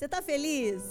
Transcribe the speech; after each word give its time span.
Você 0.00 0.06
está 0.06 0.22
feliz? 0.22 0.82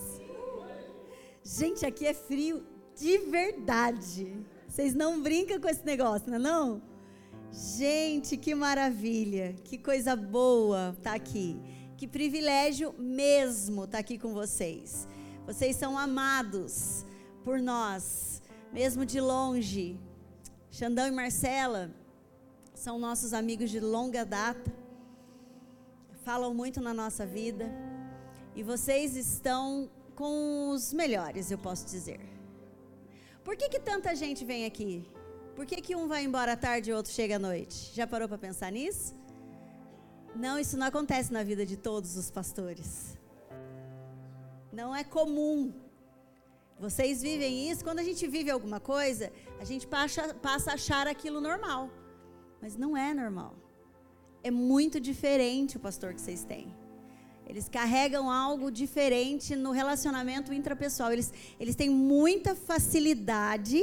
Gente, 1.44 1.84
aqui 1.84 2.06
é 2.06 2.14
frio 2.14 2.64
de 2.96 3.18
verdade. 3.18 4.38
Vocês 4.68 4.94
não 4.94 5.20
brincam 5.20 5.60
com 5.60 5.68
esse 5.68 5.84
negócio, 5.84 6.30
não 6.30 6.36
é 6.36 6.40
não? 6.40 6.80
Gente, 7.52 8.38
que 8.38 8.54
maravilha, 8.54 9.56
que 9.64 9.80
coisa 9.80 10.16
boa 10.16 10.96
tá 11.02 11.16
aqui. 11.16 11.60
Que 11.98 12.08
privilégio 12.08 12.94
mesmo 13.00 13.86
estar 13.86 13.98
tá 13.98 14.00
aqui 14.00 14.20
com 14.20 14.32
vocês. 14.32 15.08
Vocês 15.44 15.76
são 15.76 15.98
amados 15.98 17.04
por 17.44 17.60
nós, 17.60 18.44
mesmo 18.72 19.08
de 19.08 19.20
longe. 19.20 20.00
Xandão 20.70 21.08
e 21.08 21.12
Marcela 21.12 21.90
são 22.76 23.00
nossos 23.00 23.34
amigos 23.34 23.72
de 23.72 23.80
longa 23.80 24.24
data. 24.24 24.72
Falam 26.24 26.54
muito 26.54 26.80
na 26.80 26.94
nossa 26.94 27.26
vida. 27.26 27.89
E 28.60 28.64
vocês 28.72 29.16
estão 29.16 29.90
com 30.18 30.72
os 30.72 30.92
melhores, 30.92 31.50
eu 31.50 31.58
posso 31.58 31.86
dizer. 31.86 32.20
Por 33.42 33.56
que, 33.56 33.70
que 33.70 33.80
tanta 33.80 34.14
gente 34.14 34.44
vem 34.44 34.66
aqui? 34.66 35.10
Por 35.56 35.66
que, 35.66 35.78
que 35.82 35.96
um 35.96 36.10
vai 36.10 36.26
embora 36.26 36.52
à 36.52 36.58
tarde 36.58 36.90
e 36.90 36.94
o 36.94 36.98
outro 36.98 37.10
chega 37.10 37.38
à 37.38 37.40
noite? 37.40 37.94
Já 37.96 38.06
parou 38.06 38.28
para 38.28 38.38
pensar 38.38 38.70
nisso? 38.70 39.16
Não, 40.36 40.60
isso 40.60 40.76
não 40.76 40.88
acontece 40.88 41.32
na 41.32 41.42
vida 41.42 41.66
de 41.66 41.78
todos 41.78 42.18
os 42.18 42.30
pastores. 42.30 43.18
Não 44.74 44.94
é 44.94 45.06
comum. 45.06 45.74
Vocês 46.78 47.22
vivem 47.22 47.72
isso. 47.72 47.82
Quando 47.82 48.00
a 48.00 48.04
gente 48.04 48.28
vive 48.28 48.52
alguma 48.52 48.82
coisa, 48.82 49.32
a 49.58 49.64
gente 49.64 49.88
passa, 49.88 50.34
passa 50.34 50.72
a 50.72 50.74
achar 50.74 51.08
aquilo 51.08 51.40
normal. 51.40 51.90
Mas 52.62 52.76
não 52.76 52.98
é 52.98 53.14
normal. 53.14 53.56
É 54.44 54.52
muito 54.52 55.00
diferente 55.00 55.78
o 55.78 55.80
pastor 55.80 56.14
que 56.14 56.20
vocês 56.20 56.44
têm. 56.44 56.68
Eles 57.50 57.68
carregam 57.68 58.30
algo 58.30 58.72
diferente 58.72 59.56
no 59.56 59.72
relacionamento 59.72 60.54
intrapessoal. 60.54 61.12
Eles, 61.12 61.34
eles 61.60 61.76
têm 61.76 61.90
muita 61.90 62.54
facilidade 62.54 63.82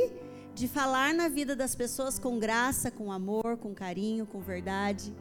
de 0.54 0.68
falar 0.68 1.12
na 1.12 1.26
vida 1.26 1.56
das 1.56 1.74
pessoas 1.74 2.16
com 2.16 2.38
graça, 2.38 2.92
com 2.92 3.10
amor, 3.10 3.56
com 3.56 3.74
carinho, 3.74 4.24
com 4.24 4.40
verdade. 4.40 5.12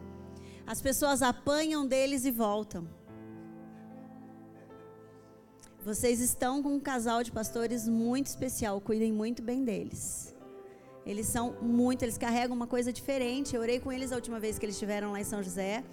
As 0.64 0.80
pessoas 0.80 1.22
apanham 1.22 1.84
deles 1.84 2.24
e 2.24 2.30
voltam. 2.30 2.88
Vocês 5.84 6.20
estão 6.20 6.62
com 6.62 6.76
um 6.76 6.80
casal 6.80 7.24
de 7.24 7.32
pastores 7.32 7.88
muito 7.88 8.26
especial, 8.26 8.80
cuidem 8.80 9.12
muito 9.12 9.42
bem 9.42 9.64
deles. 9.64 10.34
Eles 11.04 11.26
são 11.26 11.56
muito, 11.62 12.02
eles 12.04 12.18
carregam 12.18 12.56
uma 12.56 12.66
coisa 12.66 12.92
diferente. 12.92 13.54
Eu 13.54 13.60
orei 13.60 13.80
com 13.80 13.92
eles 13.92 14.12
a 14.12 14.16
última 14.16 14.38
vez 14.38 14.56
que 14.56 14.64
eles 14.64 14.76
estiveram 14.76 15.12
lá 15.12 15.20
em 15.20 15.24
São 15.24 15.42
José. 15.42 15.84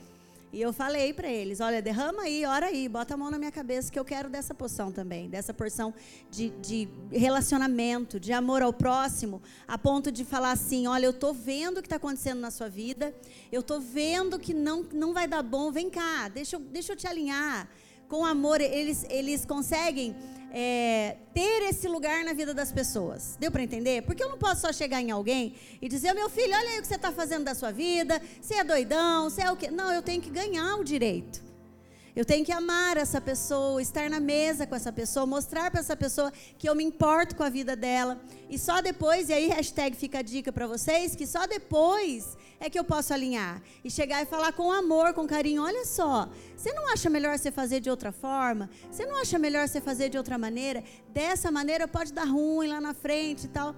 E 0.53 0.61
eu 0.61 0.71
falei 0.71 1.11
para 1.11 1.27
eles: 1.27 1.59
olha, 1.59 1.81
derrama 1.81 2.21
aí, 2.21 2.45
ora 2.45 2.67
aí, 2.67 2.87
bota 2.87 3.15
a 3.15 3.17
mão 3.17 3.31
na 3.31 3.39
minha 3.39 3.51
cabeça 3.51 3.91
que 3.91 3.97
eu 3.97 4.05
quero 4.05 4.29
dessa 4.29 4.53
poção 4.53 4.91
também, 4.91 5.27
dessa 5.27 5.51
porção 5.51 5.91
de, 6.29 6.51
de 6.61 6.87
relacionamento, 7.11 8.19
de 8.19 8.31
amor 8.31 8.61
ao 8.61 8.71
próximo, 8.71 9.41
a 9.67 9.79
ponto 9.79 10.11
de 10.11 10.23
falar 10.23 10.51
assim: 10.51 10.85
olha, 10.85 11.07
eu 11.07 11.09
estou 11.09 11.33
vendo 11.33 11.79
o 11.79 11.81
que 11.81 11.87
está 11.87 11.95
acontecendo 11.95 12.39
na 12.39 12.51
sua 12.51 12.69
vida, 12.69 13.15
eu 13.51 13.61
estou 13.61 13.81
vendo 13.81 14.37
que 14.37 14.53
não, 14.53 14.85
não 14.93 15.11
vai 15.11 15.27
dar 15.27 15.41
bom, 15.41 15.71
vem 15.71 15.89
cá, 15.89 16.27
deixa 16.27 16.59
deixa 16.59 16.93
eu 16.93 16.95
te 16.95 17.07
alinhar. 17.07 17.67
Com 18.07 18.25
amor, 18.25 18.61
eles, 18.61 19.05
eles 19.09 19.45
conseguem 19.45 20.15
é, 20.51 21.17
ter 21.33 21.63
esse 21.63 21.87
lugar 21.87 22.23
na 22.23 22.33
vida 22.33 22.53
das 22.53 22.71
pessoas. 22.71 23.35
Deu 23.39 23.51
para 23.51 23.63
entender? 23.63 24.03
Porque 24.03 24.23
eu 24.23 24.29
não 24.29 24.37
posso 24.37 24.61
só 24.61 24.71
chegar 24.71 25.01
em 25.01 25.09
alguém 25.09 25.55
e 25.81 25.89
dizer, 25.89 26.13
meu 26.13 26.29
filho, 26.29 26.55
olha 26.55 26.69
aí 26.69 26.77
o 26.77 26.81
que 26.81 26.87
você 26.87 26.95
está 26.95 27.11
fazendo 27.11 27.43
da 27.43 27.55
sua 27.55 27.71
vida, 27.71 28.21
você 28.39 28.55
é 28.55 28.63
doidão, 28.63 29.29
você 29.29 29.41
é 29.41 29.51
o 29.51 29.55
quê? 29.55 29.71
Não, 29.71 29.91
eu 29.91 30.01
tenho 30.01 30.21
que 30.21 30.29
ganhar 30.29 30.75
o 30.75 30.83
direito. 30.83 31.52
Eu 32.15 32.23
tenho 32.23 32.45
que 32.45 32.51
amar 32.51 32.95
essa 32.95 33.19
pessoa, 33.19 33.81
estar 33.81 34.07
na 34.07 34.19
mesa 34.19 34.67
com 34.67 34.75
essa 34.75 34.91
pessoa, 34.91 35.25
mostrar 35.25 35.71
para 35.71 35.79
essa 35.79 35.95
pessoa 35.95 36.31
que 36.59 36.69
eu 36.69 36.75
me 36.75 36.83
importo 36.83 37.35
com 37.35 37.41
a 37.41 37.49
vida 37.49 37.75
dela. 37.75 38.21
E 38.47 38.59
só 38.59 38.81
depois, 38.81 39.29
e 39.29 39.33
aí 39.33 39.47
hashtag 39.47 39.97
fica 39.97 40.19
a 40.19 40.21
dica 40.21 40.51
para 40.51 40.67
vocês, 40.67 41.15
que 41.15 41.25
só 41.25 41.47
depois 41.47 42.37
é 42.59 42.69
que 42.69 42.77
eu 42.77 42.83
posso 42.83 43.15
alinhar. 43.15 43.63
E 43.83 43.89
chegar 43.89 44.21
e 44.21 44.27
falar 44.27 44.53
com 44.53 44.71
amor, 44.71 45.15
com 45.15 45.25
carinho. 45.25 45.63
Olha 45.63 45.85
só, 45.85 46.29
você 46.55 46.71
não 46.71 46.87
acha 46.93 47.09
melhor 47.09 47.35
você 47.39 47.51
fazer 47.51 47.79
de 47.79 47.89
outra 47.89 48.11
forma? 48.11 48.69
Você 48.91 49.07
não 49.07 49.19
acha 49.19 49.39
melhor 49.39 49.67
você 49.67 49.81
fazer 49.81 50.09
de 50.09 50.17
outra 50.17 50.37
maneira? 50.37 50.83
Dessa 51.09 51.51
maneira 51.51 51.87
pode 51.87 52.13
dar 52.13 52.25
ruim 52.25 52.67
lá 52.67 52.79
na 52.79 52.93
frente 52.93 53.45
e 53.45 53.49
tal. 53.49 53.75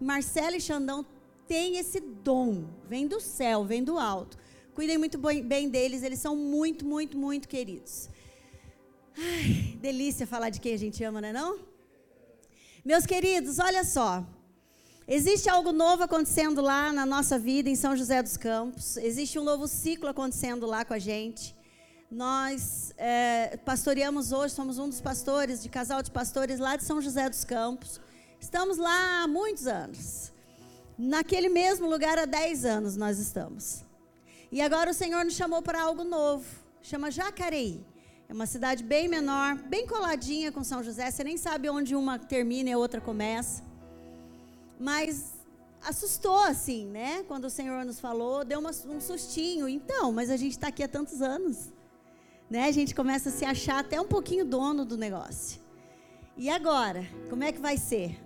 Marcelo 0.00 0.56
e 0.56 0.60
Xandão 0.60 1.04
têm 1.46 1.76
esse 1.76 2.00
dom. 2.00 2.64
Vem 2.88 3.06
do 3.06 3.20
céu, 3.20 3.62
vem 3.62 3.84
do 3.84 3.98
alto 3.98 4.42
Cuidem 4.74 4.98
muito 4.98 5.18
bem 5.18 5.68
deles, 5.68 6.02
eles 6.02 6.18
são 6.18 6.34
muito, 6.34 6.84
muito, 6.84 7.16
muito 7.16 7.46
queridos. 7.46 8.08
Ai, 9.16 9.78
delícia 9.80 10.26
falar 10.26 10.50
de 10.50 10.60
quem 10.60 10.74
a 10.74 10.76
gente 10.76 11.04
ama, 11.04 11.20
não 11.20 11.28
é 11.28 11.32
não? 11.32 11.58
Meus 12.84 13.06
queridos, 13.06 13.60
olha 13.60 13.84
só. 13.84 14.26
Existe 15.06 15.48
algo 15.48 15.70
novo 15.70 16.02
acontecendo 16.02 16.60
lá 16.60 16.92
na 16.92 17.06
nossa 17.06 17.38
vida 17.38 17.70
em 17.70 17.76
São 17.76 17.96
José 17.96 18.20
dos 18.20 18.36
Campos. 18.36 18.96
Existe 18.96 19.38
um 19.38 19.44
novo 19.44 19.68
ciclo 19.68 20.08
acontecendo 20.08 20.66
lá 20.66 20.84
com 20.84 20.94
a 20.94 20.98
gente. 20.98 21.54
Nós 22.10 22.92
é, 22.98 23.56
pastoreamos 23.64 24.32
hoje, 24.32 24.54
somos 24.54 24.78
um 24.78 24.88
dos 24.88 25.00
pastores, 25.00 25.62
de 25.62 25.68
casal 25.68 26.02
de 26.02 26.10
pastores 26.10 26.58
lá 26.58 26.74
de 26.74 26.82
São 26.82 27.00
José 27.00 27.28
dos 27.30 27.44
Campos. 27.44 28.00
Estamos 28.40 28.76
lá 28.76 29.22
há 29.22 29.28
muitos 29.28 29.68
anos. 29.68 30.32
Naquele 30.98 31.48
mesmo 31.48 31.88
lugar 31.88 32.18
há 32.18 32.24
10 32.24 32.64
anos 32.64 32.96
nós 32.96 33.20
estamos. 33.20 33.84
E 34.54 34.60
agora 34.60 34.92
o 34.92 34.94
Senhor 34.94 35.24
nos 35.24 35.34
chamou 35.34 35.60
para 35.62 35.82
algo 35.82 36.04
novo. 36.04 36.46
Chama 36.80 37.10
Jacareí. 37.10 37.84
É 38.28 38.32
uma 38.32 38.46
cidade 38.46 38.84
bem 38.84 39.08
menor, 39.08 39.56
bem 39.56 39.84
coladinha 39.84 40.52
com 40.52 40.62
São 40.62 40.80
José. 40.80 41.10
Você 41.10 41.24
nem 41.24 41.36
sabe 41.36 41.68
onde 41.68 41.96
uma 41.96 42.20
termina 42.20 42.70
e 42.70 42.72
a 42.72 42.78
outra 42.78 43.00
começa. 43.00 43.64
Mas 44.78 45.32
assustou 45.82 46.38
assim, 46.38 46.86
né? 46.86 47.24
Quando 47.24 47.46
o 47.46 47.50
Senhor 47.50 47.84
nos 47.84 47.98
falou, 47.98 48.44
deu 48.44 48.60
uma, 48.60 48.70
um 48.86 49.00
sustinho. 49.00 49.68
Então, 49.68 50.12
mas 50.12 50.30
a 50.30 50.36
gente 50.36 50.52
está 50.52 50.68
aqui 50.68 50.84
há 50.84 50.88
tantos 50.88 51.20
anos. 51.20 51.72
Né? 52.48 52.68
A 52.68 52.70
gente 52.70 52.94
começa 52.94 53.30
a 53.30 53.32
se 53.32 53.44
achar 53.44 53.80
até 53.80 54.00
um 54.00 54.06
pouquinho 54.06 54.44
dono 54.44 54.84
do 54.84 54.96
negócio. 54.96 55.60
E 56.36 56.48
agora? 56.48 57.04
Como 57.28 57.42
é 57.42 57.50
que 57.50 57.58
vai 57.58 57.76
ser? 57.76 58.20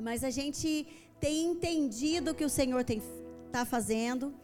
Mas 0.00 0.24
a 0.24 0.30
gente 0.30 0.86
tem 1.20 1.44
entendido 1.44 2.30
o 2.30 2.34
que 2.34 2.46
o 2.46 2.48
Senhor 2.48 2.82
está 2.88 3.66
fazendo. 3.66 4.34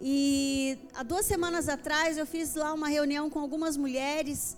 E 0.00 0.78
há 0.94 1.02
duas 1.02 1.26
semanas 1.26 1.68
atrás 1.68 2.16
eu 2.16 2.24
fiz 2.24 2.54
lá 2.54 2.72
uma 2.72 2.88
reunião 2.88 3.28
com 3.28 3.38
algumas 3.38 3.76
mulheres 3.76 4.56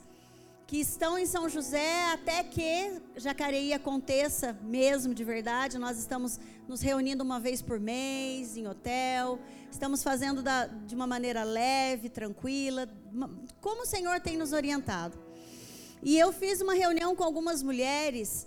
que 0.68 0.76
estão 0.78 1.18
em 1.18 1.26
São 1.26 1.48
José 1.48 2.12
até 2.12 2.44
que 2.44 3.00
Jacareí 3.16 3.72
aconteça 3.72 4.56
mesmo 4.62 5.12
de 5.12 5.24
verdade. 5.24 5.78
Nós 5.78 5.98
estamos 5.98 6.38
nos 6.68 6.80
reunindo 6.80 7.24
uma 7.24 7.40
vez 7.40 7.60
por 7.60 7.80
mês 7.80 8.56
em 8.56 8.68
hotel, 8.68 9.38
estamos 9.68 10.04
fazendo 10.04 10.42
da, 10.42 10.66
de 10.66 10.94
uma 10.94 11.08
maneira 11.08 11.42
leve, 11.42 12.08
tranquila, 12.08 12.88
como 13.60 13.82
o 13.82 13.86
Senhor 13.86 14.20
tem 14.20 14.36
nos 14.36 14.52
orientado. 14.52 15.18
E 16.04 16.16
eu 16.16 16.32
fiz 16.32 16.60
uma 16.60 16.74
reunião 16.74 17.16
com 17.16 17.24
algumas 17.24 17.64
mulheres 17.64 18.46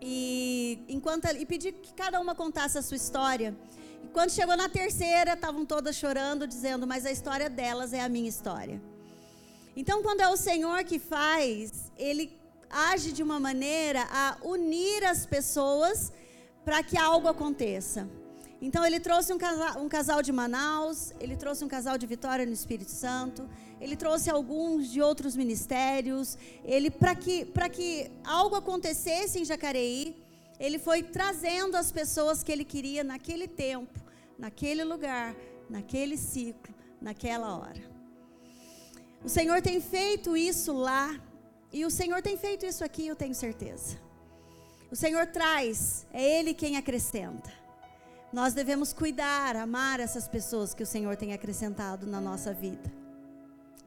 e 0.00 0.84
enquanto 0.88 1.26
e 1.26 1.46
pedi 1.46 1.70
que 1.70 1.94
cada 1.94 2.20
uma 2.20 2.34
contasse 2.34 2.76
a 2.76 2.82
sua 2.82 2.96
história. 2.96 3.56
E 4.02 4.08
quando 4.08 4.30
chegou 4.30 4.56
na 4.56 4.68
terceira, 4.68 5.34
estavam 5.34 5.64
todas 5.64 5.96
chorando, 5.96 6.46
dizendo: 6.46 6.86
Mas 6.86 7.06
a 7.06 7.10
história 7.10 7.48
delas 7.48 7.92
é 7.92 8.00
a 8.00 8.08
minha 8.08 8.28
história. 8.28 8.80
Então, 9.76 10.02
quando 10.02 10.20
é 10.20 10.28
o 10.28 10.36
Senhor 10.36 10.84
que 10.84 10.98
faz, 10.98 11.90
Ele 11.96 12.38
age 12.70 13.12
de 13.12 13.22
uma 13.22 13.38
maneira 13.38 14.06
a 14.10 14.36
unir 14.42 15.04
as 15.04 15.26
pessoas 15.26 16.12
para 16.64 16.82
que 16.82 16.96
algo 16.96 17.28
aconteça. 17.28 18.08
Então, 18.60 18.86
ele 18.86 19.00
trouxe 19.00 19.32
um 19.32 19.38
casal, 19.38 19.82
um 19.82 19.88
casal, 19.88 20.22
de 20.22 20.30
Manaus, 20.30 21.12
ele 21.18 21.36
trouxe 21.36 21.64
um 21.64 21.68
casal 21.68 21.98
de 21.98 22.06
Vitória 22.06 22.46
no 22.46 22.52
Espírito 22.52 22.92
Santo, 22.92 23.48
ele 23.80 23.96
trouxe 23.96 24.30
alguns 24.30 24.88
de 24.88 25.02
outros 25.02 25.34
ministérios, 25.34 26.38
ele 26.64 26.88
para 26.88 27.16
que, 27.16 27.44
que 27.72 28.08
algo 28.24 28.54
acontecesse 28.54 29.40
em 29.40 29.44
Jacareí, 29.44 30.21
ele 30.62 30.78
foi 30.78 31.02
trazendo 31.02 31.76
as 31.76 31.90
pessoas 31.90 32.40
que 32.44 32.52
ele 32.52 32.64
queria 32.64 33.02
naquele 33.02 33.48
tempo, 33.48 33.98
naquele 34.38 34.84
lugar, 34.84 35.34
naquele 35.68 36.16
ciclo, 36.16 36.72
naquela 37.00 37.58
hora. 37.58 37.82
O 39.24 39.28
Senhor 39.28 39.60
tem 39.60 39.80
feito 39.80 40.36
isso 40.36 40.72
lá, 40.72 41.20
e 41.72 41.84
o 41.84 41.90
Senhor 41.90 42.22
tem 42.22 42.36
feito 42.36 42.64
isso 42.64 42.84
aqui, 42.84 43.08
eu 43.08 43.16
tenho 43.16 43.34
certeza. 43.34 43.98
O 44.88 44.94
Senhor 44.94 45.26
traz, 45.26 46.06
é 46.12 46.22
Ele 46.38 46.54
quem 46.54 46.76
acrescenta. 46.76 47.50
Nós 48.32 48.54
devemos 48.54 48.92
cuidar, 48.92 49.56
amar 49.56 49.98
essas 49.98 50.28
pessoas 50.28 50.72
que 50.72 50.84
o 50.84 50.86
Senhor 50.86 51.16
tem 51.16 51.32
acrescentado 51.32 52.06
na 52.06 52.20
nossa 52.20 52.54
vida. 52.54 52.88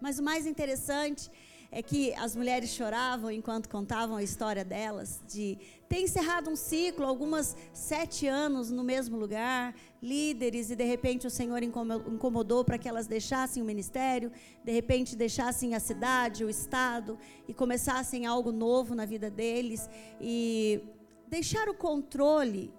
Mas 0.02 0.20
o 0.20 0.24
mais 0.24 0.46
interessante 0.46 1.32
é 1.76 1.84
que 1.84 2.14
as 2.14 2.34
mulheres 2.38 2.70
choravam 2.70 3.30
enquanto 3.30 3.68
contavam 3.68 4.16
a 4.16 4.24
história 4.24 4.64
delas, 4.64 5.20
de 5.28 5.58
ter 5.90 6.00
encerrado 6.00 6.50
um 6.50 6.56
ciclo, 6.56 7.06
algumas 7.06 7.54
sete 7.74 8.26
anos 8.28 8.72
no 8.72 8.82
mesmo 8.82 9.18
lugar, 9.18 9.76
líderes, 10.02 10.72
e 10.72 10.76
de 10.78 10.86
repente 10.86 11.28
o 11.28 11.30
Senhor 11.30 11.62
incomodou 11.62 12.64
para 12.64 12.78
que 12.78 12.88
elas 12.88 13.08
deixassem 13.08 13.62
o 13.62 13.66
ministério, 13.66 14.32
de 14.64 14.72
repente 14.72 15.18
deixassem 15.18 15.76
a 15.76 15.82
cidade, 15.82 16.46
o 16.46 16.50
estado, 16.50 17.20
e 17.46 17.54
começassem 17.54 18.26
algo 18.26 18.54
novo 18.54 18.96
na 18.96 19.06
vida 19.06 19.30
deles. 19.30 19.90
E 20.22 20.82
deixar 21.28 21.68
o 21.68 21.74
controle 21.74 22.74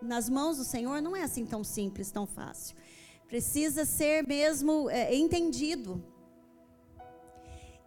nas 0.00 0.30
mãos 0.30 0.56
do 0.56 0.64
Senhor 0.64 1.02
não 1.02 1.14
é 1.14 1.24
assim 1.24 1.44
tão 1.44 1.62
simples, 1.62 2.10
tão 2.10 2.26
fácil. 2.26 2.74
Precisa 3.28 3.84
ser 3.84 4.26
mesmo 4.26 4.88
é, 4.88 5.14
entendido. 5.14 6.02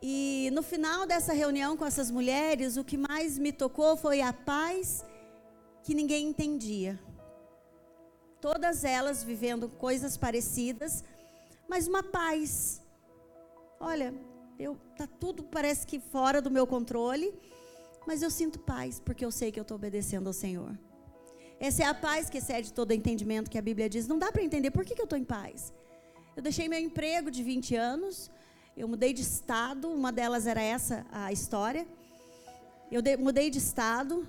E 0.02 0.50
no 0.52 0.64
final 0.64 1.06
dessa 1.06 1.32
reunião 1.32 1.78
com 1.78 1.86
essas 1.86 2.10
mulheres, 2.10 2.76
o 2.76 2.84
que 2.84 2.98
mais 2.98 3.38
me 3.38 3.52
tocou 3.52 3.96
foi 3.96 4.22
a 4.22 4.34
paz 4.34 5.06
que 5.84 5.94
ninguém 5.94 6.30
entendia. 6.30 7.00
Todas 8.40 8.84
elas 8.84 9.24
vivendo 9.24 9.70
coisas 9.70 10.18
parecidas, 10.18 11.04
mas 11.70 11.88
uma 11.88 12.02
paz. 12.02 12.82
Olha, 13.80 14.12
eu 14.58 14.76
tá 14.98 15.06
tudo 15.06 15.44
parece 15.44 15.86
que 15.86 16.00
fora 16.00 16.42
do 16.42 16.50
meu 16.50 16.66
controle, 16.66 17.32
mas 18.08 18.24
eu 18.24 18.32
sinto 18.32 18.58
paz 18.60 19.00
porque 19.00 19.24
eu 19.24 19.32
sei 19.32 19.52
que 19.52 19.60
eu 19.60 19.64
estou 19.64 19.76
obedecendo 19.76 20.26
ao 20.26 20.34
Senhor. 20.34 20.76
Essa 21.60 21.84
é 21.84 21.86
a 21.86 21.94
paz 21.94 22.28
que 22.28 22.40
excede 22.40 22.74
todo 22.74 22.92
entendimento 22.92 23.52
que 23.52 23.58
a 23.60 23.62
Bíblia 23.62 23.88
diz. 23.88 24.08
Não 24.08 24.18
dá 24.18 24.32
para 24.32 24.42
entender 24.42 24.72
por 24.72 24.84
que, 24.84 24.96
que 24.96 25.02
eu 25.02 25.04
estou 25.04 25.20
em 25.20 25.24
paz. 25.24 25.72
Eu 26.36 26.42
deixei 26.42 26.68
meu 26.68 26.80
emprego 26.80 27.30
de 27.30 27.44
20 27.44 27.76
anos, 27.76 28.32
eu 28.76 28.88
mudei 28.88 29.14
de 29.14 29.22
estado, 29.22 29.90
uma 29.90 30.12
delas 30.12 30.48
era 30.48 30.62
essa 30.62 31.06
a 31.12 31.32
história. 31.32 31.86
Eu 32.92 33.02
de, 33.02 33.18
mudei 33.18 33.50
de 33.50 33.58
estado, 33.58 34.26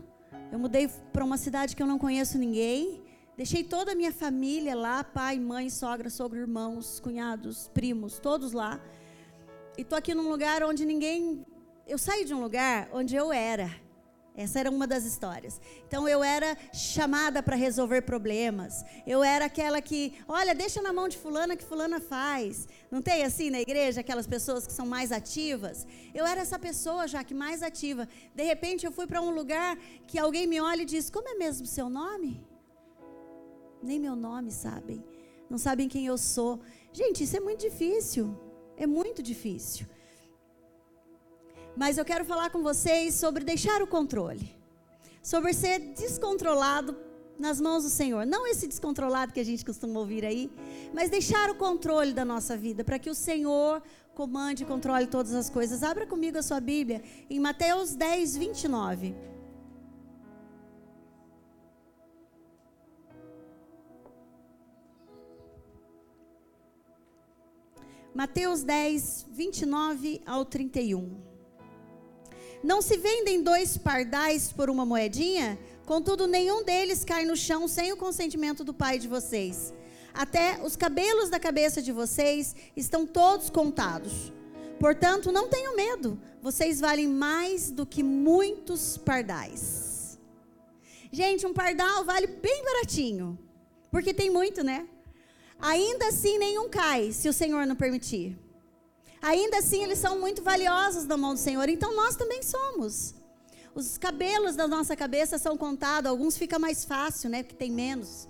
eu 0.50 0.58
mudei 0.58 0.88
para 1.12 1.24
uma 1.24 1.36
cidade 1.36 1.74
que 1.74 1.82
eu 1.82 1.86
não 1.86 1.98
conheço 1.98 2.38
ninguém. 2.38 3.02
Deixei 3.36 3.64
toda 3.64 3.92
a 3.92 3.94
minha 3.94 4.12
família 4.12 4.74
lá, 4.74 5.02
pai, 5.02 5.38
mãe, 5.38 5.70
sogra, 5.70 6.10
sogro, 6.10 6.38
irmãos, 6.38 7.00
cunhados, 7.00 7.68
primos, 7.72 8.18
todos 8.18 8.52
lá. 8.52 8.80
E 9.76 9.84
tô 9.84 9.94
aqui 9.94 10.14
num 10.14 10.28
lugar 10.28 10.62
onde 10.62 10.84
ninguém. 10.84 11.46
Eu 11.86 11.96
saí 11.96 12.24
de 12.24 12.34
um 12.34 12.40
lugar 12.40 12.88
onde 12.92 13.16
eu 13.16 13.32
era. 13.32 13.70
Essa 14.34 14.60
era 14.60 14.70
uma 14.70 14.86
das 14.86 15.04
histórias. 15.04 15.60
Então 15.86 16.08
eu 16.08 16.24
era 16.24 16.56
chamada 16.72 17.42
para 17.42 17.54
resolver 17.54 18.02
problemas. 18.02 18.82
Eu 19.06 19.22
era 19.22 19.44
aquela 19.44 19.80
que, 19.82 20.14
olha, 20.26 20.54
deixa 20.54 20.80
na 20.80 20.92
mão 20.92 21.06
de 21.06 21.18
fulana 21.18 21.54
que 21.54 21.64
fulana 21.64 22.00
faz. 22.00 22.66
Não 22.90 23.02
tem 23.02 23.24
assim 23.24 23.50
na 23.50 23.60
igreja 23.60 24.00
aquelas 24.00 24.26
pessoas 24.26 24.66
que 24.66 24.72
são 24.72 24.86
mais 24.86 25.12
ativas? 25.12 25.86
Eu 26.14 26.24
era 26.24 26.40
essa 26.40 26.58
pessoa 26.58 27.06
já 27.06 27.22
que 27.22 27.34
mais 27.34 27.62
ativa. 27.62 28.08
De 28.34 28.42
repente 28.42 28.86
eu 28.86 28.92
fui 28.92 29.06
para 29.06 29.20
um 29.20 29.30
lugar 29.30 29.76
que 30.06 30.18
alguém 30.18 30.46
me 30.46 30.60
olha 30.60 30.82
e 30.82 30.86
diz: 30.86 31.10
"Como 31.10 31.28
é 31.28 31.34
mesmo 31.34 31.66
seu 31.66 31.90
nome?" 31.90 32.42
Nem 33.82 33.98
meu 34.00 34.16
nome 34.16 34.50
sabem. 34.50 35.04
Não 35.50 35.58
sabem 35.58 35.88
quem 35.88 36.06
eu 36.06 36.16
sou. 36.16 36.60
Gente, 36.92 37.24
isso 37.24 37.36
é 37.36 37.40
muito 37.40 37.60
difícil. 37.60 38.34
É 38.76 38.86
muito 38.86 39.22
difícil. 39.22 39.86
Mas 41.76 41.96
eu 41.96 42.04
quero 42.04 42.24
falar 42.24 42.50
com 42.50 42.62
vocês 42.62 43.14
sobre 43.14 43.44
deixar 43.44 43.82
o 43.82 43.86
controle, 43.86 44.54
sobre 45.22 45.54
ser 45.54 45.78
descontrolado 45.78 46.96
nas 47.38 47.60
mãos 47.60 47.82
do 47.82 47.90
Senhor. 47.90 48.26
Não 48.26 48.46
esse 48.46 48.66
descontrolado 48.66 49.32
que 49.32 49.40
a 49.40 49.44
gente 49.44 49.64
costuma 49.64 49.98
ouvir 49.98 50.24
aí, 50.24 50.50
mas 50.92 51.10
deixar 51.10 51.50
o 51.50 51.54
controle 51.54 52.12
da 52.12 52.24
nossa 52.24 52.56
vida, 52.56 52.84
para 52.84 52.98
que 52.98 53.08
o 53.08 53.14
Senhor 53.14 53.82
comande 54.14 54.64
e 54.64 54.66
controle 54.66 55.06
todas 55.06 55.34
as 55.34 55.48
coisas. 55.48 55.82
Abra 55.82 56.06
comigo 56.06 56.36
a 56.38 56.42
sua 56.42 56.60
Bíblia 56.60 57.02
em 57.30 57.40
Mateus 57.40 57.94
10, 57.94 58.36
29. 58.36 59.14
Mateus 68.14 68.62
10, 68.62 69.26
29 69.30 70.22
ao 70.26 70.44
31. 70.44 71.31
Não 72.62 72.80
se 72.80 72.96
vendem 72.96 73.42
dois 73.42 73.76
pardais 73.76 74.52
por 74.52 74.70
uma 74.70 74.86
moedinha? 74.86 75.58
Contudo, 75.84 76.28
nenhum 76.28 76.62
deles 76.62 77.04
cai 77.04 77.24
no 77.24 77.36
chão 77.36 77.66
sem 77.66 77.92
o 77.92 77.96
consentimento 77.96 78.62
do 78.62 78.72
Pai 78.72 79.00
de 79.00 79.08
vocês. 79.08 79.74
Até 80.14 80.60
os 80.62 80.76
cabelos 80.76 81.28
da 81.28 81.40
cabeça 81.40 81.82
de 81.82 81.90
vocês 81.90 82.54
estão 82.76 83.04
todos 83.04 83.50
contados. 83.50 84.32
Portanto, 84.78 85.32
não 85.32 85.48
tenham 85.48 85.74
medo, 85.74 86.20
vocês 86.40 86.78
valem 86.78 87.08
mais 87.08 87.70
do 87.70 87.84
que 87.84 88.02
muitos 88.02 88.96
pardais. 88.96 90.18
Gente, 91.10 91.44
um 91.44 91.52
pardal 91.52 92.04
vale 92.04 92.26
bem 92.26 92.64
baratinho, 92.64 93.38
porque 93.90 94.14
tem 94.14 94.30
muito, 94.30 94.62
né? 94.62 94.86
Ainda 95.58 96.08
assim, 96.08 96.38
nenhum 96.38 96.68
cai, 96.68 97.12
se 97.12 97.28
o 97.28 97.32
Senhor 97.32 97.66
não 97.66 97.76
permitir 97.76 98.38
ainda 99.22 99.58
assim 99.58 99.84
eles 99.84 99.98
são 99.98 100.18
muito 100.18 100.42
valiosos 100.42 101.06
na 101.06 101.16
mão 101.16 101.32
do 101.32 101.40
Senhor. 101.40 101.68
Então 101.68 101.94
nós 101.94 102.16
também 102.16 102.42
somos. 102.42 103.14
Os 103.74 103.96
cabelos 103.96 104.54
da 104.56 104.66
nossa 104.68 104.94
cabeça 104.94 105.38
são 105.38 105.56
contados, 105.56 106.10
alguns 106.10 106.36
fica 106.36 106.58
mais 106.58 106.84
fácil, 106.84 107.30
né, 107.30 107.42
porque 107.42 107.56
tem 107.56 107.70
menos. 107.70 108.28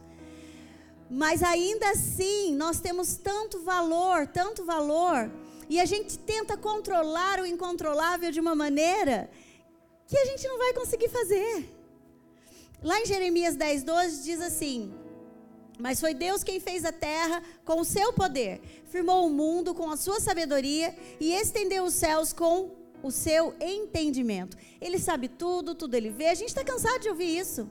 Mas 1.10 1.42
ainda 1.42 1.90
assim, 1.90 2.54
nós 2.54 2.78
temos 2.78 3.16
tanto 3.16 3.60
valor, 3.60 4.26
tanto 4.28 4.64
valor, 4.64 5.30
e 5.68 5.80
a 5.80 5.84
gente 5.84 6.18
tenta 6.18 6.56
controlar 6.56 7.40
o 7.40 7.46
incontrolável 7.46 8.30
de 8.30 8.38
uma 8.38 8.54
maneira 8.54 9.28
que 10.06 10.16
a 10.16 10.24
gente 10.26 10.46
não 10.46 10.58
vai 10.58 10.72
conseguir 10.74 11.08
fazer. 11.08 11.68
Lá 12.82 13.00
em 13.00 13.06
Jeremias 13.06 13.56
10, 13.56 13.82
12 13.82 14.22
diz 14.22 14.40
assim: 14.40 14.92
mas 15.78 16.00
foi 16.00 16.14
Deus 16.14 16.44
quem 16.44 16.60
fez 16.60 16.84
a 16.84 16.92
terra 16.92 17.42
com 17.64 17.80
o 17.80 17.84
seu 17.84 18.12
poder, 18.12 18.60
firmou 18.88 19.26
o 19.26 19.30
mundo 19.30 19.74
com 19.74 19.90
a 19.90 19.96
sua 19.96 20.20
sabedoria 20.20 20.94
e 21.18 21.32
estendeu 21.32 21.84
os 21.84 21.94
céus 21.94 22.32
com 22.32 22.70
o 23.02 23.10
seu 23.10 23.54
entendimento. 23.60 24.56
Ele 24.80 24.98
sabe 24.98 25.28
tudo, 25.28 25.74
tudo 25.74 25.94
ele 25.94 26.10
vê. 26.10 26.26
A 26.26 26.34
gente 26.34 26.48
está 26.48 26.64
cansado 26.64 27.00
de 27.00 27.08
ouvir 27.08 27.36
isso. 27.36 27.68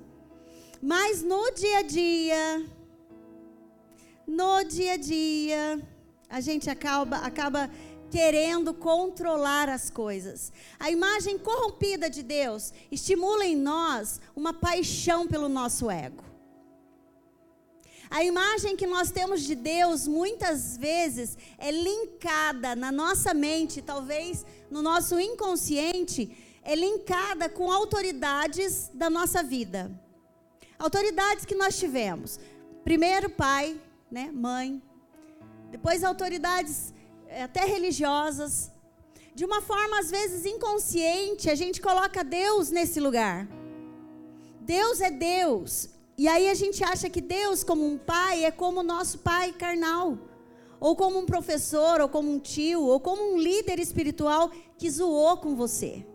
Mas 0.81 1.21
no 1.21 1.51
dia 1.51 1.77
a 1.77 1.81
dia, 1.83 2.65
no 4.27 4.63
dia 4.63 4.93
a 4.93 4.97
dia, 4.97 5.87
a 6.29 6.41
gente 6.41 6.69
acaba, 6.69 7.17
acaba 7.17 7.69
querendo 8.09 8.73
controlar 8.73 9.69
as 9.69 9.89
coisas. 9.89 10.51
A 10.79 10.89
imagem 10.89 11.37
corrompida 11.37 12.09
de 12.09 12.23
Deus 12.23 12.73
estimula 12.91 13.45
em 13.45 13.55
nós 13.55 14.19
uma 14.35 14.53
paixão 14.53 15.27
pelo 15.27 15.47
nosso 15.47 15.89
ego. 15.89 16.30
A 18.11 18.25
imagem 18.25 18.75
que 18.75 18.85
nós 18.85 19.09
temos 19.09 19.41
de 19.41 19.55
Deus 19.55 20.05
muitas 20.05 20.75
vezes 20.75 21.37
é 21.57 21.71
linkada 21.71 22.75
na 22.75 22.91
nossa 22.91 23.33
mente, 23.33 23.81
talvez 23.81 24.45
no 24.69 24.81
nosso 24.81 25.17
inconsciente, 25.17 26.37
é 26.61 26.75
linkada 26.75 27.47
com 27.47 27.71
autoridades 27.71 28.91
da 28.93 29.09
nossa 29.09 29.41
vida. 29.41 29.89
Autoridades 30.77 31.45
que 31.45 31.55
nós 31.55 31.79
tivemos. 31.79 32.37
Primeiro 32.83 33.29
pai, 33.29 33.79
né, 34.11 34.29
mãe. 34.33 34.83
Depois 35.69 36.03
autoridades 36.03 36.93
eh, 37.29 37.43
até 37.43 37.63
religiosas. 37.63 38.69
De 39.33 39.45
uma 39.45 39.61
forma 39.61 39.97
às 39.99 40.11
vezes 40.11 40.45
inconsciente, 40.45 41.49
a 41.49 41.55
gente 41.55 41.79
coloca 41.79 42.25
Deus 42.25 42.69
nesse 42.71 42.99
lugar. 42.99 43.47
Deus 44.59 44.99
é 44.99 45.09
Deus. 45.09 45.89
E 46.21 46.27
aí 46.27 46.47
a 46.51 46.53
gente 46.53 46.83
acha 46.83 47.09
que 47.09 47.19
Deus, 47.19 47.63
como 47.63 47.83
um 47.83 47.97
pai, 47.97 48.45
é 48.45 48.51
como 48.51 48.81
o 48.81 48.83
nosso 48.83 49.17
pai 49.29 49.51
carnal, 49.51 50.19
ou 50.79 50.95
como 50.95 51.17
um 51.17 51.25
professor, 51.25 51.99
ou 51.99 52.07
como 52.07 52.31
um 52.31 52.37
tio, 52.37 52.83
ou 52.83 52.99
como 52.99 53.33
um 53.33 53.39
líder 53.39 53.79
espiritual 53.79 54.51
que 54.77 54.87
zoou 54.87 55.37
com 55.37 55.55
você. 55.55 56.05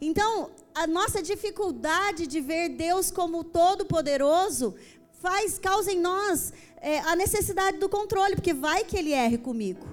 Então, 0.00 0.50
a 0.74 0.84
nossa 0.84 1.22
dificuldade 1.22 2.26
de 2.26 2.40
ver 2.40 2.70
Deus 2.70 3.08
como 3.08 3.44
todo-poderoso 3.44 4.74
faz 5.22 5.56
causa 5.56 5.92
em 5.92 6.00
nós 6.00 6.52
é, 6.80 6.98
a 7.12 7.14
necessidade 7.14 7.78
do 7.78 7.88
controle, 7.88 8.34
porque 8.34 8.52
vai 8.52 8.82
que 8.82 8.96
Ele 8.96 9.12
erre 9.12 9.38
comigo. 9.38 9.86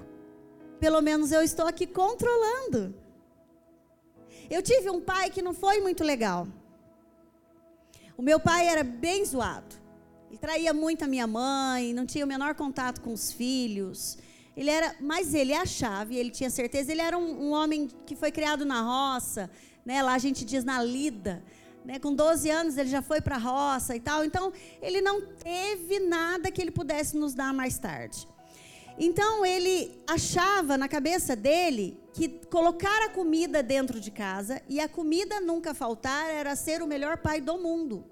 Pelo 0.80 1.00
menos 1.00 1.30
eu 1.30 1.42
estou 1.42 1.68
aqui 1.68 1.86
controlando. 1.86 2.92
Eu 4.50 4.60
tive 4.60 4.90
um 4.90 5.00
pai 5.00 5.30
que 5.30 5.40
não 5.40 5.54
foi 5.54 5.80
muito 5.80 6.02
legal. 6.02 6.48
O 8.16 8.22
meu 8.22 8.38
pai 8.38 8.68
era 8.68 8.84
bem 8.84 9.24
zoado. 9.24 9.74
Ele 10.28 10.38
traía 10.38 10.72
muito 10.72 11.04
a 11.04 11.06
minha 11.06 11.26
mãe, 11.26 11.92
não 11.92 12.06
tinha 12.06 12.24
o 12.24 12.28
menor 12.28 12.54
contato 12.54 13.00
com 13.00 13.12
os 13.12 13.32
filhos. 13.32 14.18
Ele 14.56 14.70
era, 14.70 14.94
mas 15.00 15.34
ele 15.34 15.54
achava, 15.54 16.12
e 16.12 16.16
ele 16.16 16.30
tinha 16.30 16.50
certeza, 16.50 16.92
ele 16.92 17.00
era 17.00 17.16
um, 17.16 17.48
um 17.48 17.50
homem 17.52 17.88
que 18.06 18.14
foi 18.14 18.30
criado 18.30 18.64
na 18.64 18.82
roça, 18.82 19.50
né? 19.84 20.02
Lá 20.02 20.14
a 20.14 20.18
gente 20.18 20.44
diz 20.44 20.64
na 20.64 20.82
lida. 20.82 21.42
Né, 21.84 21.98
com 21.98 22.14
12 22.14 22.48
anos 22.48 22.76
ele 22.76 22.88
já 22.88 23.02
foi 23.02 23.20
para 23.20 23.34
a 23.34 23.38
roça 23.40 23.96
e 23.96 23.98
tal, 23.98 24.24
então 24.24 24.52
ele 24.80 25.00
não 25.00 25.20
teve 25.20 25.98
nada 25.98 26.48
que 26.48 26.62
ele 26.62 26.70
pudesse 26.70 27.16
nos 27.16 27.34
dar 27.34 27.52
mais 27.52 27.76
tarde. 27.76 28.28
Então 28.98 29.44
ele 29.44 29.98
achava 30.06 30.76
na 30.76 30.88
cabeça 30.88 31.34
dele 31.34 31.98
que 32.12 32.28
colocar 32.50 33.06
a 33.06 33.08
comida 33.08 33.62
dentro 33.62 33.98
de 33.98 34.10
casa 34.10 34.60
e 34.68 34.80
a 34.80 34.88
comida 34.88 35.40
nunca 35.40 35.72
faltar 35.72 36.30
era 36.30 36.54
ser 36.54 36.82
o 36.82 36.86
melhor 36.86 37.18
pai 37.18 37.40
do 37.40 37.56
mundo. 37.56 38.04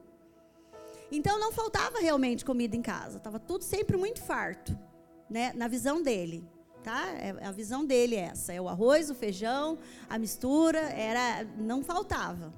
Então 1.13 1.39
não 1.39 1.53
faltava 1.53 1.99
realmente 1.99 2.45
comida 2.45 2.77
em 2.77 2.83
casa, 2.83 3.19
estava 3.19 3.39
tudo 3.39 3.65
sempre 3.65 3.97
muito 3.97 4.23
farto, 4.23 4.79
né? 5.29 5.53
Na 5.55 5.67
visão 5.67 6.01
dele, 6.01 6.49
tá? 6.85 7.09
É, 7.09 7.35
a 7.45 7.51
visão 7.51 7.85
dele 7.85 8.15
é 8.15 8.21
essa, 8.21 8.53
é 8.53 8.61
o 8.61 8.69
arroz, 8.69 9.11
o 9.11 9.15
feijão, 9.15 9.79
a 10.09 10.19
mistura, 10.19 10.79
era 10.79 11.45
não 11.59 11.83
faltava. 11.83 12.55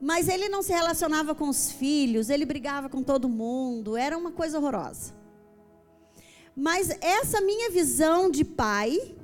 Mas 0.00 0.28
ele 0.28 0.48
não 0.50 0.62
se 0.62 0.72
relacionava 0.72 1.34
com 1.34 1.48
os 1.48 1.72
filhos, 1.72 2.28
ele 2.28 2.44
brigava 2.44 2.90
com 2.90 3.02
todo 3.02 3.28
mundo, 3.28 3.96
era 3.96 4.18
uma 4.18 4.30
coisa 4.30 4.58
horrorosa. 4.58 5.23
Mas 6.56 6.90
essa 7.00 7.40
minha 7.40 7.70
visão 7.70 8.30
de 8.30 8.44
pai 8.44 9.14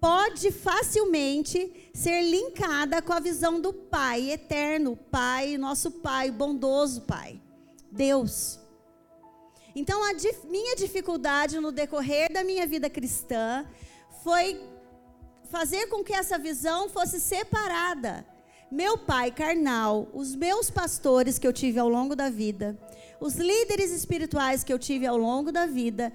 pode 0.00 0.50
facilmente 0.50 1.90
ser 1.94 2.22
linkada 2.22 3.00
com 3.00 3.12
a 3.12 3.20
visão 3.20 3.60
do 3.60 3.72
Pai 3.72 4.32
eterno, 4.32 4.96
Pai, 4.96 5.56
nosso 5.56 5.92
Pai, 5.92 6.28
bondoso 6.28 7.02
Pai, 7.02 7.40
Deus. 7.88 8.58
Então, 9.76 10.02
a 10.02 10.12
dif 10.12 10.44
minha 10.46 10.74
dificuldade 10.74 11.60
no 11.60 11.70
decorrer 11.70 12.32
da 12.32 12.42
minha 12.42 12.66
vida 12.66 12.90
cristã 12.90 13.64
foi 14.24 14.60
fazer 15.52 15.86
com 15.86 16.02
que 16.02 16.12
essa 16.12 16.36
visão 16.36 16.88
fosse 16.88 17.20
separada. 17.20 18.26
Meu 18.70 18.96
pai 18.98 19.30
carnal, 19.30 20.08
os 20.14 20.34
meus 20.34 20.70
pastores 20.70 21.38
que 21.38 21.46
eu 21.46 21.52
tive 21.52 21.78
ao 21.78 21.88
longo 21.88 22.16
da 22.16 22.30
vida, 22.30 22.76
os 23.22 23.36
líderes 23.36 23.92
espirituais 23.92 24.64
que 24.64 24.72
eu 24.72 24.78
tive 24.80 25.06
ao 25.06 25.16
longo 25.16 25.52
da 25.52 25.64
vida 25.64 26.12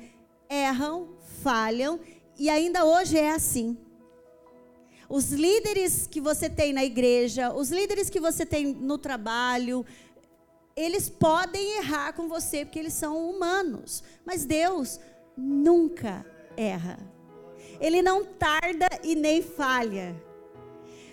erram, 0.49 1.07
falham 1.41 2.01
e 2.37 2.49
ainda 2.49 2.83
hoje 2.83 3.17
é 3.17 3.31
assim. 3.31 3.77
Os 5.07 5.31
líderes 5.31 6.05
que 6.05 6.19
você 6.19 6.49
tem 6.49 6.73
na 6.73 6.83
igreja, 6.83 7.53
os 7.53 7.71
líderes 7.71 8.09
que 8.09 8.19
você 8.19 8.45
tem 8.45 8.73
no 8.73 8.97
trabalho, 8.97 9.85
eles 10.75 11.07
podem 11.07 11.77
errar 11.77 12.11
com 12.11 12.27
você 12.27 12.65
porque 12.65 12.79
eles 12.79 12.91
são 12.91 13.29
humanos, 13.29 14.03
mas 14.25 14.43
Deus 14.43 14.99
nunca 15.37 16.25
erra. 16.57 16.99
Ele 17.79 18.01
não 18.01 18.25
tarda 18.25 18.89
e 19.01 19.15
nem 19.15 19.41
falha. 19.41 20.13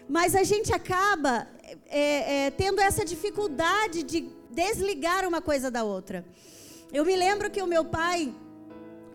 Mas 0.09 0.35
a 0.35 0.43
gente 0.43 0.75
acaba 0.75 1.47
é, 1.87 2.47
é, 2.47 2.51
tendo 2.51 2.81
essa 2.81 3.05
dificuldade 3.05 4.03
de 4.03 4.29
desligar 4.51 5.27
uma 5.27 5.41
coisa 5.41 5.71
da 5.71 5.85
outra. 5.85 6.25
Eu 6.93 7.05
me 7.05 7.17
lembro 7.17 7.51
que 7.51 7.61
o 7.61 7.67
meu 7.67 7.85
pai 7.85 8.33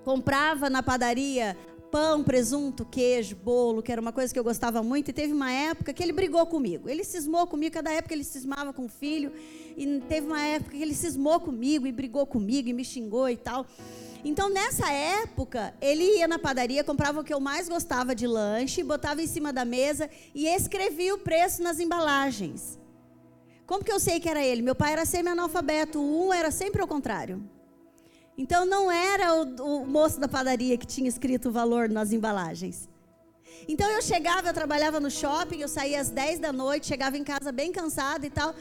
comprava 0.03 0.69
na 0.69 0.83
padaria 0.83 1.55
pão, 1.89 2.23
presunto, 2.23 2.85
queijo, 2.85 3.35
bolo, 3.35 3.81
que 3.81 3.91
era 3.91 3.99
uma 3.99 4.11
coisa 4.11 4.31
que 4.31 4.39
eu 4.39 4.43
gostava 4.43 4.83
muito, 4.83 5.09
e 5.09 5.13
teve 5.13 5.33
uma 5.33 5.51
época 5.51 5.91
que 5.91 6.03
ele 6.03 6.13
brigou 6.13 6.45
comigo. 6.45 6.87
Ele 6.87 7.03
cismou 7.03 7.47
comigo, 7.47 7.73
cada 7.73 7.91
época 7.91 8.13
ele 8.13 8.23
cismava 8.23 8.71
com 8.71 8.85
o 8.85 8.89
filho, 8.89 9.31
e 9.75 9.99
teve 10.07 10.27
uma 10.27 10.41
época 10.41 10.77
que 10.77 10.81
ele 10.81 10.93
cismou 10.93 11.39
comigo 11.39 11.87
e 11.87 11.91
brigou 11.91 12.25
comigo 12.25 12.69
e 12.69 12.73
me 12.73 12.85
xingou 12.85 13.29
e 13.29 13.37
tal. 13.37 13.65
Então, 14.23 14.49
nessa 14.49 14.91
época, 14.91 15.73
ele 15.79 16.17
ia 16.17 16.27
na 16.27 16.37
padaria, 16.37 16.83
comprava 16.83 17.21
o 17.21 17.23
que 17.23 17.33
eu 17.33 17.39
mais 17.39 17.69
gostava 17.69 18.13
de 18.13 18.27
lanche, 18.27 18.83
botava 18.83 19.21
em 19.21 19.27
cima 19.27 19.53
da 19.53 19.63
mesa 19.63 20.09
e 20.35 20.45
escrevia 20.47 21.15
o 21.15 21.19
preço 21.19 21.63
nas 21.63 21.79
embalagens. 21.79 22.77
Como 23.65 23.83
que 23.83 23.91
eu 23.91 23.99
sei 23.99 24.19
que 24.19 24.27
era 24.27 24.43
ele? 24.43 24.61
Meu 24.61 24.75
pai 24.75 24.93
era 24.93 25.05
semi-analfabeto, 25.05 26.01
um 26.01 26.33
era 26.33 26.51
sempre 26.51 26.81
ao 26.81 26.87
contrário. 26.87 27.47
Então 28.37 28.65
não 28.65 28.91
era 28.91 29.35
o, 29.35 29.81
o, 29.81 29.85
moço 29.85 30.19
da 30.19 30.27
padaria 30.27 30.77
que 30.77 30.87
tinha 30.87 31.07
escrito 31.07 31.49
o 31.49 31.51
valor 31.51 31.87
nas 31.87 32.11
embalagens. 32.11 32.89
Então 33.67 33.89
eu 33.91 34.01
chegava, 34.01 34.49
eu 34.49 34.53
trabalhava 34.53 34.99
no 34.99 35.11
shopping, 35.11 35.59
eu 35.59 35.67
saía 35.67 36.01
às 36.01 36.09
10 36.09 36.39
da 36.39 36.51
noite, 36.51 36.87
chegava 36.87 37.17
em 37.17 37.23
casa 37.23 37.51
bem 37.51 37.71
cansada 37.71 38.25
e 38.25 38.29
tal. 38.29 38.55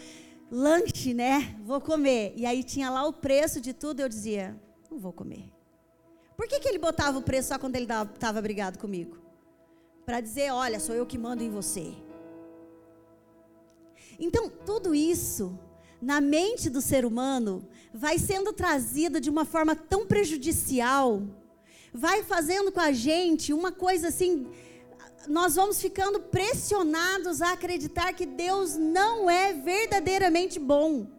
Lanche, 0.51 1.15
né? 1.15 1.57
Vou 1.65 1.81
comer. 1.81 2.33
E 2.37 2.45
aí 2.45 2.63
tinha 2.63 2.91
lá 2.91 3.07
o 3.07 3.13
preço 3.13 3.61
de 3.61 3.73
tudo, 3.73 4.01
eu 4.01 4.09
dizia, 4.09 4.57
não 4.91 4.99
vou 4.99 5.13
comer. 5.13 5.51
Por 6.37 6.47
que, 6.47 6.61
que 6.61 6.69
ele 6.69 6.79
botava 6.79 7.19
o 7.19 7.23
preço 7.23 7.49
só 7.49 7.59
quando 7.59 7.77
ele 7.77 7.87
estava 8.15 8.41
brigado 8.41 8.79
comigo? 8.79 9.19
Para 10.07 10.21
dizer, 10.21 10.53
olha, 10.53 10.81
sou 10.81 10.95
eu 10.95 11.05
que 11.05 11.19
mando 11.19 11.43
em 11.43 11.51
você. 11.51 11.93
Então, 14.19 14.49
tudo 14.49 14.95
isso, 14.95 15.59
na 16.01 16.21
mente 16.21 16.71
do 16.71 16.81
ser 16.81 17.05
humano, 17.05 17.69
vai 17.93 18.19
sendo 18.19 18.53
trazido 18.53 19.21
de 19.21 19.29
uma 19.29 19.45
forma 19.45 19.75
tão 19.75 20.07
prejudicial, 20.07 21.23
vai 21.93 22.23
fazendo 22.23 22.71
com 22.71 22.81
a 22.81 22.93
gente 22.93 23.53
uma 23.53 23.73
coisa 23.73 24.09
assim. 24.09 24.47
Nós 25.27 25.57
vamos 25.57 25.81
ficando 25.81 26.21
pressionados 26.21 27.43
a 27.43 27.53
acreditar 27.53 28.13
que 28.13 28.25
Deus 28.25 28.77
não 28.77 29.29
é 29.29 29.53
verdadeiramente 29.53 30.59
bom. 30.59 31.18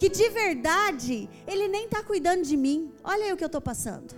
Que 0.00 0.08
de 0.08 0.28
verdade, 0.30 1.30
Ele 1.46 1.68
nem 1.68 1.84
está 1.84 2.02
cuidando 2.02 2.42
de 2.42 2.56
mim. 2.56 2.92
Olha 3.04 3.26
aí 3.26 3.32
o 3.32 3.36
que 3.36 3.44
eu 3.44 3.52
estou 3.54 3.60
passando. 3.60 4.12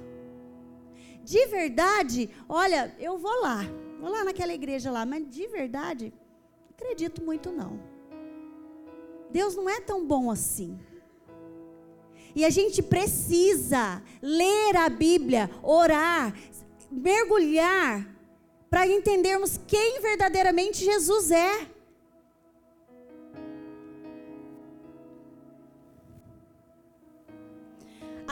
De 1.22 1.46
verdade, 1.48 2.30
olha, 2.48 2.96
eu 2.98 3.18
vou 3.18 3.38
lá, 3.42 3.60
vou 4.00 4.10
lá 4.10 4.24
naquela 4.24 4.54
igreja 4.54 4.90
lá, 4.90 5.04
mas 5.04 5.28
de 5.28 5.46
verdade, 5.48 6.12
Acredito 6.82 7.22
muito 7.22 7.52
não. 7.52 7.80
Deus 9.30 9.54
não 9.54 9.68
é 9.68 9.80
tão 9.80 10.04
bom 10.04 10.30
assim. 10.30 10.78
E 12.34 12.44
a 12.44 12.50
gente 12.50 12.82
precisa 12.82 14.02
ler 14.20 14.76
a 14.76 14.88
Bíblia, 14.88 15.48
orar, 15.62 16.34
mergulhar, 16.90 18.06
para 18.68 18.86
entendermos 18.86 19.60
quem 19.66 20.00
verdadeiramente 20.00 20.84
Jesus 20.84 21.30
é. 21.30 21.70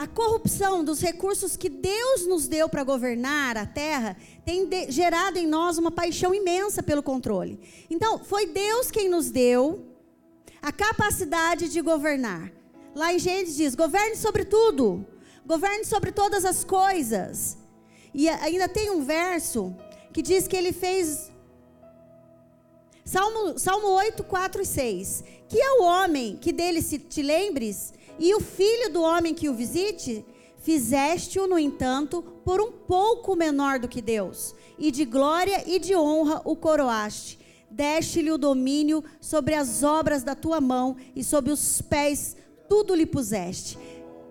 A 0.01 0.07
corrupção 0.07 0.83
dos 0.83 0.99
recursos 0.99 1.55
que 1.55 1.69
Deus 1.69 2.25
nos 2.25 2.47
deu 2.47 2.67
para 2.67 2.83
governar 2.83 3.55
a 3.55 3.67
terra 3.67 4.17
tem 4.43 4.65
de, 4.65 4.89
gerado 4.89 5.37
em 5.37 5.45
nós 5.45 5.77
uma 5.77 5.91
paixão 5.91 6.33
imensa 6.33 6.81
pelo 6.81 7.03
controle. 7.03 7.59
Então, 7.87 8.17
foi 8.17 8.47
Deus 8.47 8.89
quem 8.89 9.07
nos 9.07 9.29
deu 9.29 9.85
a 10.59 10.71
capacidade 10.71 11.69
de 11.69 11.79
governar. 11.81 12.51
Lá 12.95 13.13
em 13.13 13.19
Gênesis 13.19 13.55
diz: 13.55 13.75
governe 13.75 14.15
sobre 14.15 14.43
tudo, 14.43 15.05
governe 15.45 15.85
sobre 15.85 16.11
todas 16.11 16.45
as 16.45 16.63
coisas. 16.63 17.59
E 18.11 18.27
ainda 18.27 18.67
tem 18.67 18.89
um 18.89 19.05
verso 19.05 19.71
que 20.11 20.23
diz 20.23 20.47
que 20.47 20.57
ele 20.57 20.73
fez. 20.73 21.29
Salmo, 23.05 23.59
Salmo 23.59 23.87
8, 23.89 24.23
4 24.23 24.63
e 24.63 24.65
6. 24.65 25.23
Que 25.47 25.61
é 25.61 25.71
o 25.73 25.83
homem 25.83 26.37
que 26.37 26.51
dele 26.51 26.81
se 26.81 26.97
te 26.97 27.21
lembres 27.21 27.93
e 28.21 28.35
o 28.35 28.39
filho 28.39 28.93
do 28.93 29.01
homem 29.01 29.33
que 29.33 29.49
o 29.49 29.53
visite, 29.55 30.23
fizeste-o, 30.59 31.47
no 31.47 31.57
entanto, 31.57 32.21
por 32.45 32.61
um 32.61 32.71
pouco 32.71 33.35
menor 33.35 33.79
do 33.79 33.87
que 33.87 33.99
Deus, 33.99 34.53
e 34.77 34.91
de 34.91 35.05
glória 35.05 35.63
e 35.65 35.79
de 35.79 35.95
honra 35.95 36.39
o 36.45 36.55
coroaste. 36.55 37.39
Deste-lhe 37.71 38.29
o 38.31 38.37
domínio 38.37 39.03
sobre 39.19 39.55
as 39.55 39.81
obras 39.81 40.21
da 40.21 40.35
tua 40.35 40.61
mão, 40.61 40.97
e 41.15 41.23
sobre 41.23 41.51
os 41.51 41.81
pés 41.81 42.37
tudo 42.69 42.93
lhe 42.93 43.07
puseste. 43.07 43.79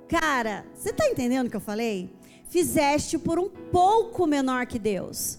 Cara, 0.06 0.64
você 0.72 0.90
está 0.90 1.08
entendendo 1.08 1.48
o 1.48 1.50
que 1.50 1.56
eu 1.56 1.60
falei? 1.60 2.14
Fizeste 2.48 3.18
por 3.18 3.40
um 3.40 3.48
pouco 3.48 4.24
menor 4.24 4.66
que 4.66 4.78
Deus. 4.78 5.36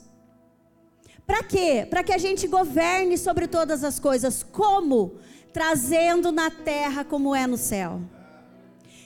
Para 1.26 1.42
quê? 1.42 1.88
Para 1.90 2.04
que 2.04 2.12
a 2.12 2.18
gente 2.18 2.50
governe 2.50 3.18
sobre 3.18 3.48
todas 3.48 3.82
as 3.82 3.98
coisas. 3.98 4.44
Como? 4.44 5.14
Trazendo 5.54 6.34
na 6.34 6.52
terra 6.52 7.06
como 7.06 7.34
é 7.34 7.48
no 7.48 7.58
céu. 7.58 8.02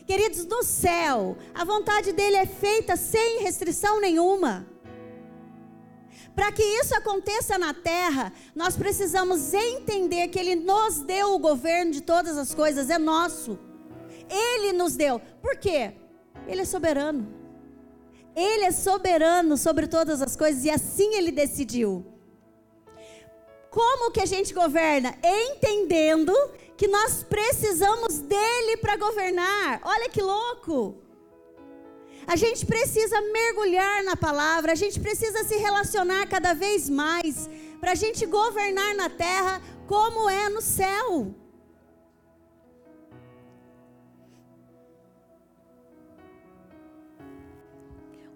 Queridos, 0.05 0.45
no 0.45 0.63
céu, 0.63 1.35
a 1.53 1.65
vontade 1.65 2.11
dele 2.11 2.35
é 2.35 2.45
feita 2.45 2.95
sem 2.95 3.41
restrição 3.41 3.99
nenhuma. 3.99 4.67
Para 6.35 6.51
que 6.51 6.61
isso 6.61 6.93
aconteça 6.93 7.57
na 7.57 7.73
terra, 7.73 8.31
nós 8.53 8.75
precisamos 8.75 9.53
entender 9.53 10.27
que 10.27 10.37
ele 10.37 10.55
nos 10.55 10.99
deu 10.99 11.33
o 11.33 11.39
governo 11.39 11.91
de 11.91 12.01
todas 12.01 12.37
as 12.37 12.53
coisas, 12.53 12.89
é 12.89 12.99
nosso. 12.99 13.57
Ele 14.29 14.73
nos 14.73 14.95
deu. 14.95 15.19
Por 15.41 15.55
quê? 15.57 15.93
Ele 16.47 16.61
é 16.61 16.65
soberano. 16.65 17.33
Ele 18.35 18.65
é 18.65 18.71
soberano 18.71 19.55
sobre 19.55 19.87
todas 19.87 20.21
as 20.21 20.35
coisas 20.35 20.65
e 20.65 20.69
assim 20.69 21.15
ele 21.15 21.31
decidiu. 21.31 22.05
Como 23.75 24.09
que 24.09 24.21
a 24.21 24.25
gente 24.25 24.53
governa? 24.53 25.13
Entendendo 25.21 26.33
que 26.77 26.87
nós 26.87 27.23
precisamos 27.23 28.19
dele 28.19 28.77
para 28.77 28.95
governar. 28.95 29.81
Olha 29.83 30.07
que 30.09 30.21
louco! 30.21 30.95
A 32.25 32.37
gente 32.37 32.65
precisa 32.65 33.19
mergulhar 33.19 34.01
na 34.05 34.15
palavra, 34.15 34.71
a 34.71 34.75
gente 34.83 34.97
precisa 34.97 35.43
se 35.43 35.57
relacionar 35.57 36.25
cada 36.27 36.53
vez 36.53 36.89
mais 36.89 37.49
para 37.81 37.91
a 37.91 37.95
gente 37.95 38.25
governar 38.25 38.95
na 38.95 39.09
terra 39.09 39.61
como 39.85 40.29
é 40.29 40.47
no 40.47 40.61
céu. 40.61 41.35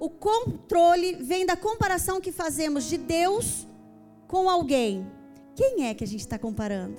o 0.02 0.10
controle 0.10 1.16
vem 1.16 1.46
da 1.46 1.58
comparação 1.58 2.22
que 2.22 2.32
fazemos 2.32 2.86
de 2.86 2.98
Deus 2.98 3.68
com 4.30 4.50
alguém. 4.50 5.19
Quem 5.60 5.88
é 5.88 5.94
que 5.94 6.06
a 6.06 6.08
gente 6.08 6.22
está 6.22 6.40
comparando? 6.40 6.96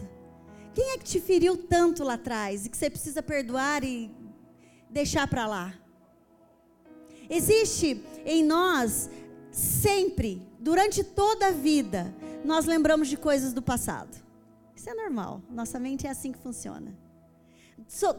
Quem 0.74 0.90
é 0.90 0.98
que 0.98 1.04
te 1.04 1.18
feriu 1.18 1.56
tanto 1.56 2.04
lá 2.04 2.12
atrás 2.12 2.66
e 2.66 2.68
que 2.68 2.76
você 2.76 2.90
precisa 2.90 3.22
perdoar 3.22 3.82
e 3.82 4.10
deixar 4.90 5.26
para 5.26 5.46
lá? 5.46 5.72
Existe 7.30 8.04
em 8.22 8.44
nós 8.44 9.08
sempre, 9.50 10.46
durante 10.58 11.02
toda 11.02 11.46
a 11.46 11.52
vida, 11.52 12.14
nós 12.44 12.66
lembramos 12.66 13.08
de 13.08 13.16
coisas 13.16 13.54
do 13.54 13.62
passado. 13.62 14.14
Isso 14.76 14.90
é 14.90 14.94
normal. 14.94 15.40
Nossa 15.48 15.80
mente 15.80 16.06
é 16.06 16.10
assim 16.10 16.30
que 16.30 16.38
funciona. 16.38 16.94
So, 17.88 18.14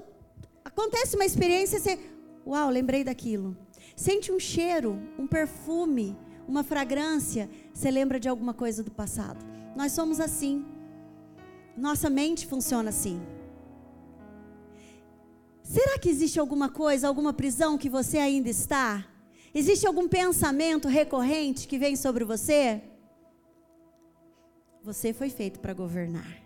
acontece 0.66 1.16
uma 1.16 1.26
experiência, 1.26 1.80
você, 1.80 2.00
uau, 2.48 2.68
lembrei 2.72 3.04
daquilo. 3.04 3.56
Sente 3.96 4.32
um 4.32 4.40
cheiro, 4.40 5.00
um 5.20 5.28
perfume, 5.28 6.18
uma 6.48 6.64
fragrância, 6.64 7.48
você 7.72 7.92
lembra 7.92 8.20
de 8.20 8.28
alguma 8.28 8.56
coisa 8.56 8.82
do 8.82 8.90
passado. 8.90 9.51
Nós 9.76 9.92
somos 9.92 10.20
assim. 10.20 10.66
Nossa 11.76 12.10
mente 12.10 12.46
funciona 12.46 12.90
assim. 12.90 13.22
Será 15.64 15.98
que 15.98 16.10
existe 16.10 16.40
alguma 16.40 16.70
coisa, 16.70 17.08
alguma 17.08 17.32
prisão 17.32 17.78
que 17.78 17.90
você 17.90 18.18
ainda 18.18 18.50
está? 18.50 19.06
Existe 19.54 19.88
algum 19.88 20.08
pensamento 20.08 20.88
recorrente 20.88 21.68
que 21.68 21.78
vem 21.78 21.96
sobre 21.96 22.24
você? 22.26 22.82
Você 24.84 25.14
foi 25.14 25.30
feito 25.30 25.60
para 25.60 25.74
governar. 25.74 26.42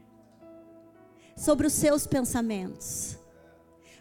Sobre 1.35 1.65
os 1.67 1.73
seus 1.73 2.05
pensamentos. 2.05 3.17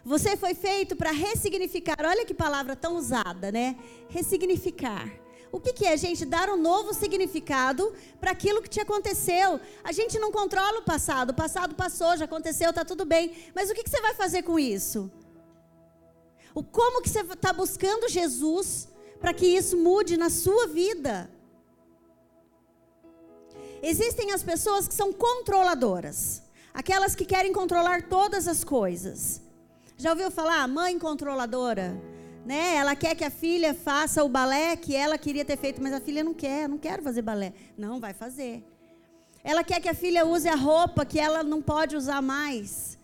Você 0.03 0.37
foi 0.37 0.53
feito 0.53 0.95
para 0.95 1.11
ressignificar. 1.11 1.97
Olha 2.01 2.25
que 2.25 2.33
palavra 2.33 2.75
tão 2.75 2.95
usada, 2.95 3.51
né? 3.51 3.75
Ressignificar. 4.09 5.24
O 5.55 5.59
que, 5.61 5.71
que 5.71 5.85
é, 5.85 5.95
gente? 5.95 6.25
Dar 6.25 6.49
um 6.49 6.57
novo 6.57 6.93
significado 6.93 7.93
para 8.19 8.31
aquilo 8.31 8.61
que 8.61 8.67
te 8.67 8.81
aconteceu. 8.81 9.57
A 9.85 9.93
gente 9.93 10.19
não 10.19 10.29
controla 10.29 10.79
o 10.79 10.81
passado. 10.81 11.29
O 11.29 11.33
passado 11.33 11.73
passou, 11.75 12.17
já 12.17 12.25
aconteceu, 12.25 12.71
está 12.71 12.83
tudo 12.83 13.05
bem. 13.05 13.33
Mas 13.55 13.69
o 13.69 13.73
que, 13.73 13.81
que 13.81 13.89
você 13.89 14.01
vai 14.01 14.13
fazer 14.13 14.43
com 14.43 14.59
isso? 14.59 15.09
O 16.53 16.61
como 16.61 17.01
que 17.01 17.07
você 17.07 17.21
está 17.21 17.53
buscando 17.53 18.09
Jesus 18.09 18.89
para 19.21 19.33
que 19.33 19.45
isso 19.45 19.77
mude 19.77 20.17
na 20.17 20.29
sua 20.29 20.67
vida? 20.67 21.31
Existem 23.81 24.33
as 24.33 24.43
pessoas 24.43 24.89
que 24.89 24.93
são 24.93 25.13
controladoras, 25.13 26.43
aquelas 26.73 27.15
que 27.15 27.23
querem 27.23 27.53
controlar 27.53 28.09
todas 28.09 28.45
as 28.45 28.65
coisas. 28.65 29.41
Já 29.95 30.09
ouviu 30.09 30.29
falar? 30.29 30.67
Mãe 30.67 30.99
controladora. 30.99 31.97
Né? 32.45 32.75
Ela 32.75 32.95
quer 32.95 33.15
que 33.15 33.23
a 33.23 33.31
filha 33.31 33.73
faça 33.73 34.23
o 34.23 34.29
balé 34.29 34.75
que 34.75 34.95
ela 34.95 35.17
queria 35.17 35.43
ter 35.43 35.57
feito, 35.57 35.81
mas 35.81 35.91
a 35.93 35.99
filha 35.99 36.23
não 36.23 36.33
quer, 36.33 36.69
não 36.69 36.77
quero 36.77 37.01
fazer 37.01 37.23
balé. 37.23 37.53
Não, 37.75 37.99
vai 37.99 38.13
fazer. 38.13 38.63
Ela 39.43 39.63
quer 39.63 39.81
que 39.81 39.89
a 39.89 39.95
filha 39.95 40.25
use 40.25 40.47
a 40.47 40.55
roupa 40.55 41.03
que 41.05 41.19
ela 41.19 41.43
não 41.43 41.59
pode 41.61 41.95
usar 41.95 42.21
mais. 42.21 42.99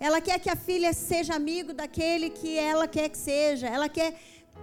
Ela 0.00 0.20
quer 0.20 0.38
que 0.38 0.48
a 0.48 0.56
filha 0.56 0.94
seja 0.94 1.34
amigo 1.34 1.74
daquele 1.74 2.30
que 2.30 2.58
ela 2.58 2.88
quer 2.88 3.10
que 3.10 3.18
seja. 3.18 3.66
Ela 3.66 3.88
quer, 3.88 4.14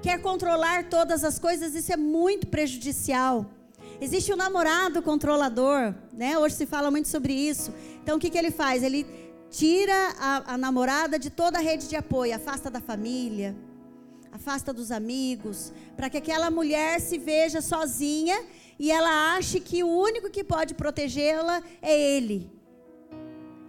quer 0.02 0.20
controlar 0.20 0.90
todas 0.90 1.24
as 1.24 1.38
coisas, 1.38 1.76
isso 1.76 1.94
é 1.94 1.98
muito 1.98 2.48
prejudicial. 2.48 3.46
Existe 4.02 4.32
o 4.32 4.36
um 4.36 4.38
namorado 4.38 5.02
controlador, 5.02 5.94
né? 6.12 6.38
Hoje 6.38 6.56
se 6.56 6.66
fala 6.66 6.90
muito 6.90 7.08
sobre 7.08 7.34
isso. 7.34 7.72
Então 8.02 8.18
o 8.18 8.20
que, 8.20 8.30
que 8.30 8.38
ele 8.38 8.52
faz? 8.52 8.84
Ele 8.84 9.06
tira 9.50 9.94
a, 10.20 10.54
a 10.54 10.58
namorada 10.58 11.20
de 11.20 11.30
toda 11.30 11.60
a 11.60 11.62
rede 11.62 11.88
de 11.88 11.96
apoio, 11.96 12.36
afasta 12.36 12.70
da 12.70 12.82
família, 12.82 13.56
afasta 14.34 14.74
dos 14.74 14.92
amigos, 14.92 15.72
para 15.96 16.10
que 16.10 16.18
aquela 16.18 16.50
mulher 16.50 17.00
se 17.00 17.20
veja 17.20 17.62
sozinha 17.62 18.44
e 18.80 18.90
ela 18.90 19.36
ache 19.36 19.60
que 19.60 19.84
o 19.84 19.88
único 19.88 20.30
que 20.32 20.44
pode 20.44 20.74
protegê-la 20.74 21.62
é 21.82 21.96
ele. 21.96 22.52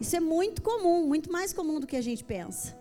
Isso 0.00 0.16
é 0.16 0.20
muito 0.20 0.62
comum, 0.62 1.06
muito 1.06 1.30
mais 1.30 1.52
comum 1.52 1.78
do 1.78 1.86
que 1.86 1.96
a 1.96 2.00
gente 2.00 2.24
pensa. 2.24 2.74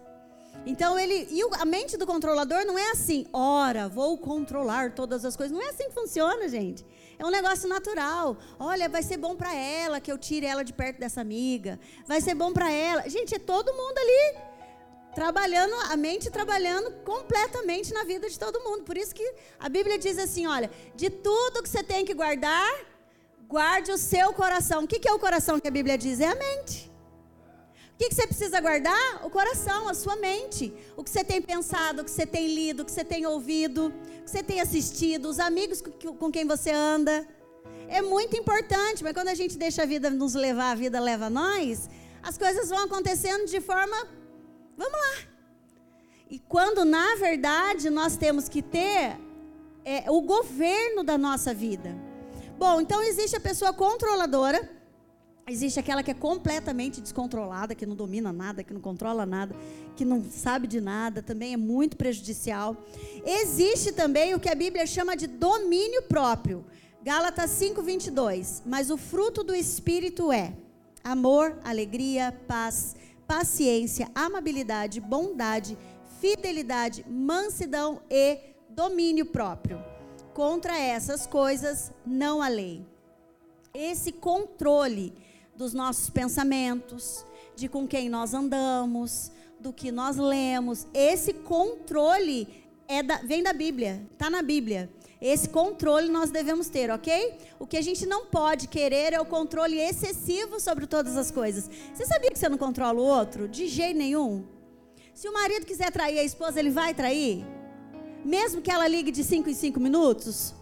Então 0.66 0.98
ele 0.98 1.28
e 1.30 1.42
a 1.60 1.66
mente 1.66 1.98
do 1.98 2.08
controlador 2.08 2.66
não 2.66 2.80
é 2.80 2.92
assim, 2.92 3.26
ora, 3.34 3.90
vou 3.90 4.18
controlar 4.18 4.94
todas 4.94 5.26
as 5.26 5.36
coisas. 5.36 5.56
Não 5.56 5.62
é 5.62 5.70
assim 5.70 5.90
que 5.90 5.94
funciona, 5.94 6.48
gente. 6.48 6.86
É 7.20 7.26
um 7.26 7.30
negócio 7.30 7.68
natural. 7.68 8.38
Olha, 8.58 8.88
vai 8.88 9.04
ser 9.04 9.18
bom 9.18 9.36
para 9.36 9.54
ela 9.54 10.00
que 10.00 10.12
eu 10.12 10.18
tire 10.18 10.46
ela 10.46 10.64
de 10.64 10.72
perto 10.72 11.00
dessa 11.00 11.20
amiga. 11.20 11.78
Vai 12.08 12.22
ser 12.22 12.34
bom 12.34 12.54
para 12.54 12.72
ela. 12.72 13.10
Gente, 13.10 13.36
é 13.36 13.40
todo 13.40 13.74
mundo 13.74 13.98
ali 13.98 14.53
trabalhando, 15.14 15.74
a 15.92 15.98
mente 15.98 16.30
trabalhando 16.30 16.92
completamente 17.04 17.94
na 17.94 18.04
vida 18.04 18.30
de 18.30 18.38
todo 18.38 18.60
mundo. 18.62 18.84
Por 18.84 18.98
isso 18.98 19.14
que 19.14 19.34
a 19.60 19.70
Bíblia 19.70 19.98
diz 19.98 20.18
assim, 20.18 20.48
olha, 20.48 20.70
de 20.96 21.10
tudo 21.10 21.62
que 21.64 21.70
você 21.70 21.84
tem 21.84 22.04
que 22.06 22.14
guardar, 22.14 22.72
guarde 23.48 23.92
o 23.92 23.98
seu 23.98 24.34
coração. 24.34 24.84
O 24.84 24.88
que 24.88 25.08
é 25.08 25.14
o 25.14 25.20
coração 25.20 25.60
que 25.60 25.68
a 25.68 25.72
Bíblia 25.72 25.98
diz? 25.98 26.20
É 26.20 26.28
a 26.28 26.36
mente. 26.36 26.92
O 27.94 27.98
que, 27.98 28.14
você 28.14 28.26
precisa 28.26 28.60
guardar? 28.60 29.24
O 29.24 29.30
coração, 29.30 29.88
a 29.88 29.94
sua 29.94 30.16
mente. 30.16 30.74
O 30.98 31.04
que 31.04 31.10
você 31.10 31.24
tem 31.24 31.40
pensado, 31.42 32.02
o 32.02 32.06
que 32.06 32.12
você 32.12 32.26
tem 32.26 32.48
lido, 32.54 32.82
o 32.82 32.86
que 32.86 32.92
você 32.92 33.06
tem 33.06 33.26
ouvido, 33.26 33.88
o 33.88 34.24
que 34.24 34.32
você 34.32 34.42
tem 34.42 34.60
assistido, 34.60 35.30
os 35.30 35.40
amigos 35.40 35.82
com 36.20 36.32
quem 36.32 36.46
você 36.46 36.72
anda. 36.72 37.26
É 37.88 38.02
muito 38.02 38.36
importante, 38.36 39.04
mas 39.04 39.14
quando 39.14 39.28
a 39.28 39.36
gente 39.36 39.58
deixa 39.58 39.84
a 39.84 39.86
vida 39.86 40.10
nos 40.10 40.34
levar, 40.34 40.72
a 40.72 40.76
vida 40.76 41.00
leva 41.00 41.28
a 41.28 41.30
nós, 41.30 41.88
as 42.24 42.38
coisas 42.38 42.70
vão 42.70 42.84
acontecendo 42.86 43.46
de 43.46 43.62
forma. 43.62 43.96
Vamos 44.78 44.94
lá. 44.94 45.28
E 46.30 46.40
quando, 46.40 46.84
na 46.84 47.16
verdade, 47.16 47.90
nós 47.90 48.18
temos 48.18 48.50
que 48.50 48.62
ter 48.62 49.20
é, 49.86 50.10
o 50.10 50.22
governo 50.22 51.04
da 51.04 51.18
nossa 51.18 51.54
vida. 51.54 51.96
Bom, 52.58 52.82
então 52.82 53.04
existe 53.04 53.36
a 53.36 53.40
pessoa 53.40 53.74
controladora 53.74 54.70
Existe 55.46 55.78
aquela 55.78 56.02
que 56.02 56.10
é 56.10 56.14
completamente 56.14 57.02
descontrolada, 57.02 57.76
que 57.76 57.86
não 57.86 57.98
domina 57.98 58.32
nada, 58.32 58.64
que 58.64 58.74
não 58.74 58.80
controla 58.80 59.26
nada, 59.26 59.54
que 59.94 60.06
não 60.06 60.24
sabe 60.24 60.68
de 60.68 60.80
nada, 60.80 61.22
também 61.22 61.52
é 61.54 61.58
muito 61.58 61.98
prejudicial. 61.98 62.78
Existe 63.26 63.92
também 63.92 64.34
o 64.34 64.40
que 64.40 64.48
a 64.48 64.56
Bíblia 64.56 64.88
chama 64.88 65.18
de 65.18 65.28
domínio 65.28 66.04
próprio. 66.04 66.64
Gálatas 67.04 67.50
5:22. 67.52 68.64
Mas 68.66 68.90
o 68.90 68.98
fruto 68.98 69.44
do 69.44 69.54
espírito 69.54 70.32
é 70.32 70.54
amor, 71.04 71.60
alegria, 71.66 72.34
paz, 72.48 72.96
paciência, 73.34 74.12
amabilidade, 74.14 75.02
bondade, 75.02 75.76
fidelidade, 76.22 77.04
mansidão 77.10 78.00
e 78.08 78.38
domínio 78.70 79.26
próprio. 79.26 79.84
Contra 80.36 80.78
essas 80.78 81.26
coisas 81.26 81.92
não 82.06 82.44
há 82.44 82.48
lei. 82.48 82.86
Esse 83.74 84.12
controle 84.12 85.12
dos 85.56 85.74
nossos 85.74 86.12
pensamentos, 86.12 87.26
de 87.56 87.68
com 87.68 87.88
quem 87.88 88.08
nós 88.08 88.36
andamos, 88.36 89.32
do 89.60 89.74
que 89.74 89.92
nós 89.92 90.16
lemos. 90.16 90.86
Esse 90.94 91.34
controle 91.34 92.48
é 92.88 93.02
da, 93.02 93.18
vem 93.18 93.42
da 93.42 93.52
Bíblia, 93.52 94.08
está 94.12 94.30
na 94.30 94.44
Bíblia. 94.44 94.92
Esse 95.24 95.48
controle 95.48 96.10
nós 96.10 96.32
devemos 96.32 96.68
ter, 96.68 96.92
ok? 96.92 97.38
O 97.58 97.66
que 97.66 97.78
a 97.78 97.82
gente 97.82 98.06
não 98.06 98.26
pode 98.26 98.68
querer 98.68 99.14
é 99.14 99.22
o 99.22 99.26
controle 99.26 99.80
excessivo 99.80 100.60
sobre 100.60 100.86
todas 100.86 101.16
as 101.16 101.32
coisas. 101.32 101.70
Você 101.94 102.06
sabia 102.06 102.30
que 102.30 102.38
você 102.38 102.50
não 102.50 102.58
controla 102.58 103.00
o 103.00 103.06
outro? 103.06 103.48
De 103.48 103.70
jeito 103.70 103.98
nenhum. 103.98 104.44
Se 105.14 105.30
o 105.30 105.32
marido 105.32 105.66
quiser 105.66 105.94
trair 105.94 106.20
a 106.20 106.24
esposa, 106.26 106.60
ele 106.60 106.72
vai 106.72 106.94
trair? 106.94 107.46
Mesmo 108.26 108.62
que 108.62 108.70
ela 108.70 108.86
ligue 108.86 109.12
de 109.12 109.24
5 109.24 109.50
em 109.50 109.54
5 109.54 109.80
minutos? 109.80 110.54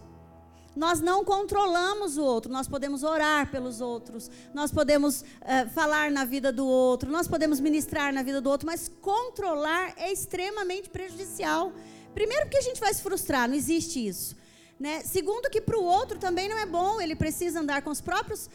Nós 0.76 1.00
não 1.00 1.24
controlamos 1.24 2.16
o 2.16 2.22
outro, 2.22 2.52
nós 2.52 2.68
podemos 2.68 3.02
orar 3.02 3.50
pelos 3.50 3.80
outros, 3.80 4.30
nós 4.54 4.70
podemos 4.70 5.22
uh, 5.22 5.68
falar 5.74 6.08
na 6.08 6.24
vida 6.24 6.52
do 6.52 6.64
outro, 6.64 7.10
nós 7.10 7.26
podemos 7.26 7.58
ministrar 7.58 8.12
na 8.14 8.22
vida 8.22 8.40
do 8.40 8.48
outro, 8.48 8.68
mas 8.68 8.88
controlar 9.00 9.92
é 9.96 10.12
extremamente 10.12 10.88
prejudicial. 10.88 11.72
Primeiro, 12.14 12.44
porque 12.44 12.58
a 12.58 12.62
gente 12.62 12.78
vai 12.78 12.94
se 12.94 13.02
frustrar, 13.02 13.48
não 13.48 13.56
existe 13.56 14.06
isso. 14.06 14.40
Né? 14.82 15.00
Segundo, 15.04 15.48
que 15.48 15.60
para 15.60 15.78
o 15.78 15.84
outro 15.84 16.18
também 16.18 16.48
não 16.48 16.58
é 16.58 16.66
bom, 16.66 17.00
ele 17.00 17.14
precisa 17.14 17.60
andar 17.60 17.82
com 17.82 17.90
os 17.90 18.00
próprios 18.00 18.50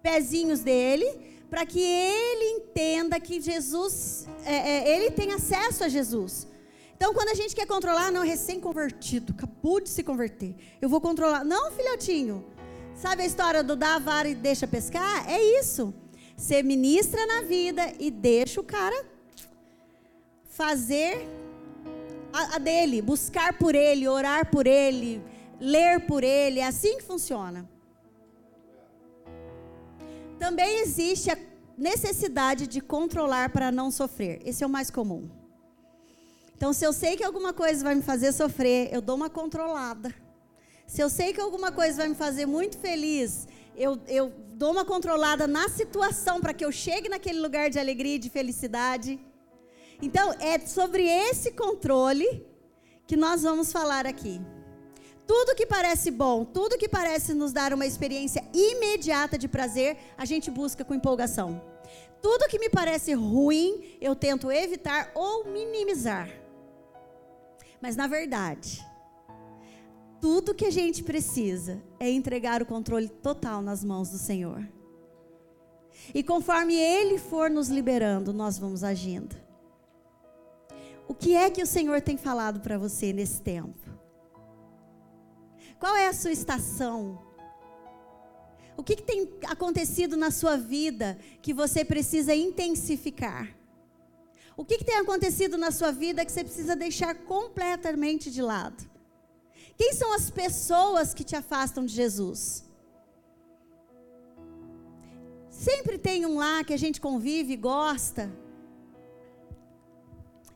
pezinhos 0.00 0.60
dele, 0.60 1.08
para 1.50 1.66
que 1.66 1.80
ele 1.80 2.44
entenda 2.58 3.18
que 3.18 3.40
Jesus, 3.40 4.28
é, 4.44 4.54
é, 4.54 4.96
ele 4.96 5.10
tem 5.10 5.32
acesso 5.32 5.82
a 5.82 5.88
Jesus. 5.88 6.46
Então, 6.96 7.12
quando 7.12 7.30
a 7.30 7.34
gente 7.34 7.52
quer 7.56 7.66
controlar, 7.66 8.12
não, 8.12 8.22
recém-convertido, 8.22 9.34
acabou 9.36 9.80
de 9.80 9.88
se 9.88 10.04
converter. 10.04 10.54
Eu 10.80 10.88
vou 10.88 11.00
controlar. 11.00 11.44
Não, 11.44 11.72
filhotinho. 11.72 12.44
Sabe 12.94 13.24
a 13.24 13.26
história 13.26 13.64
do 13.64 13.74
dar 13.74 13.96
a 13.96 13.98
vara 13.98 14.28
e 14.28 14.36
deixa 14.36 14.68
pescar? 14.68 15.28
É 15.28 15.42
isso. 15.58 15.92
Você 16.36 16.62
ministra 16.62 17.26
na 17.26 17.42
vida 17.42 17.92
e 17.98 18.08
deixa 18.08 18.60
o 18.60 18.64
cara 18.64 19.04
fazer 20.48 21.26
a, 22.32 22.54
a 22.54 22.58
dele, 22.60 23.02
buscar 23.02 23.58
por 23.58 23.74
ele, 23.74 24.06
orar 24.06 24.48
por 24.48 24.64
ele, 24.64 25.31
ler 25.62 26.00
por 26.06 26.24
ele. 26.24 26.58
É 26.58 26.66
assim 26.66 26.98
que 26.98 27.04
funciona. 27.04 27.68
Também 30.38 30.80
existe 30.80 31.30
a 31.30 31.38
necessidade 31.78 32.66
de 32.66 32.80
controlar 32.80 33.50
para 33.50 33.70
não 33.70 33.90
sofrer. 33.90 34.40
Esse 34.44 34.64
é 34.64 34.66
o 34.66 34.70
mais 34.70 34.90
comum. 34.90 35.30
Então, 36.56 36.72
se 36.72 36.84
eu 36.84 36.92
sei 36.92 37.16
que 37.16 37.24
alguma 37.24 37.52
coisa 37.52 37.82
vai 37.84 37.94
me 37.94 38.02
fazer 38.02 38.32
sofrer, 38.32 38.92
eu 38.92 39.00
dou 39.00 39.16
uma 39.16 39.30
controlada. 39.30 40.12
Se 40.86 41.00
eu 41.00 41.08
sei 41.08 41.32
que 41.32 41.40
alguma 41.40 41.70
coisa 41.72 41.98
vai 41.98 42.08
me 42.08 42.14
fazer 42.14 42.46
muito 42.46 42.76
feliz, 42.76 43.48
eu, 43.76 43.98
eu 44.06 44.32
dou 44.54 44.72
uma 44.72 44.84
controlada 44.84 45.46
na 45.46 45.68
situação 45.68 46.40
para 46.40 46.52
que 46.52 46.64
eu 46.64 46.70
chegue 46.70 47.08
naquele 47.08 47.40
lugar 47.40 47.70
de 47.70 47.78
alegria 47.78 48.16
e 48.16 48.18
de 48.18 48.28
felicidade. 48.28 49.18
Então, 50.00 50.34
é 50.40 50.58
sobre 50.58 51.04
esse 51.04 51.52
controle 51.52 52.44
que 53.06 53.16
nós 53.16 53.42
vamos 53.42 53.72
falar 53.72 54.06
aqui. 54.06 54.40
Tudo 55.26 55.54
que 55.54 55.66
parece 55.66 56.10
bom, 56.10 56.44
tudo 56.44 56.78
que 56.78 56.88
parece 56.88 57.32
nos 57.32 57.52
dar 57.52 57.72
uma 57.72 57.86
experiência 57.86 58.44
imediata 58.52 59.38
de 59.38 59.48
prazer, 59.48 59.96
a 60.16 60.24
gente 60.24 60.50
busca 60.50 60.84
com 60.84 60.94
empolgação. 60.94 61.62
Tudo 62.20 62.48
que 62.48 62.58
me 62.58 62.68
parece 62.68 63.12
ruim, 63.14 63.96
eu 64.00 64.14
tento 64.14 64.50
evitar 64.50 65.10
ou 65.14 65.44
minimizar. 65.44 66.28
Mas 67.80 67.96
na 67.96 68.06
verdade, 68.06 68.84
tudo 70.20 70.54
que 70.54 70.66
a 70.66 70.70
gente 70.70 71.02
precisa 71.02 71.82
é 71.98 72.08
entregar 72.08 72.62
o 72.62 72.66
controle 72.66 73.08
total 73.08 73.60
nas 73.60 73.82
mãos 73.82 74.10
do 74.10 74.18
Senhor. 74.18 74.64
E 76.14 76.22
conforme 76.22 76.76
Ele 76.76 77.18
for 77.18 77.50
nos 77.50 77.68
liberando, 77.68 78.32
nós 78.32 78.56
vamos 78.56 78.84
agindo. 78.84 79.34
O 81.08 81.14
que 81.14 81.34
é 81.34 81.50
que 81.50 81.62
o 81.62 81.66
Senhor 81.66 82.00
tem 82.00 82.16
falado 82.16 82.60
para 82.60 82.78
você 82.78 83.12
nesse 83.12 83.40
tempo? 83.40 83.81
Qual 85.82 85.96
é 85.96 86.06
a 86.06 86.12
sua 86.12 86.30
estação? 86.30 87.20
O 88.76 88.84
que, 88.84 88.94
que, 88.94 89.02
tem 89.02 89.28
acontecido 89.46 90.16
na 90.16 90.30
sua 90.30 90.56
vida 90.56 91.18
que 91.44 91.52
você 91.52 91.84
precisa 91.84 92.32
intensificar? 92.32 93.48
O 94.56 94.64
que, 94.64 94.78
que 94.78 94.84
tem 94.84 94.94
acontecido 94.94 95.58
na 95.58 95.72
sua 95.72 95.90
vida 95.90 96.24
que 96.24 96.30
você 96.30 96.44
precisa 96.44 96.76
deixar 96.76 97.16
completamente 97.32 98.30
de 98.30 98.40
lado? 98.40 98.88
Quem 99.76 99.92
são 99.92 100.12
as 100.12 100.30
pessoas 100.30 101.12
que 101.12 101.24
te 101.24 101.34
afastam 101.34 101.84
de 101.84 101.92
Jesus? 101.92 102.64
Sempre 105.50 105.98
tem 105.98 106.24
um 106.24 106.36
lá 106.36 106.62
que 106.62 106.72
a 106.72 106.82
gente 106.84 107.00
convive, 107.00 107.56
gosta, 107.56 108.30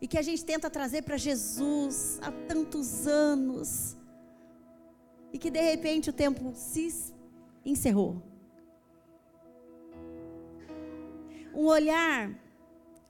e 0.01 0.07
que 0.07 0.19
a 0.19 0.23
gente 0.23 0.45
tenta 0.45 0.71
trazer 0.71 1.03
para 1.03 1.17
Jesus 1.17 2.21
há 2.23 2.31
tantos 2.31 3.09
anos, 3.09 3.97
e 5.33 5.39
que 5.39 5.51
de 5.51 5.61
repente 5.61 6.11
o 6.11 6.13
tempo 6.13 6.53
se 6.55 7.13
encerrou. 7.65 8.23
Um 11.55 11.67
olhar 11.67 12.31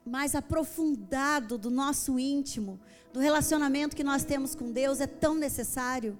mais 0.05 0.33
aprofundado 0.35 1.57
do 1.57 1.69
nosso 1.69 2.17
íntimo, 2.17 2.79
do 3.11 3.19
relacionamento 3.19 3.95
que 3.95 4.03
nós 4.03 4.23
temos 4.23 4.55
com 4.55 4.71
Deus 4.71 5.01
é 5.01 5.07
tão 5.07 5.35
necessário. 5.35 6.17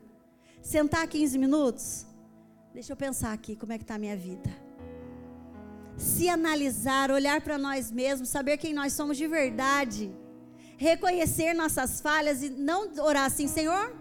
Sentar 0.62 1.08
15 1.08 1.38
minutos, 1.38 2.06
deixa 2.74 2.92
eu 2.92 2.98
pensar 2.98 3.32
aqui 3.32 3.56
como 3.56 3.72
é 3.72 3.78
que 3.78 3.84
está 3.84 3.96
a 3.96 4.00
minha 4.00 4.18
vida. 4.18 4.50
Se 5.96 6.28
analisar, 6.30 7.10
olhar 7.10 7.42
para 7.42 7.58
nós 7.58 7.90
mesmos, 7.90 8.30
saber 8.30 8.58
quem 8.58 8.74
nós 8.74 8.94
somos 8.94 9.18
de 9.18 9.28
verdade, 9.28 10.12
reconhecer 10.78 11.54
nossas 11.54 12.02
falhas 12.02 12.44
e 12.44 12.50
não 12.50 12.92
orar 13.00 13.26
assim, 13.26 13.48
Senhor, 13.48 13.96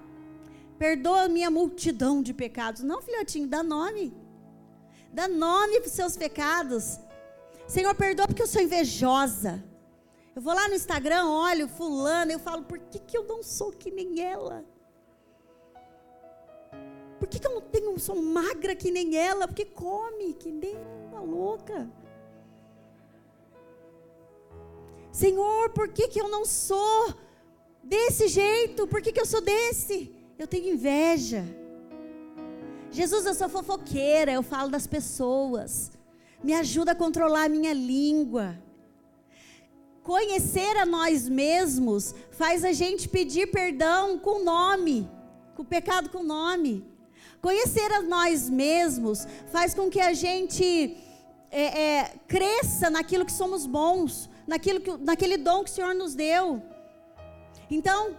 perdoa 0.78 1.22
a 1.22 1.28
minha 1.28 1.50
multidão 1.50 2.22
de 2.22 2.32
pecados. 2.32 2.82
Não, 2.82 3.02
filhotinho, 3.02 3.48
dá 3.48 3.62
nome. 3.62 4.14
Dá 5.12 5.26
nome 5.26 5.80
para 5.80 5.88
os 5.88 5.92
seus 5.92 6.16
pecados. 6.16 6.98
Senhor, 7.66 7.94
perdoa 7.94 8.26
porque 8.26 8.42
eu 8.42 8.46
sou 8.46 8.62
invejosa. 8.62 9.62
Eu 10.34 10.42
vou 10.42 10.54
lá 10.54 10.68
no 10.68 10.74
Instagram, 10.74 11.26
olho 11.26 11.66
fulano, 11.66 12.30
eu 12.30 12.38
falo, 12.38 12.62
por 12.64 12.78
que, 12.78 12.98
que 12.98 13.16
eu 13.16 13.24
não 13.24 13.42
sou 13.42 13.72
que 13.72 13.90
nem 13.90 14.20
ela? 14.20 14.64
Por 17.18 17.26
que, 17.26 17.38
que 17.38 17.46
eu 17.46 17.54
não 17.54 17.62
tenho, 17.62 17.98
sou 17.98 18.20
magra 18.22 18.76
que 18.76 18.90
nem 18.90 19.16
ela? 19.16 19.48
Porque 19.48 19.64
come 19.64 20.34
que 20.34 20.52
nem 20.52 20.76
uma 21.08 21.20
louca. 21.20 21.90
Senhor, 25.10 25.70
por 25.70 25.88
que, 25.88 26.08
que 26.08 26.20
eu 26.20 26.28
não 26.28 26.44
sou 26.44 27.14
desse 27.82 28.28
jeito? 28.28 28.86
Por 28.86 29.00
que, 29.00 29.12
que 29.12 29.20
eu 29.20 29.24
sou 29.24 29.40
desse? 29.40 30.14
Eu 30.38 30.46
tenho 30.46 30.74
inveja. 30.74 31.44
Jesus, 32.90 33.24
eu 33.24 33.34
sou 33.34 33.48
fofoqueira, 33.48 34.32
eu 34.32 34.42
falo 34.42 34.70
das 34.70 34.86
pessoas. 34.86 35.92
Me 36.44 36.52
ajuda 36.52 36.92
a 36.92 36.94
controlar 36.94 37.44
a 37.44 37.48
minha 37.48 37.72
língua. 37.72 38.58
Conhecer 40.02 40.76
a 40.76 40.84
nós 40.84 41.28
mesmos 41.28 42.14
faz 42.30 42.64
a 42.64 42.72
gente 42.72 43.08
pedir 43.08 43.50
perdão 43.50 44.18
com 44.18 44.44
nome, 44.44 45.10
com 45.54 45.62
o 45.62 45.64
pecado 45.64 46.10
com 46.10 46.22
nome. 46.22 46.84
Conhecer 47.40 47.90
a 47.92 48.02
nós 48.02 48.50
mesmos 48.50 49.26
faz 49.50 49.72
com 49.72 49.88
que 49.88 50.00
a 50.00 50.12
gente 50.12 50.96
é, 51.50 51.64
é, 51.80 52.12
cresça 52.28 52.90
naquilo 52.90 53.24
que 53.24 53.32
somos 53.32 53.66
bons, 53.66 54.28
naquilo 54.46 54.80
que, 54.80 54.96
naquele 54.98 55.38
dom 55.38 55.64
que 55.64 55.70
o 55.70 55.72
Senhor 55.72 55.94
nos 55.94 56.14
deu. 56.14 56.62
Então, 57.70 58.14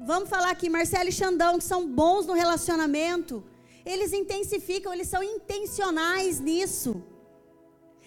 vamos 0.00 0.28
falar 0.28 0.50
aqui, 0.50 0.68
Marcelo 0.68 1.08
e 1.08 1.12
Xandão, 1.12 1.58
que 1.58 1.64
são 1.64 1.86
bons 1.86 2.26
no 2.26 2.32
relacionamento, 2.32 3.44
eles 3.84 4.12
intensificam, 4.12 4.92
eles 4.92 5.08
são 5.08 5.22
intencionais 5.22 6.40
nisso. 6.40 7.02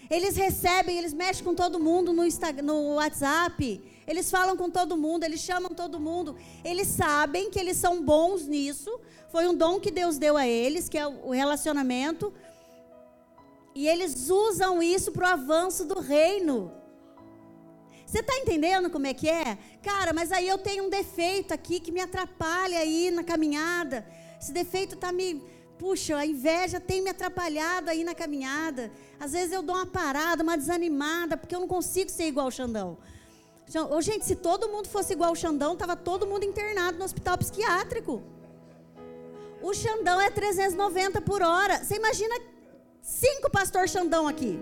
Eles 0.10 0.36
recebem, 0.36 0.98
eles 0.98 1.14
mexem 1.14 1.44
com 1.44 1.56
todo 1.56 1.80
mundo 1.80 2.14
no, 2.14 2.26
Instagram, 2.26 2.64
no 2.64 2.96
WhatsApp. 2.96 3.82
Eles 4.06 4.30
falam 4.30 4.56
com 4.56 4.70
todo 4.70 4.98
mundo, 4.98 5.24
eles 5.24 5.40
chamam 5.40 5.72
todo 5.72 6.00
mundo. 6.00 6.36
Eles 6.64 6.88
sabem 6.88 7.50
que 7.50 7.60
eles 7.60 7.78
são 7.78 8.04
bons 8.04 8.46
nisso. 8.46 9.00
Foi 9.30 9.48
um 9.48 9.56
dom 9.56 9.80
que 9.80 9.90
Deus 9.90 10.18
deu 10.18 10.36
a 10.38 10.46
eles, 10.48 10.90
que 10.90 10.98
é 10.98 11.08
o 11.08 11.32
relacionamento. 11.32 12.34
E 13.74 13.88
eles 13.88 14.30
usam 14.30 14.84
isso 14.84 15.12
para 15.12 15.30
o 15.30 15.34
avanço 15.34 15.86
do 15.86 16.00
reino. 16.00 16.72
Você 18.14 18.20
está 18.20 18.38
entendendo 18.38 18.92
como 18.92 19.08
é 19.08 19.14
que 19.16 19.28
é? 19.28 19.58
Cara, 19.82 20.14
mas 20.14 20.32
aí 20.32 20.48
eu 20.48 20.60
tenho 20.60 20.84
um 20.84 20.90
defeito 20.90 21.52
aqui 21.52 21.80
que 21.80 21.92
me 21.92 22.00
atrapalha 22.00 22.78
aí 22.78 23.10
na 23.10 23.24
caminhada. 23.24 24.06
Esse 24.40 24.52
defeito 24.52 24.94
está 24.94 25.12
me 25.12 25.42
puxa, 25.80 26.16
a 26.16 26.24
inveja 26.24 26.80
tem 26.80 27.02
me 27.02 27.10
atrapalhado 27.10 27.90
aí 27.90 28.04
na 28.04 28.14
caminhada. 28.14 28.92
Às 29.20 29.32
vezes 29.32 29.52
eu 29.52 29.64
dou 29.64 29.76
uma 29.76 29.88
parada, 29.88 30.44
uma 30.44 30.56
desanimada, 30.56 31.36
porque 31.36 31.56
eu 31.56 31.60
não 31.60 31.68
consigo 31.68 32.12
ser 32.12 32.26
igual 32.26 32.46
o 32.46 32.52
Xandão. 32.52 33.00
Ô, 33.90 34.00
gente, 34.00 34.26
se 34.26 34.36
todo 34.36 34.70
mundo 34.70 34.88
fosse 34.88 35.14
igual 35.14 35.32
o 35.32 35.36
Xandão, 35.36 35.76
tava 35.76 35.96
todo 35.96 36.28
mundo 36.28 36.46
internado 36.46 37.00
no 37.00 37.06
hospital 37.06 37.36
psiquiátrico. 37.40 38.22
O 39.60 39.74
Xandão 39.74 40.22
é 40.22 40.30
390 40.30 41.20
por 41.22 41.42
hora. 41.42 41.84
Você 41.84 41.96
imagina 41.96 42.36
cinco 43.02 43.50
pastor 43.50 43.90
Xandão 43.90 44.28
aqui. 44.28 44.60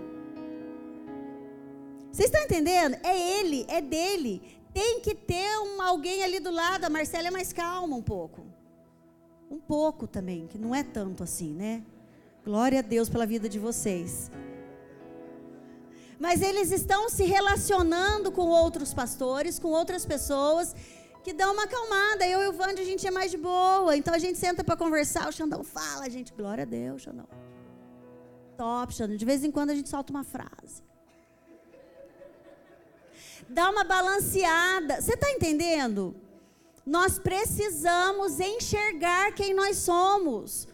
Vocês 2.12 2.28
estão 2.28 2.42
entendendo? 2.42 2.96
É 3.02 3.40
ele, 3.40 3.64
é 3.68 3.80
dele. 3.80 4.60
Tem 4.72 5.00
que 5.00 5.14
ter 5.14 5.58
um, 5.58 5.82
alguém 5.82 6.22
ali 6.22 6.38
do 6.38 6.50
lado. 6.50 6.84
A 6.84 6.90
Marcela 6.90 7.28
é 7.28 7.30
mais 7.30 7.52
calma 7.52 7.96
um 7.96 8.02
pouco 8.02 8.52
um 9.52 9.60
pouco 9.60 10.06
também, 10.06 10.46
que 10.46 10.58
não 10.58 10.74
é 10.74 10.82
tanto 10.82 11.22
assim, 11.22 11.52
né? 11.52 11.82
Glória 12.42 12.78
a 12.78 12.82
Deus 12.82 13.08
pela 13.08 13.26
vida 13.26 13.48
de 13.48 13.58
vocês. 13.58 14.30
Mas 16.18 16.40
eles 16.40 16.72
estão 16.72 17.08
se 17.10 17.24
relacionando 17.24 18.32
com 18.32 18.46
outros 18.46 18.94
pastores, 18.94 19.58
com 19.58 19.68
outras 19.68 20.06
pessoas 20.06 20.74
que 21.22 21.32
dão 21.32 21.52
uma 21.52 21.64
acalmada. 21.64 22.26
Eu 22.26 22.40
e 22.42 22.48
o 22.48 22.52
Vande, 22.52 22.80
a 22.80 22.84
gente 22.84 23.06
é 23.06 23.10
mais 23.10 23.30
de 23.30 23.36
boa. 23.36 23.96
Então 23.96 24.14
a 24.14 24.18
gente 24.18 24.38
senta 24.38 24.64
para 24.64 24.76
conversar. 24.76 25.28
O 25.28 25.32
Xandão 25.32 25.62
fala, 25.62 26.08
gente, 26.08 26.32
glória 26.32 26.62
a 26.62 26.64
Deus, 26.66 27.02
Xandão. 27.02 27.28
Top, 28.56 28.94
Xandão. 28.94 29.16
De 29.16 29.24
vez 29.24 29.44
em 29.44 29.50
quando 29.50 29.70
a 29.70 29.74
gente 29.74 29.88
solta 29.88 30.12
uma 30.12 30.24
frase. 30.24 30.82
Dá 33.52 33.68
uma 33.68 33.84
balanceada. 33.84 35.00
Você 35.00 35.12
está 35.12 35.30
entendendo? 35.30 36.16
Nós 36.86 37.18
precisamos 37.18 38.40
enxergar 38.40 39.32
quem 39.34 39.52
nós 39.52 39.76
somos. 39.76 40.66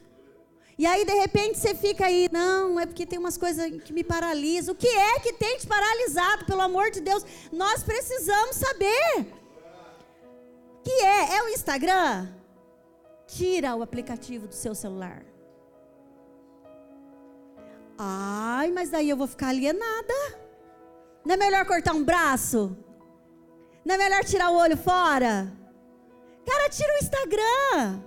E 0.79 0.87
aí, 0.87 1.05
de 1.05 1.13
repente, 1.13 1.59
você 1.59 1.75
fica 1.75 2.07
aí, 2.07 2.29
não, 2.31 2.79
é 2.79 2.87
porque 2.87 3.05
tem 3.05 3.19
umas 3.19 3.37
coisas 3.37 3.83
que 3.83 3.93
me 3.93 4.05
paralisam. 4.05 4.75
O 4.75 4.79
que 4.79 4.87
é 4.87 5.19
que 5.19 5.33
tem 5.33 5.59
te 5.59 5.67
paralisado, 5.67 6.47
pelo 6.47 6.61
amor 6.61 6.93
de 6.93 7.01
Deus? 7.01 7.25
Nós 7.51 7.83
precisamos 7.83 8.55
saber. 8.55 9.27
O 10.79 10.83
que 10.85 11.03
é? 11.03 11.37
É 11.37 11.43
o 11.43 11.49
Instagram? 11.49 12.29
Tira 13.27 13.75
o 13.75 13.83
aplicativo 13.83 14.47
do 14.47 14.55
seu 14.55 14.73
celular. 14.73 15.27
Ai, 17.99 18.71
mas 18.71 18.89
daí 18.89 19.11
eu 19.11 19.17
vou 19.17 19.27
ficar 19.27 19.49
alienada. 19.49 20.48
Não 21.29 21.35
é 21.35 21.37
melhor 21.37 21.67
cortar 21.67 21.93
um 21.93 22.03
braço? 22.03 22.75
Não 23.85 23.97
é 23.97 23.99
melhor 23.99 24.25
tirar 24.25 24.49
o 24.51 24.57
olho 24.57 24.79
fora? 24.79 25.53
Cara, 26.47 26.71
tira 26.71 26.91
o 26.95 27.05
Instagram. 27.05 28.03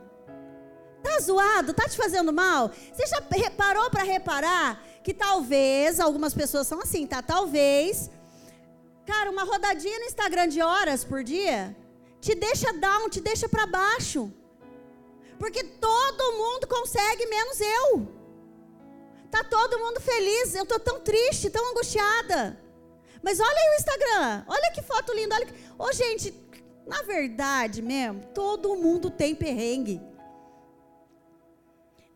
Tá 1.04 1.20
zoado? 1.20 1.72
Tá 1.72 1.88
te 1.88 1.96
fazendo 1.96 2.34
mal? 2.34 2.72
Você 2.92 3.06
já 3.06 3.22
reparou 3.30 3.92
para 3.92 4.02
reparar 4.02 4.84
que 5.04 5.14
talvez, 5.14 6.00
algumas 6.00 6.34
pessoas 6.34 6.66
são 6.66 6.80
assim, 6.82 7.06
tá? 7.06 7.22
Talvez, 7.22 8.10
cara, 9.06 9.30
uma 9.30 9.44
rodadinha 9.44 10.00
no 10.00 10.06
Instagram 10.06 10.48
de 10.48 10.64
horas 10.64 11.04
por 11.04 11.24
dia. 11.24 11.78
te 12.20 12.34
deixa 12.34 12.74
down, 12.74 13.08
te 13.08 13.22
deixa 13.22 13.48
para 13.48 13.68
baixo. 13.68 14.34
Porque 15.38 15.64
todo 15.64 16.38
mundo 16.40 16.66
consegue, 16.68 17.28
menos 17.28 17.62
eu. 17.62 18.08
Tá 19.30 19.44
todo 19.44 19.78
mundo 19.78 20.00
feliz, 20.02 20.56
eu 20.56 20.66
tô 20.66 20.80
tão 20.80 21.02
triste, 21.02 21.52
tão 21.52 21.70
angustiada. 21.70 22.60
Mas 23.24 23.40
olha 23.40 23.50
aí 23.50 23.70
o 23.70 23.80
Instagram, 23.80 24.46
olha 24.48 24.72
que 24.74 24.82
foto 24.82 25.14
linda, 25.14 25.36
olha. 25.36 25.46
Que... 25.46 25.54
Ô, 25.78 25.92
gente, 25.94 26.34
na 26.88 27.04
verdade 27.04 27.82
mesmo, 27.82 28.26
todo 28.34 28.76
mundo 28.76 29.10
tem 29.10 29.36
perrengue. 29.36 30.02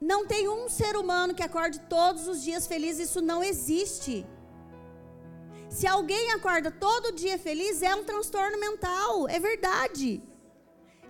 Não 0.02 0.26
tem 0.26 0.48
um 0.50 0.68
ser 0.68 0.96
humano 0.96 1.34
que 1.34 1.44
acorde 1.44 1.80
todos 1.82 2.28
os 2.28 2.42
dias 2.44 2.68
feliz, 2.68 3.00
isso 3.00 3.22
não 3.22 3.44
existe. 3.44 4.26
Se 5.70 5.88
alguém 5.88 6.32
acorda 6.32 6.70
todo 6.72 7.12
dia 7.12 7.38
feliz, 7.38 7.82
é 7.82 7.94
um 7.96 8.04
transtorno 8.04 8.60
mental, 8.60 9.28
é 9.28 9.40
verdade. 9.40 10.22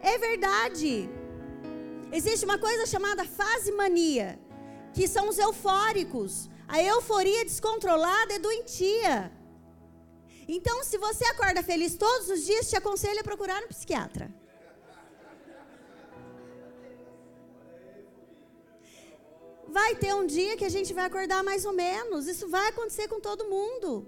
É 0.01 0.17
verdade. 0.17 1.09
Existe 2.11 2.45
uma 2.45 2.57
coisa 2.57 2.85
chamada 2.85 3.25
fase 3.25 3.71
mania, 3.71 4.39
que 4.93 5.07
são 5.07 5.27
os 5.29 5.37
eufóricos. 5.37 6.49
A 6.67 6.81
euforia 6.81 7.43
descontrolada 7.45 8.33
é 8.33 8.39
doentia. 8.39 9.31
Então, 10.47 10.83
se 10.83 10.97
você 10.97 11.25
acorda 11.25 11.63
feliz 11.63 11.95
todos 11.95 12.29
os 12.29 12.45
dias, 12.45 12.69
te 12.69 12.75
aconselho 12.75 13.19
a 13.19 13.23
procurar 13.23 13.63
um 13.63 13.67
psiquiatra. 13.67 14.33
Vai 19.67 19.95
ter 19.95 20.13
um 20.13 20.25
dia 20.25 20.55
que 20.55 20.63
a 20.63 20.69
gente 20.69 20.93
vai 20.93 21.05
acordar 21.05 21.43
mais 21.43 21.65
ou 21.65 21.73
menos. 21.73 22.27
Isso 22.27 22.47
vai 22.47 22.69
acontecer 22.69 23.07
com 23.07 23.19
todo 23.19 23.49
mundo. 23.49 24.07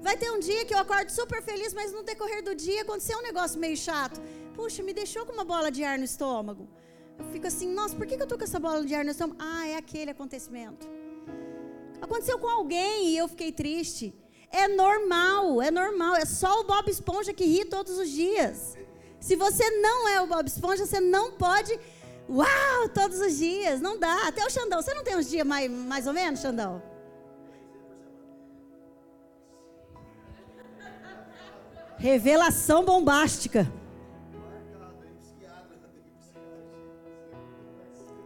Vai 0.00 0.16
ter 0.16 0.30
um 0.30 0.38
dia 0.38 0.64
que 0.64 0.72
eu 0.72 0.78
acordo 0.78 1.10
super 1.10 1.42
feliz, 1.42 1.74
mas 1.74 1.92
no 1.92 2.02
decorrer 2.02 2.42
do 2.42 2.54
dia 2.54 2.82
aconteceu 2.82 3.18
um 3.18 3.22
negócio 3.22 3.58
meio 3.58 3.76
chato. 3.76 4.20
Puxa, 4.54 4.82
me 4.82 4.92
deixou 4.92 5.24
com 5.26 5.32
uma 5.32 5.44
bola 5.44 5.70
de 5.70 5.82
ar 5.82 5.98
no 5.98 6.04
estômago. 6.04 6.68
Eu 7.18 7.24
fico 7.32 7.46
assim, 7.46 7.68
nossa, 7.72 7.96
por 7.96 8.06
que, 8.06 8.14
eu 8.14 8.26
tô 8.26 8.38
com 8.38 8.44
essa 8.44 8.58
bola 8.58 8.84
de 8.84 8.94
ar 8.94 9.04
no 9.04 9.10
estômago? 9.10 9.38
Ah, 9.42 9.66
é 9.66 9.76
aquele 9.76 10.10
acontecimento. 10.10 10.86
Aconteceu 12.00 12.38
com 12.38 12.48
alguém 12.48 13.08
e 13.08 13.16
eu 13.16 13.28
fiquei 13.28 13.52
triste. 13.52 14.14
É 14.50 14.66
normal, 14.66 15.62
é 15.62 15.70
normal. 15.70 16.16
É 16.16 16.24
só 16.24 16.60
o 16.60 16.64
Bob 16.64 16.90
Esponja 16.90 17.32
que 17.32 17.44
ri 17.44 17.64
todos 17.64 17.98
os 17.98 18.10
dias. 18.10 18.76
Se 19.20 19.36
você 19.36 19.68
não 19.80 20.08
é 20.08 20.20
o 20.20 20.26
Bob 20.26 20.46
Esponja, 20.46 20.84
você 20.86 21.00
não 21.00 21.32
pode. 21.32 21.78
Uau, 22.28 22.88
todos 22.92 23.20
os 23.20 23.36
dias. 23.36 23.80
Não 23.80 23.98
dá. 23.98 24.26
Até 24.26 24.44
o 24.44 24.50
Xandão. 24.50 24.82
Você 24.82 24.92
não 24.94 25.04
tem 25.04 25.16
uns 25.16 25.28
dias 25.28 25.46
mais, 25.46 25.70
mais 25.70 26.06
ou 26.06 26.12
menos, 26.12 26.40
Xandão? 26.40 26.82
Revelação 31.98 32.84
bombástica. 32.84 33.70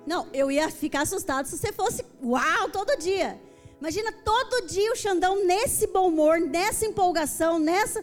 Não, 0.06 0.28
eu 0.32 0.50
ia 0.50 0.70
ficar 0.70 1.02
assustado 1.02 1.46
se 1.46 1.56
você 1.56 1.72
fosse, 1.72 2.04
uau, 2.22 2.68
todo 2.70 2.96
dia. 2.96 3.40
Imagina 3.84 4.10
todo 4.12 4.66
dia 4.66 4.90
o 4.90 4.96
Xandão 4.96 5.44
nesse 5.44 5.86
bom 5.88 6.08
humor, 6.08 6.40
nessa 6.40 6.86
empolgação, 6.86 7.58
nessa. 7.58 8.02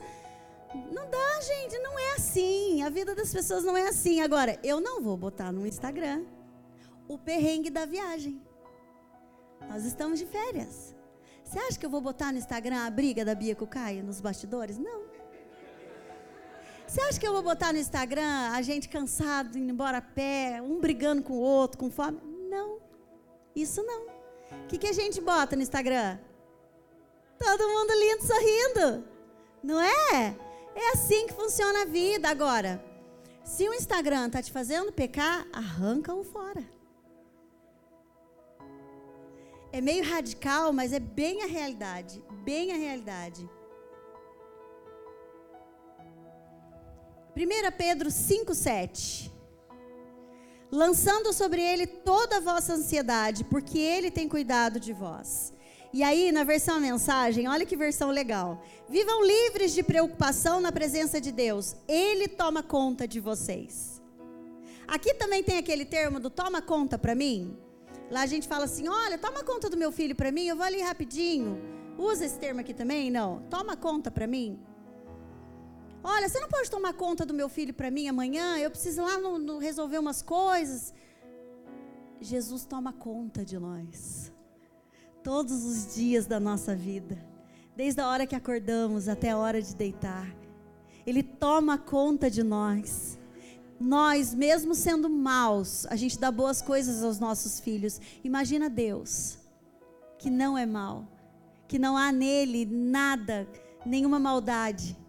Não 0.92 1.10
dá, 1.10 1.42
gente, 1.42 1.76
não 1.80 1.98
é 1.98 2.14
assim. 2.14 2.84
A 2.84 2.90
vida 2.90 3.16
das 3.16 3.34
pessoas 3.34 3.64
não 3.64 3.76
é 3.76 3.88
assim. 3.88 4.22
Agora, 4.22 4.60
eu 4.64 4.80
não 4.80 5.02
vou 5.02 5.18
botar 5.18 5.52
no 5.52 5.66
Instagram 5.66 6.24
o 7.08 7.18
perrengue 7.18 7.72
da 7.72 7.88
viagem. 7.88 8.40
Nós 9.68 9.84
estamos 9.84 10.20
de 10.20 10.28
férias. 10.28 10.96
Você 11.44 11.58
acha 11.58 11.80
que 11.80 11.86
eu 11.88 11.90
vou 11.90 12.00
botar 12.00 12.32
no 12.32 12.38
Instagram 12.38 12.86
a 12.86 12.90
briga 12.92 13.26
da 13.26 13.34
Bia 13.34 13.56
com 13.56 13.66
o 13.66 13.68
Caio 13.68 14.04
nos 14.04 14.22
bastidores? 14.22 14.78
Não. 14.78 15.02
Você 16.86 17.02
acha 17.02 17.20
que 17.20 17.28
eu 17.28 17.34
vou 17.34 17.42
botar 17.42 17.74
no 17.74 17.80
Instagram 17.80 18.52
a 18.52 18.62
gente 18.62 18.88
cansado, 18.88 19.58
indo 19.58 19.72
embora 19.72 19.98
a 19.98 20.02
pé, 20.04 20.62
um 20.62 20.80
brigando 20.80 21.24
com 21.24 21.34
o 21.34 21.42
outro, 21.42 21.80
com 21.80 21.90
fome? 21.90 22.20
Não. 22.52 22.78
Isso 23.56 23.82
não. 23.82 24.21
O 24.64 24.68
que, 24.68 24.78
que 24.78 24.88
a 24.88 24.94
gente 24.94 25.20
bota 25.22 25.56
no 25.56 25.62
Instagram? 25.62 26.18
Todo 27.38 27.68
mundo 27.68 27.92
lindo 27.94 28.26
sorrindo. 28.26 29.06
Não 29.64 29.80
é? 29.82 30.36
É 30.76 30.92
assim 30.94 31.28
que 31.28 31.34
funciona 31.34 31.82
a 31.82 31.86
vida. 31.86 32.30
Agora, 32.30 32.84
se 33.44 33.68
o 33.68 33.74
Instagram 33.74 34.28
está 34.28 34.42
te 34.42 34.52
fazendo 34.52 34.92
pecar, 34.92 35.48
arranca-o 35.52 36.24
fora. 36.24 36.64
É 39.74 39.80
meio 39.80 40.04
radical, 40.04 40.74
mas 40.74 40.94
é 40.94 41.00
bem 41.00 41.44
a 41.44 41.46
realidade. 41.46 42.24
Bem 42.44 42.72
a 42.72 42.76
realidade. 42.76 43.50
1 47.36 47.72
Pedro 47.78 48.10
5,7. 48.10 49.32
Lançando 50.72 51.34
sobre 51.34 51.62
ele 51.62 51.86
toda 51.86 52.38
a 52.38 52.40
vossa 52.40 52.74
ansiedade, 52.74 53.44
porque 53.44 53.78
ele 53.78 54.10
tem 54.10 54.30
cuidado 54.30 54.80
de 54.80 54.94
vós. 54.94 55.52
E 55.94 56.02
aí, 56.02 56.32
na 56.32 56.46
versão 56.46 56.80
mensagem, 56.80 57.50
olha 57.50 57.66
que 57.66 57.76
versão 57.76 58.10
legal. 58.10 58.64
Vivam 58.88 59.26
livres 59.26 59.74
de 59.74 59.84
preocupação 59.84 60.62
na 60.62 60.72
presença 60.72 61.20
de 61.20 61.30
Deus. 61.30 61.76
Ele 61.88 62.30
toma 62.30 62.64
conta 62.64 63.06
de 63.06 63.20
vocês. 63.20 64.02
Aqui 64.88 65.14
também 65.14 65.44
tem 65.44 65.58
aquele 65.58 65.84
termo 65.84 66.20
do 66.20 66.30
toma 66.30 66.62
conta 66.62 66.98
para 66.98 67.14
mim. 67.14 67.58
Lá 68.10 68.22
a 68.22 68.26
gente 68.26 68.48
fala 68.48 68.64
assim: 68.64 68.88
olha, 68.88 69.18
toma 69.18 69.44
conta 69.44 69.70
do 69.70 69.76
meu 69.76 69.92
filho 69.92 70.16
para 70.16 70.32
mim, 70.32 70.48
eu 70.48 70.56
vou 70.56 70.66
ali 70.66 70.82
rapidinho. 70.82 71.62
Usa 71.98 72.26
esse 72.26 72.40
termo 72.40 72.62
aqui 72.62 72.74
também? 72.74 73.12
Não. 73.12 73.42
Toma 73.50 73.76
conta 73.76 74.10
para 74.10 74.26
mim. 74.26 74.58
Olha, 76.04 76.28
você 76.28 76.40
não 76.40 76.50
pode 76.50 76.70
tomar 76.70 76.94
conta 76.94 77.26
do 77.26 77.34
meu 77.34 77.48
filho 77.48 77.74
para 77.74 77.92
mim 77.92 78.08
amanhã? 78.08 78.58
Eu 78.58 78.72
preciso 78.72 79.04
lá 79.04 79.20
no, 79.20 79.38
no 79.38 79.60
resolver 79.60 80.00
umas 80.00 80.22
coisas. 80.22 80.94
Jesus 82.20 82.66
toma 82.66 82.92
conta 82.92 83.46
de 83.46 83.60
nós. 83.60 84.32
Todos 85.24 85.64
os 85.64 85.94
dias 85.94 86.26
da 86.26 86.40
nossa 86.40 86.76
vida. 86.76 87.24
Desde 87.76 88.02
a 88.02 88.08
hora 88.08 88.26
que 88.26 88.36
acordamos 88.36 89.08
até 89.08 89.30
a 89.30 89.38
hora 89.38 89.62
de 89.62 89.76
deitar. 89.76 90.28
Ele 91.06 91.22
toma 91.22 91.78
conta 91.78 92.32
de 92.32 92.42
nós. 92.42 93.20
Nós, 93.80 94.34
mesmo 94.34 94.74
sendo 94.74 95.08
maus, 95.08 95.86
a 95.88 95.96
gente 95.96 96.20
dá 96.20 96.32
boas 96.32 96.64
coisas 96.64 97.04
aos 97.04 97.20
nossos 97.20 97.60
filhos. 97.60 98.02
Imagina 98.24 98.70
Deus, 98.70 99.38
que 100.18 100.30
não 100.30 100.58
é 100.58 100.66
mau, 100.66 101.08
que 101.68 101.78
não 101.78 101.96
há 101.96 102.12
nele 102.12 102.66
nada, 102.66 103.48
nenhuma 103.86 104.20
maldade 104.20 105.01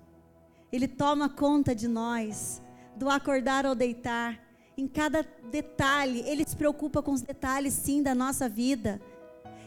ele 0.73 0.89
toma 0.89 1.29
conta 1.29 1.75
de 1.75 1.87
nós, 1.87 2.63
do 2.97 3.11
acordar 3.11 3.67
ao 3.67 3.75
deitar, 3.75 4.41
em 4.77 4.89
cada 4.89 5.23
detalhe. 5.51 6.21
Ele 6.27 6.45
se 6.49 6.57
preocupa 6.57 7.03
com 7.03 7.13
os 7.13 7.21
detalhes, 7.21 7.75
sim, 7.75 8.03
da 8.03 8.15
nossa 8.15 8.49
vida. 8.49 9.01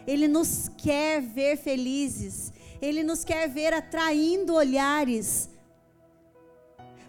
Ele 0.08 0.28
nos 0.28 0.70
quer 0.78 1.22
ver 1.22 1.58
felizes. 1.58 2.52
Ele 2.82 3.04
nos 3.04 3.24
quer 3.24 3.48
ver 3.48 3.72
atraindo 3.74 4.56
olhares. 4.56 5.50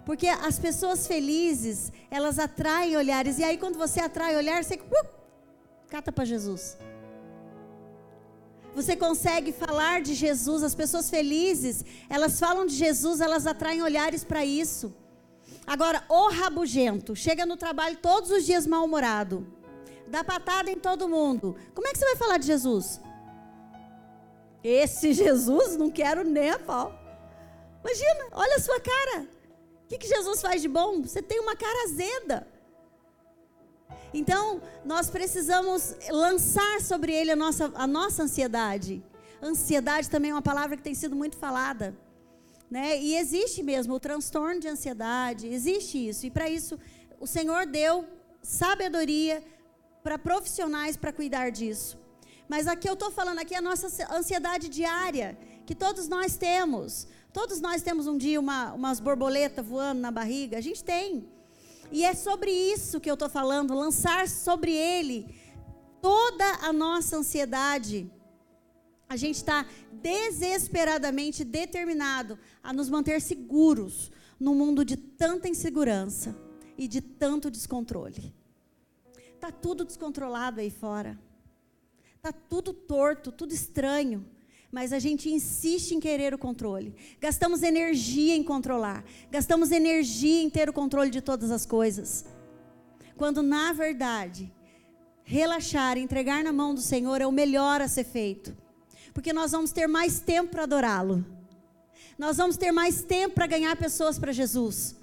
Porque 0.04 0.28
as 0.28 0.58
pessoas 0.58 1.06
felizes, 1.06 1.90
elas 2.10 2.38
atraem 2.38 2.96
olhares. 2.96 3.38
E 3.38 3.44
aí, 3.44 3.58
quando 3.58 3.76
você 3.76 4.00
atrai 4.00 4.36
olhar, 4.36 4.62
você 4.62 4.74
uh, 4.74 5.06
cata 5.88 6.12
para 6.12 6.24
Jesus. 6.24 6.76
Você 8.76 8.94
consegue 8.94 9.52
falar 9.52 10.02
de 10.02 10.12
Jesus, 10.12 10.62
as 10.62 10.74
pessoas 10.74 11.08
felizes, 11.08 11.82
elas 12.10 12.38
falam 12.38 12.66
de 12.66 12.74
Jesus, 12.74 13.22
elas 13.22 13.46
atraem 13.46 13.80
olhares 13.82 14.22
para 14.22 14.44
isso. 14.44 14.94
Agora, 15.66 16.04
o 16.10 16.28
rabugento, 16.28 17.16
chega 17.16 17.46
no 17.46 17.56
trabalho 17.56 17.96
todos 17.96 18.30
os 18.30 18.44
dias 18.44 18.66
mal-humorado, 18.66 19.46
dá 20.06 20.22
patada 20.22 20.70
em 20.70 20.78
todo 20.78 21.08
mundo. 21.08 21.56
Como 21.74 21.88
é 21.88 21.92
que 21.92 21.98
você 21.98 22.04
vai 22.04 22.16
falar 22.16 22.36
de 22.36 22.48
Jesus? 22.48 23.00
Esse 24.62 25.14
Jesus, 25.14 25.78
não 25.78 25.90
quero 25.90 26.22
nem 26.22 26.50
a 26.50 26.58
pau. 26.58 26.92
Imagina, 27.82 28.26
olha 28.32 28.56
a 28.56 28.60
sua 28.60 28.78
cara. 28.78 29.26
O 29.84 29.88
que, 29.88 29.96
que 29.96 30.06
Jesus 30.06 30.42
faz 30.42 30.60
de 30.60 30.68
bom? 30.68 31.00
Você 31.00 31.22
tem 31.22 31.40
uma 31.40 31.56
cara 31.56 31.84
azeda. 31.84 32.46
Então, 34.12 34.62
nós 34.84 35.10
precisamos 35.10 35.94
lançar 36.10 36.80
sobre 36.80 37.12
ele 37.12 37.30
a 37.30 37.36
nossa, 37.36 37.72
a 37.74 37.86
nossa 37.86 38.22
ansiedade. 38.22 39.02
Ansiedade 39.42 40.08
também 40.08 40.30
é 40.30 40.34
uma 40.34 40.42
palavra 40.42 40.76
que 40.76 40.82
tem 40.82 40.94
sido 40.94 41.14
muito 41.14 41.36
falada. 41.36 41.94
Né? 42.70 43.00
E 43.00 43.16
existe 43.16 43.62
mesmo 43.62 43.94
o 43.94 44.00
transtorno 44.00 44.60
de 44.60 44.68
ansiedade, 44.68 45.46
existe 45.46 46.08
isso. 46.08 46.26
E 46.26 46.30
para 46.30 46.48
isso, 46.48 46.78
o 47.20 47.26
Senhor 47.26 47.66
deu 47.66 48.06
sabedoria 48.42 49.42
para 50.02 50.18
profissionais 50.18 50.96
para 50.96 51.12
cuidar 51.12 51.50
disso. 51.50 51.98
Mas 52.48 52.66
aqui 52.66 52.88
eu 52.88 52.94
estou 52.94 53.10
falando 53.10 53.40
aqui 53.40 53.54
a 53.54 53.60
nossa 53.60 53.88
ansiedade 54.12 54.68
diária, 54.68 55.36
que 55.64 55.74
todos 55.74 56.08
nós 56.08 56.36
temos. 56.36 57.08
Todos 57.32 57.60
nós 57.60 57.82
temos 57.82 58.06
um 58.06 58.16
dia 58.16 58.40
uma, 58.40 58.72
umas 58.72 59.00
borboletas 59.00 59.66
voando 59.66 60.00
na 60.00 60.10
barriga. 60.10 60.56
A 60.58 60.60
gente 60.60 60.82
tem. 60.82 61.28
E 61.90 62.04
é 62.04 62.14
sobre 62.14 62.50
isso 62.50 63.00
que 63.00 63.10
eu 63.10 63.14
estou 63.14 63.28
falando, 63.28 63.74
lançar 63.74 64.28
sobre 64.28 64.72
ele 64.72 65.34
toda 66.00 66.44
a 66.62 66.72
nossa 66.72 67.16
ansiedade. 67.16 68.10
A 69.08 69.16
gente 69.16 69.36
está 69.36 69.66
desesperadamente 69.92 71.44
determinado 71.44 72.38
a 72.62 72.72
nos 72.72 72.88
manter 72.88 73.20
seguros, 73.20 74.10
num 74.38 74.54
mundo 74.54 74.84
de 74.84 74.96
tanta 74.96 75.48
insegurança 75.48 76.36
e 76.76 76.86
de 76.86 77.00
tanto 77.00 77.50
descontrole. 77.50 78.34
Tá 79.40 79.50
tudo 79.50 79.84
descontrolado 79.84 80.60
aí 80.60 80.70
fora. 80.70 81.18
Tá 82.20 82.32
tudo 82.32 82.72
torto, 82.72 83.30
tudo 83.30 83.52
estranho. 83.52 84.26
Mas 84.70 84.92
a 84.92 84.98
gente 84.98 85.30
insiste 85.30 85.92
em 85.92 86.00
querer 86.00 86.34
o 86.34 86.38
controle. 86.38 86.94
Gastamos 87.20 87.62
energia 87.62 88.34
em 88.34 88.42
controlar. 88.42 89.04
Gastamos 89.30 89.70
energia 89.70 90.42
em 90.42 90.50
ter 90.50 90.68
o 90.68 90.72
controle 90.72 91.10
de 91.10 91.20
todas 91.20 91.50
as 91.50 91.64
coisas. 91.64 92.24
Quando 93.16 93.42
na 93.42 93.72
verdade, 93.72 94.52
relaxar, 95.24 95.96
entregar 95.96 96.44
na 96.44 96.52
mão 96.52 96.74
do 96.74 96.80
Senhor 96.80 97.20
é 97.20 97.26
o 97.26 97.32
melhor 97.32 97.80
a 97.80 97.88
ser 97.88 98.04
feito. 98.04 98.56
Porque 99.14 99.32
nós 99.32 99.52
vamos 99.52 99.72
ter 99.72 99.86
mais 99.86 100.20
tempo 100.20 100.50
para 100.50 100.64
adorá-lo. 100.64 101.24
Nós 102.18 102.36
vamos 102.36 102.56
ter 102.56 102.72
mais 102.72 103.02
tempo 103.02 103.34
para 103.34 103.46
ganhar 103.46 103.76
pessoas 103.76 104.18
para 104.18 104.32
Jesus. 104.32 104.96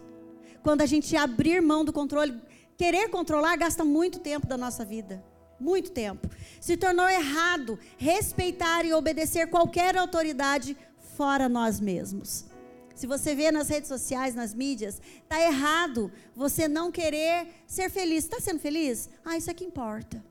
Quando 0.62 0.82
a 0.82 0.86
gente 0.86 1.15
abrir 1.15 1.62
mão 1.62 1.84
do 1.84 1.91
controle, 1.91 2.39
querer 2.78 3.10
controlar 3.10 3.56
gasta 3.56 3.84
muito 3.84 4.19
tempo 4.19 4.45
da 4.47 4.58
nossa 4.58 4.86
vida. 4.86 5.23
Muito 5.63 5.91
tempo. 5.91 6.30
Se 6.60 6.76
tornou 6.76 7.08
errado 7.08 7.80
respeitar 7.97 8.86
e 8.86 8.91
obedecer 8.91 9.47
qualquer 9.49 9.95
autoridade 9.95 10.76
fora 11.15 11.47
nós 11.47 11.80
mesmos. 11.80 12.45
Se 12.93 13.08
você 13.08 13.34
vê 13.34 13.49
nas 13.49 13.69
redes 13.69 13.88
sociais, 13.88 14.36
nas 14.36 14.54
mídias, 14.54 15.02
tá 15.30 15.39
errado 15.39 16.12
você 16.36 16.67
não 16.67 16.91
querer 16.91 17.47
ser 17.65 17.89
feliz. 17.89 18.26
Está 18.26 18.41
sendo 18.41 18.60
feliz? 18.60 19.10
Ah, 19.23 19.38
isso 19.38 19.49
é 19.49 19.54
que 19.54 19.63
importa. 19.63 20.21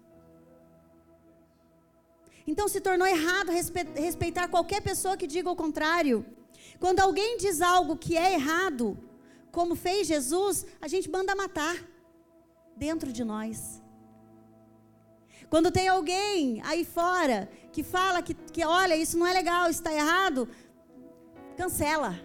Então 2.46 2.68
se 2.68 2.80
tornou 2.80 3.06
errado 3.06 3.50
respeitar 3.50 4.48
qualquer 4.48 4.82
pessoa 4.82 5.16
que 5.16 5.26
diga 5.26 5.50
o 5.50 5.56
contrário. 5.56 6.26
Quando 6.78 7.00
alguém 7.00 7.38
diz 7.38 7.62
algo 7.62 7.96
que 7.96 8.18
é 8.18 8.34
errado, 8.34 8.98
como 9.50 9.74
fez 9.74 10.06
Jesus, 10.06 10.66
a 10.78 10.88
gente 10.88 11.10
manda 11.10 11.34
matar 11.34 11.76
dentro 12.76 13.10
de 13.10 13.24
nós. 13.24 13.81
Quando 15.52 15.70
tem 15.70 15.86
alguém 15.86 16.62
aí 16.64 16.82
fora 16.82 17.46
que 17.70 17.82
fala 17.82 18.22
que, 18.22 18.32
que 18.32 18.64
olha, 18.64 18.96
isso 18.96 19.18
não 19.18 19.26
é 19.26 19.34
legal, 19.34 19.68
está 19.68 19.92
errado, 19.92 20.48
cancela. 21.58 22.18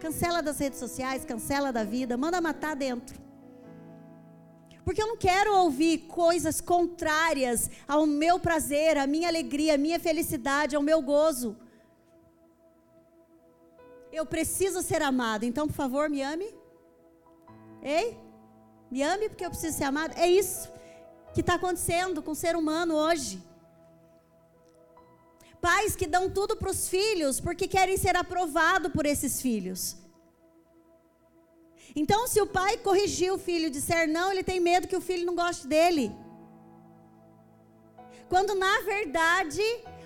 Cancela 0.00 0.42
das 0.42 0.58
redes 0.58 0.80
sociais, 0.80 1.24
cancela 1.24 1.72
da 1.72 1.84
vida, 1.84 2.16
manda 2.16 2.40
matar 2.40 2.74
dentro. 2.74 3.16
Porque 4.84 5.00
eu 5.00 5.06
não 5.06 5.16
quero 5.16 5.54
ouvir 5.58 5.98
coisas 6.08 6.60
contrárias 6.60 7.70
ao 7.86 8.04
meu 8.06 8.40
prazer, 8.40 8.98
à 8.98 9.06
minha 9.06 9.28
alegria, 9.28 9.76
à 9.76 9.78
minha 9.78 10.00
felicidade, 10.00 10.74
ao 10.74 10.82
meu 10.82 11.00
gozo. 11.00 11.56
Eu 14.10 14.26
preciso 14.26 14.82
ser 14.82 15.00
amado, 15.00 15.44
então 15.44 15.68
por 15.68 15.74
favor 15.74 16.10
me 16.10 16.22
ame. 16.24 16.52
Ei? 17.80 18.18
Me 18.90 19.00
ame 19.00 19.28
porque 19.28 19.46
eu 19.46 19.50
preciso 19.50 19.78
ser 19.78 19.84
amado. 19.84 20.18
É 20.18 20.28
isso 20.28 20.79
que 21.34 21.40
está 21.40 21.54
acontecendo 21.54 22.22
com 22.22 22.32
o 22.32 22.40
ser 22.44 22.56
humano 22.56 22.94
hoje. 22.94 23.42
Pais 25.60 25.94
que 25.94 26.06
dão 26.06 26.28
tudo 26.30 26.56
para 26.56 26.70
os 26.70 26.88
filhos 26.88 27.40
porque 27.40 27.68
querem 27.68 27.96
ser 27.96 28.16
aprovados 28.16 28.92
por 28.92 29.04
esses 29.04 29.40
filhos. 29.42 29.96
Então, 31.94 32.26
se 32.26 32.40
o 32.40 32.46
pai 32.46 32.76
corrigir 32.78 33.32
o 33.32 33.38
filho 33.38 33.66
e 33.66 33.70
disser 33.70 34.08
não, 34.08 34.30
ele 34.30 34.44
tem 34.44 34.60
medo 34.60 34.88
que 34.88 34.96
o 34.96 35.00
filho 35.00 35.26
não 35.26 35.34
goste 35.34 35.66
dele. 35.66 36.12
Quando 38.28 38.54
na 38.54 38.80
verdade, 38.82 39.62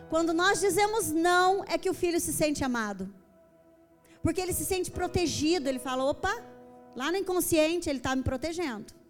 quando 0.08 0.32
nós 0.32 0.60
dizemos 0.60 1.12
não, 1.12 1.62
é 1.64 1.76
que 1.76 1.90
o 1.90 1.94
filho 1.94 2.18
se 2.18 2.32
sente 2.32 2.64
amado. 2.64 3.14
Porque 4.22 4.40
ele 4.40 4.54
se 4.54 4.64
sente 4.64 4.90
protegido, 4.90 5.68
ele 5.68 5.78
fala: 5.78 6.04
opa, 6.04 6.34
lá 6.96 7.10
no 7.10 7.18
inconsciente 7.18 7.90
ele 7.90 7.98
está 7.98 8.16
me 8.16 8.22
protegendo. 8.22 9.03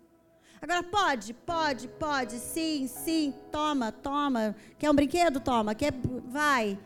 Agora, 0.65 0.83
pode, 0.83 1.35
pode, 1.35 1.89
pode, 1.89 2.39
sim, 2.39 2.87
sim, 2.87 3.35
toma, 3.53 3.93
toma. 3.93 4.57
Quer 4.79 4.91
um 4.91 4.95
brinquedo? 4.95 5.39
Toma. 5.39 5.75
Quer, 5.75 5.93
vai. 6.27 6.79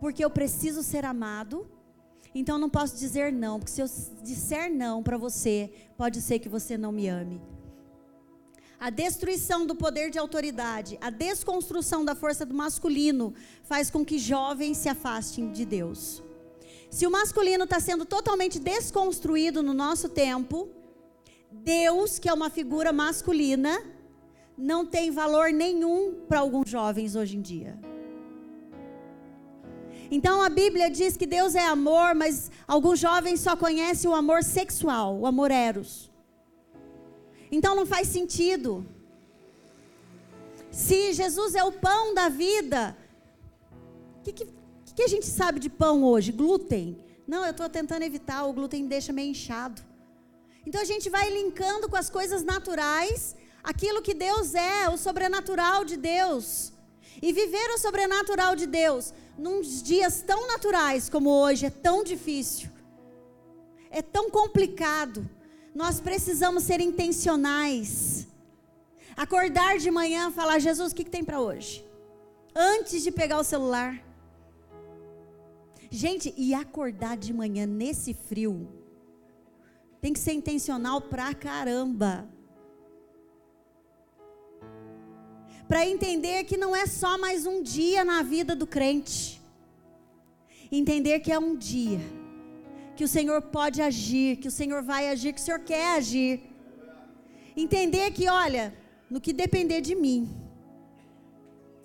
Porque 0.00 0.24
eu 0.24 0.30
preciso 0.30 0.82
ser 0.82 1.04
amado, 1.04 1.70
então 2.34 2.56
não 2.56 2.70
posso 2.70 2.96
dizer 2.96 3.30
não, 3.30 3.58
porque 3.58 3.70
se 3.70 3.82
eu 3.82 3.86
disser 4.22 4.72
não 4.72 5.02
para 5.02 5.18
você, 5.18 5.70
pode 5.94 6.22
ser 6.22 6.38
que 6.38 6.48
você 6.48 6.78
não 6.78 6.90
me 6.90 7.06
ame 7.06 7.38
a 8.80 8.90
destruição 8.90 9.66
do 9.66 9.74
poder 9.74 10.08
de 10.08 10.18
autoridade, 10.18 10.96
a 11.00 11.10
desconstrução 11.10 12.04
da 12.04 12.14
força 12.14 12.46
do 12.46 12.54
masculino 12.54 13.34
faz 13.64 13.90
com 13.90 14.04
que 14.04 14.18
jovens 14.18 14.76
se 14.76 14.88
afastem 14.88 15.50
de 15.50 15.64
Deus. 15.64 16.22
Se 16.88 17.06
o 17.06 17.10
masculino 17.10 17.64
está 17.64 17.80
sendo 17.80 18.04
totalmente 18.04 18.58
desconstruído 18.60 19.62
no 19.62 19.74
nosso 19.74 20.08
tempo, 20.08 20.68
Deus, 21.50 22.18
que 22.18 22.28
é 22.28 22.32
uma 22.32 22.50
figura 22.50 22.92
masculina, 22.92 23.82
não 24.56 24.84
tem 24.84 25.10
valor 25.10 25.52
nenhum 25.52 26.14
para 26.28 26.40
alguns 26.40 26.68
jovens 26.68 27.14
hoje 27.14 27.36
em 27.36 27.40
dia. 27.40 27.78
Então 30.10 30.40
a 30.42 30.48
Bíblia 30.48 30.90
diz 30.90 31.16
que 31.16 31.26
Deus 31.26 31.54
é 31.54 31.64
amor, 31.64 32.14
mas 32.14 32.50
alguns 32.66 32.98
jovens 32.98 33.40
só 33.40 33.54
conhecem 33.54 34.08
o 34.10 34.14
amor 34.14 34.42
sexual, 34.42 35.18
o 35.18 35.26
amor 35.26 35.50
eros. 35.50 36.10
Então 37.52 37.74
não 37.74 37.86
faz 37.86 38.08
sentido. 38.08 38.86
Se 40.70 41.12
Jesus 41.12 41.54
é 41.54 41.64
o 41.64 41.72
pão 41.72 42.14
da 42.14 42.28
vida, 42.28 42.96
o 44.18 44.22
que, 44.22 44.32
que, 44.32 44.48
que, 44.94 45.02
a 45.02 45.08
gente 45.08 45.26
sabe 45.26 45.60
de 45.60 45.70
pão 45.70 46.04
hoje? 46.04 46.32
Glúten. 46.32 46.98
Não, 47.26 47.44
eu 47.44 47.50
estou 47.50 47.68
tentando 47.68 48.02
evitar, 48.02 48.44
o 48.44 48.52
glúten 48.52 48.82
me 48.82 48.88
deixa 48.88 49.12
meio 49.12 49.30
inchado. 49.30 49.82
Então 50.68 50.82
a 50.82 50.90
gente 50.92 51.08
vai 51.08 51.30
linkando 51.30 51.88
com 51.88 51.96
as 51.96 52.10
coisas 52.10 52.42
naturais, 52.44 53.34
aquilo 53.64 54.02
que 54.02 54.12
Deus 54.12 54.54
é, 54.54 54.86
o 54.90 54.98
sobrenatural 54.98 55.82
de 55.82 55.96
Deus. 55.96 56.74
E 57.22 57.32
viver 57.32 57.70
o 57.70 57.78
sobrenatural 57.78 58.54
de 58.54 58.66
Deus, 58.66 59.14
num 59.38 59.62
dias 59.62 60.20
tão 60.20 60.46
naturais 60.46 61.08
como 61.08 61.30
hoje, 61.30 61.64
é 61.64 61.70
tão 61.70 62.04
difícil, 62.04 62.68
é 63.90 64.02
tão 64.02 64.30
complicado. 64.30 65.26
Nós 65.74 66.02
precisamos 66.02 66.64
ser 66.64 66.80
intencionais. 66.82 68.26
Acordar 69.16 69.78
de 69.78 69.90
manhã, 69.90 70.30
falar: 70.30 70.58
Jesus, 70.58 70.92
o 70.92 70.94
que, 70.94 71.04
que 71.04 71.10
tem 71.10 71.24
para 71.24 71.40
hoje? 71.40 71.82
Antes 72.54 73.02
de 73.02 73.10
pegar 73.10 73.38
o 73.40 73.50
celular. 73.54 74.04
Gente, 75.90 76.34
e 76.36 76.52
acordar 76.52 77.16
de 77.16 77.32
manhã 77.32 77.64
nesse 77.64 78.12
frio, 78.12 78.77
tem 80.08 80.14
que 80.14 80.20
ser 80.20 80.32
intencional 80.32 81.02
pra 81.02 81.34
caramba. 81.34 82.26
Para 85.68 85.86
entender 85.86 86.44
que 86.44 86.56
não 86.56 86.74
é 86.74 86.86
só 86.86 87.18
mais 87.18 87.44
um 87.44 87.62
dia 87.62 88.06
na 88.06 88.22
vida 88.22 88.56
do 88.56 88.66
crente. 88.66 89.38
Entender 90.72 91.20
que 91.20 91.30
é 91.30 91.38
um 91.38 91.54
dia 91.54 92.00
que 92.96 93.04
o 93.04 93.08
Senhor 93.08 93.42
pode 93.42 93.82
agir, 93.82 94.36
que 94.36 94.48
o 94.48 94.50
Senhor 94.50 94.82
vai 94.82 95.10
agir, 95.10 95.34
que 95.34 95.40
o 95.42 95.44
Senhor 95.44 95.60
quer 95.60 95.98
agir. 95.98 96.40
Entender 97.54 98.10
que, 98.12 98.30
olha, 98.30 98.74
no 99.10 99.20
que 99.20 99.34
depender 99.34 99.82
de 99.82 99.94
mim, 99.94 100.26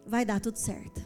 vai 0.06 0.24
dar 0.24 0.40
tudo 0.40 0.58
certo. 0.58 1.02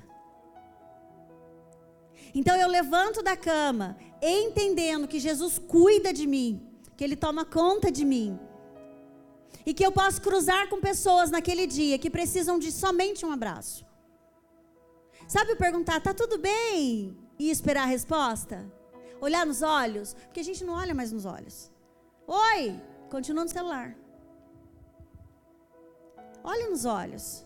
Então 2.31 2.55
eu 2.55 2.67
levanto 2.67 3.23
da 3.23 3.35
cama, 3.35 3.97
entendendo 4.21 5.07
que 5.07 5.19
Jesus 5.19 5.57
cuida 5.57 6.13
de 6.13 6.27
mim, 6.27 6.66
que 6.97 7.03
Ele 7.03 7.15
toma 7.15 7.45
conta 7.45 7.91
de 7.91 8.03
mim. 8.03 8.37
E 9.65 9.73
que 9.73 9.85
eu 9.85 9.91
posso 9.91 10.21
cruzar 10.21 10.67
com 10.67 10.81
pessoas 10.81 11.29
naquele 11.29 11.67
dia 11.67 11.99
que 11.99 12.09
precisam 12.09 12.57
de 12.57 12.71
somente 12.71 13.25
um 13.25 13.31
abraço. 13.31 13.85
Sabe 15.27 15.55
perguntar, 15.55 16.01
tá 16.01 16.13
tudo 16.13 16.37
bem? 16.39 17.15
E 17.37 17.51
esperar 17.51 17.83
a 17.83 17.85
resposta? 17.85 18.65
Olhar 19.21 19.45
nos 19.45 19.61
olhos, 19.61 20.13
porque 20.13 20.39
a 20.39 20.43
gente 20.43 20.63
não 20.63 20.73
olha 20.73 20.95
mais 20.95 21.11
nos 21.11 21.25
olhos. 21.25 21.71
Oi, 22.25 22.81
continua 23.09 23.43
no 23.43 23.49
celular. 23.49 23.95
Olhe 26.43 26.67
nos 26.69 26.85
olhos. 26.85 27.45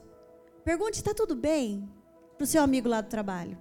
Pergunte: 0.63 0.99
está 0.99 1.13
tudo 1.13 1.35
bem? 1.35 1.91
Para 2.37 2.43
o 2.43 2.47
seu 2.47 2.61
amigo 2.61 2.87
lá 2.87 3.01
do 3.01 3.09
trabalho. 3.09 3.57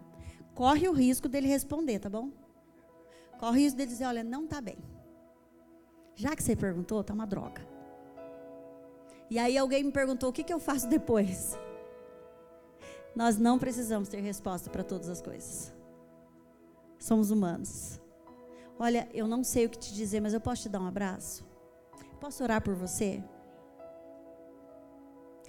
Corre 0.54 0.88
o 0.88 0.92
risco 0.92 1.28
dele 1.28 1.48
responder, 1.48 1.98
tá 1.98 2.10
bom? 2.10 2.30
Corre 3.38 3.58
o 3.58 3.62
risco 3.62 3.78
dele 3.78 3.90
dizer: 3.90 4.04
olha, 4.04 4.22
não 4.22 4.44
está 4.44 4.60
bem. 4.60 4.78
Já 6.14 6.36
que 6.36 6.42
você 6.42 6.54
perguntou, 6.54 7.02
tá 7.02 7.14
uma 7.14 7.26
droga. 7.26 7.66
E 9.30 9.38
aí 9.38 9.56
alguém 9.56 9.84
me 9.84 9.92
perguntou: 9.92 10.30
o 10.30 10.32
que, 10.32 10.44
que 10.44 10.52
eu 10.52 10.58
faço 10.58 10.88
depois? 10.88 11.58
Nós 13.14 13.38
não 13.38 13.58
precisamos 13.58 14.08
ter 14.08 14.20
resposta 14.20 14.70
para 14.70 14.84
todas 14.84 15.08
as 15.08 15.20
coisas. 15.20 15.72
Somos 16.98 17.30
humanos. 17.30 18.00
Olha, 18.78 19.08
eu 19.12 19.26
não 19.26 19.44
sei 19.44 19.66
o 19.66 19.70
que 19.70 19.78
te 19.78 19.94
dizer, 19.94 20.20
mas 20.20 20.32
eu 20.32 20.40
posso 20.40 20.62
te 20.62 20.68
dar 20.68 20.80
um 20.80 20.86
abraço? 20.86 21.44
Posso 22.20 22.42
orar 22.42 22.62
por 22.62 22.74
você? 22.74 23.22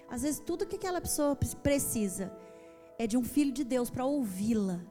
Às 0.09 0.23
vezes, 0.23 0.39
tudo 0.39 0.65
que 0.65 0.75
aquela 0.75 0.99
pessoa 0.99 1.37
precisa 1.63 2.31
é 2.99 3.07
de 3.07 3.17
um 3.17 3.23
filho 3.23 3.51
de 3.51 3.63
Deus 3.63 3.89
para 3.89 4.05
ouvi-la. 4.05 4.81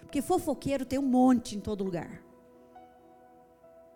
Porque 0.00 0.22
fofoqueiro 0.22 0.84
tem 0.84 0.98
um 0.98 1.02
monte 1.02 1.56
em 1.56 1.60
todo 1.60 1.82
lugar. 1.82 2.21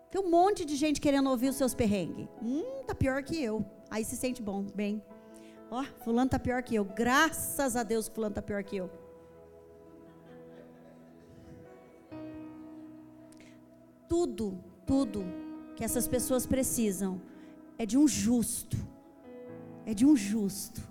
Tem 0.09 0.21
um 0.21 0.29
monte 0.29 0.63
de 0.63 0.75
gente 0.75 1.01
querendo 1.01 1.29
ouvir 1.29 1.49
os 1.49 1.55
seus 1.55 1.73
perrengues. 1.73 2.27
Hum, 2.41 2.63
tá 2.85 2.95
pior 2.95 3.23
que 3.23 3.41
eu. 3.41 3.65
Aí 3.89 4.05
se 4.05 4.15
sente 4.15 4.41
bom, 4.41 4.63
bem. 4.73 5.03
Ó, 5.69 5.81
oh, 5.81 6.03
fulano 6.03 6.29
tá 6.29 6.39
pior 6.39 6.63
que 6.63 6.75
eu. 6.75 6.85
Graças 6.85 7.75
a 7.75 7.83
Deus 7.83 8.07
fulano 8.07 8.35
tá 8.35 8.41
pior 8.41 8.63
que 8.63 8.77
eu. 8.77 8.89
Tudo, 14.07 14.57
tudo 14.85 15.25
que 15.75 15.83
essas 15.83 16.07
pessoas 16.07 16.45
precisam 16.45 17.21
é 17.77 17.85
de 17.85 17.97
um 17.97 18.07
justo. 18.07 18.77
É 19.85 19.93
de 19.93 20.05
um 20.05 20.15
justo 20.15 20.81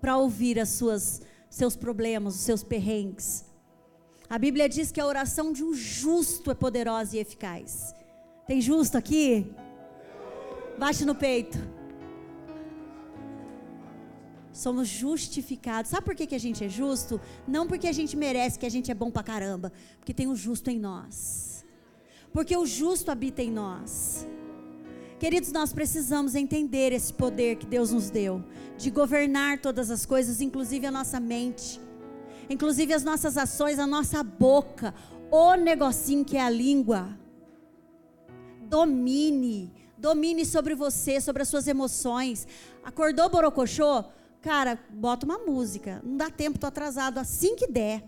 para 0.00 0.16
ouvir 0.16 0.58
as 0.58 0.70
suas 0.70 1.22
seus 1.50 1.76
problemas, 1.76 2.34
os 2.34 2.40
seus 2.40 2.62
perrengues. 2.62 3.44
A 4.28 4.38
Bíblia 4.38 4.68
diz 4.68 4.90
que 4.90 5.00
a 5.00 5.06
oração 5.06 5.52
de 5.52 5.62
um 5.62 5.74
justo 5.74 6.50
é 6.50 6.54
poderosa 6.54 7.16
e 7.16 7.18
eficaz. 7.18 7.94
Tem 8.50 8.60
justo 8.60 8.98
aqui? 8.98 9.46
Bate 10.76 11.04
no 11.04 11.14
peito. 11.14 11.56
Somos 14.52 14.88
justificados. 14.88 15.88
Sabe 15.88 16.04
por 16.04 16.16
que, 16.16 16.26
que 16.26 16.34
a 16.34 16.40
gente 16.40 16.64
é 16.64 16.68
justo? 16.68 17.20
Não 17.46 17.68
porque 17.68 17.86
a 17.86 17.92
gente 17.92 18.16
merece, 18.16 18.58
que 18.58 18.66
a 18.66 18.68
gente 18.68 18.90
é 18.90 18.94
bom 18.94 19.08
pra 19.08 19.22
caramba. 19.22 19.72
Porque 20.00 20.12
tem 20.12 20.26
o 20.26 20.34
justo 20.34 20.68
em 20.68 20.80
nós. 20.80 21.64
Porque 22.32 22.56
o 22.56 22.66
justo 22.66 23.12
habita 23.12 23.40
em 23.40 23.52
nós. 23.52 24.26
Queridos, 25.20 25.52
nós 25.52 25.72
precisamos 25.72 26.34
entender 26.34 26.92
esse 26.92 27.14
poder 27.14 27.54
que 27.54 27.66
Deus 27.66 27.92
nos 27.92 28.10
deu 28.10 28.42
de 28.76 28.90
governar 28.90 29.60
todas 29.60 29.92
as 29.92 30.04
coisas, 30.04 30.40
inclusive 30.40 30.84
a 30.88 30.90
nossa 30.90 31.20
mente, 31.20 31.80
inclusive 32.48 32.92
as 32.92 33.04
nossas 33.04 33.36
ações, 33.36 33.78
a 33.78 33.86
nossa 33.86 34.24
boca, 34.24 34.92
o 35.30 35.54
negocinho 35.54 36.24
que 36.24 36.36
é 36.36 36.42
a 36.42 36.50
língua 36.50 37.16
domine. 38.70 39.72
Domine 39.98 40.46
sobre 40.46 40.74
você, 40.74 41.20
sobre 41.20 41.42
as 41.42 41.48
suas 41.48 41.66
emoções. 41.66 42.46
Acordou 42.82 43.28
borocochô? 43.28 44.04
Cara, 44.40 44.78
bota 44.88 45.26
uma 45.26 45.38
música. 45.38 46.00
Não 46.02 46.16
dá 46.16 46.30
tempo, 46.30 46.58
tô 46.58 46.66
atrasado. 46.66 47.18
Assim 47.18 47.56
que 47.56 47.66
der. 47.66 48.02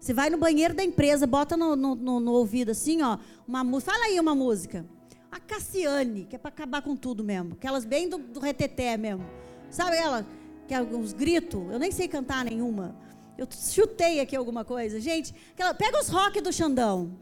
Você 0.00 0.14
vai 0.14 0.30
no 0.30 0.38
banheiro 0.38 0.72
da 0.72 0.82
empresa, 0.82 1.26
bota 1.26 1.56
no, 1.56 1.76
no, 1.76 1.94
no, 1.94 2.20
no 2.20 2.32
ouvido 2.32 2.70
assim, 2.70 3.02
ó, 3.02 3.18
uma 3.46 3.62
música. 3.62 3.92
Fala 3.92 4.06
aí 4.06 4.18
uma 4.18 4.34
música. 4.34 4.86
A 5.30 5.38
Cassiane, 5.38 6.24
que 6.24 6.36
é 6.36 6.38
para 6.38 6.48
acabar 6.48 6.82
com 6.82 6.96
tudo 6.96 7.22
mesmo. 7.22 7.52
Aquelas 7.54 7.84
bem 7.84 8.08
do, 8.08 8.18
do 8.18 8.40
reteté 8.40 8.96
mesmo. 8.96 9.24
Sabe 9.70 9.96
ela? 9.96 10.26
Que 10.66 10.74
é 10.74 10.82
os 10.82 11.12
gritos. 11.12 11.70
Eu 11.70 11.78
nem 11.78 11.90
sei 11.90 12.08
cantar 12.08 12.44
nenhuma. 12.44 12.96
Eu 13.36 13.46
chutei 13.50 14.20
aqui 14.20 14.36
alguma 14.36 14.64
coisa. 14.64 15.00
Gente, 15.00 15.34
aquela, 15.52 15.74
pega 15.74 15.98
os 15.98 16.08
rock 16.08 16.40
do 16.40 16.52
Xandão. 16.52 17.12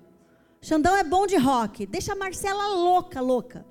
Xandão 0.63 0.95
é 0.95 1.03
bom 1.03 1.27
de 1.27 1.37
rock. 1.37 1.87
Deixa 1.87 2.13
a 2.13 2.17
Marcela 2.17 2.69
louca, 2.69 3.21
louca. 3.21 3.65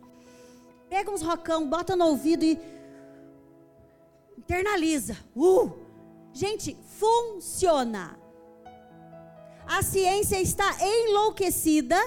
Pega 0.89 1.11
uns 1.11 1.21
rocão, 1.21 1.69
bota 1.69 1.95
no 1.95 2.05
ouvido 2.07 2.43
e 2.43 2.59
internaliza. 4.37 5.15
Uh! 5.35 5.71
Gente, 6.33 6.75
funciona. 6.97 8.17
A 9.67 9.83
ciência 9.83 10.41
está 10.41 10.75
enlouquecida 10.81 11.97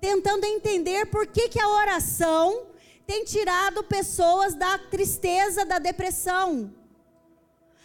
tentando 0.00 0.44
entender 0.44 1.06
por 1.06 1.26
que, 1.26 1.48
que 1.48 1.60
a 1.60 1.68
oração 1.68 2.68
tem 3.04 3.24
tirado 3.24 3.82
pessoas 3.82 4.54
da 4.54 4.78
tristeza, 4.78 5.64
da 5.64 5.80
depressão. 5.80 6.72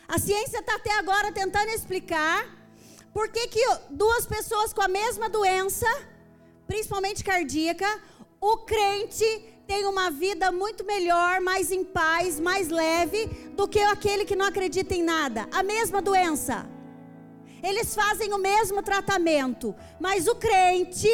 A 0.07 0.19
ciência 0.19 0.59
está 0.59 0.75
até 0.75 0.91
agora 0.99 1.31
tentando 1.31 1.69
explicar 1.69 2.45
por 3.11 3.29
que, 3.29 3.47
que 3.47 3.65
duas 3.89 4.27
pessoas 4.27 4.71
com 4.71 4.81
a 4.81 4.87
mesma 4.87 5.27
doença 5.29 5.87
principalmente 6.67 7.23
cardíaca, 7.23 7.87
o 8.39 8.57
crente 8.57 9.25
tem 9.65 9.85
uma 9.85 10.11
vida 10.11 10.51
muito 10.51 10.83
melhor, 10.85 11.39
mais 11.39 11.71
em 11.71 11.83
paz, 11.83 12.39
mais 12.39 12.69
leve 12.69 13.25
do 13.55 13.67
que 13.67 13.79
aquele 13.79 14.25
que 14.25 14.35
não 14.35 14.45
acredita 14.45 14.93
em 14.93 15.03
nada. 15.03 15.47
A 15.51 15.63
mesma 15.63 16.01
doença. 16.01 16.69
Eles 17.61 17.95
fazem 17.95 18.33
o 18.33 18.37
mesmo 18.37 18.83
tratamento, 18.83 19.73
mas 19.99 20.27
o 20.27 20.35
crente 20.35 21.09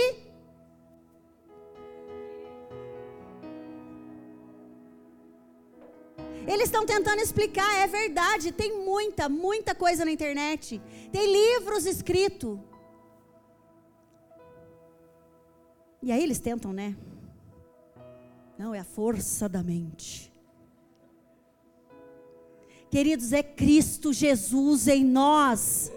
Eles 6.47 6.63
estão 6.63 6.83
tentando 6.83 7.21
explicar, 7.21 7.77
é 7.77 7.85
verdade, 7.85 8.51
tem 8.51 8.83
muita, 8.83 9.29
muita 9.29 9.75
coisa 9.75 10.03
na 10.03 10.11
internet. 10.11 10.81
Tem 11.11 11.31
livros 11.31 11.85
escritos. 11.85 12.57
E 16.01 16.11
aí 16.11 16.23
eles 16.23 16.39
tentam, 16.39 16.71
né? 16.71 16.95
Não, 18.57 18.73
é 18.73 18.79
a 18.79 18.83
força 18.83 19.47
da 19.49 19.61
mente. 19.61 20.31
Queridos, 22.89 23.33
é 23.33 23.43
Cristo 23.43 24.11
Jesus 24.11 24.87
em 24.87 25.05
nós, 25.05 25.91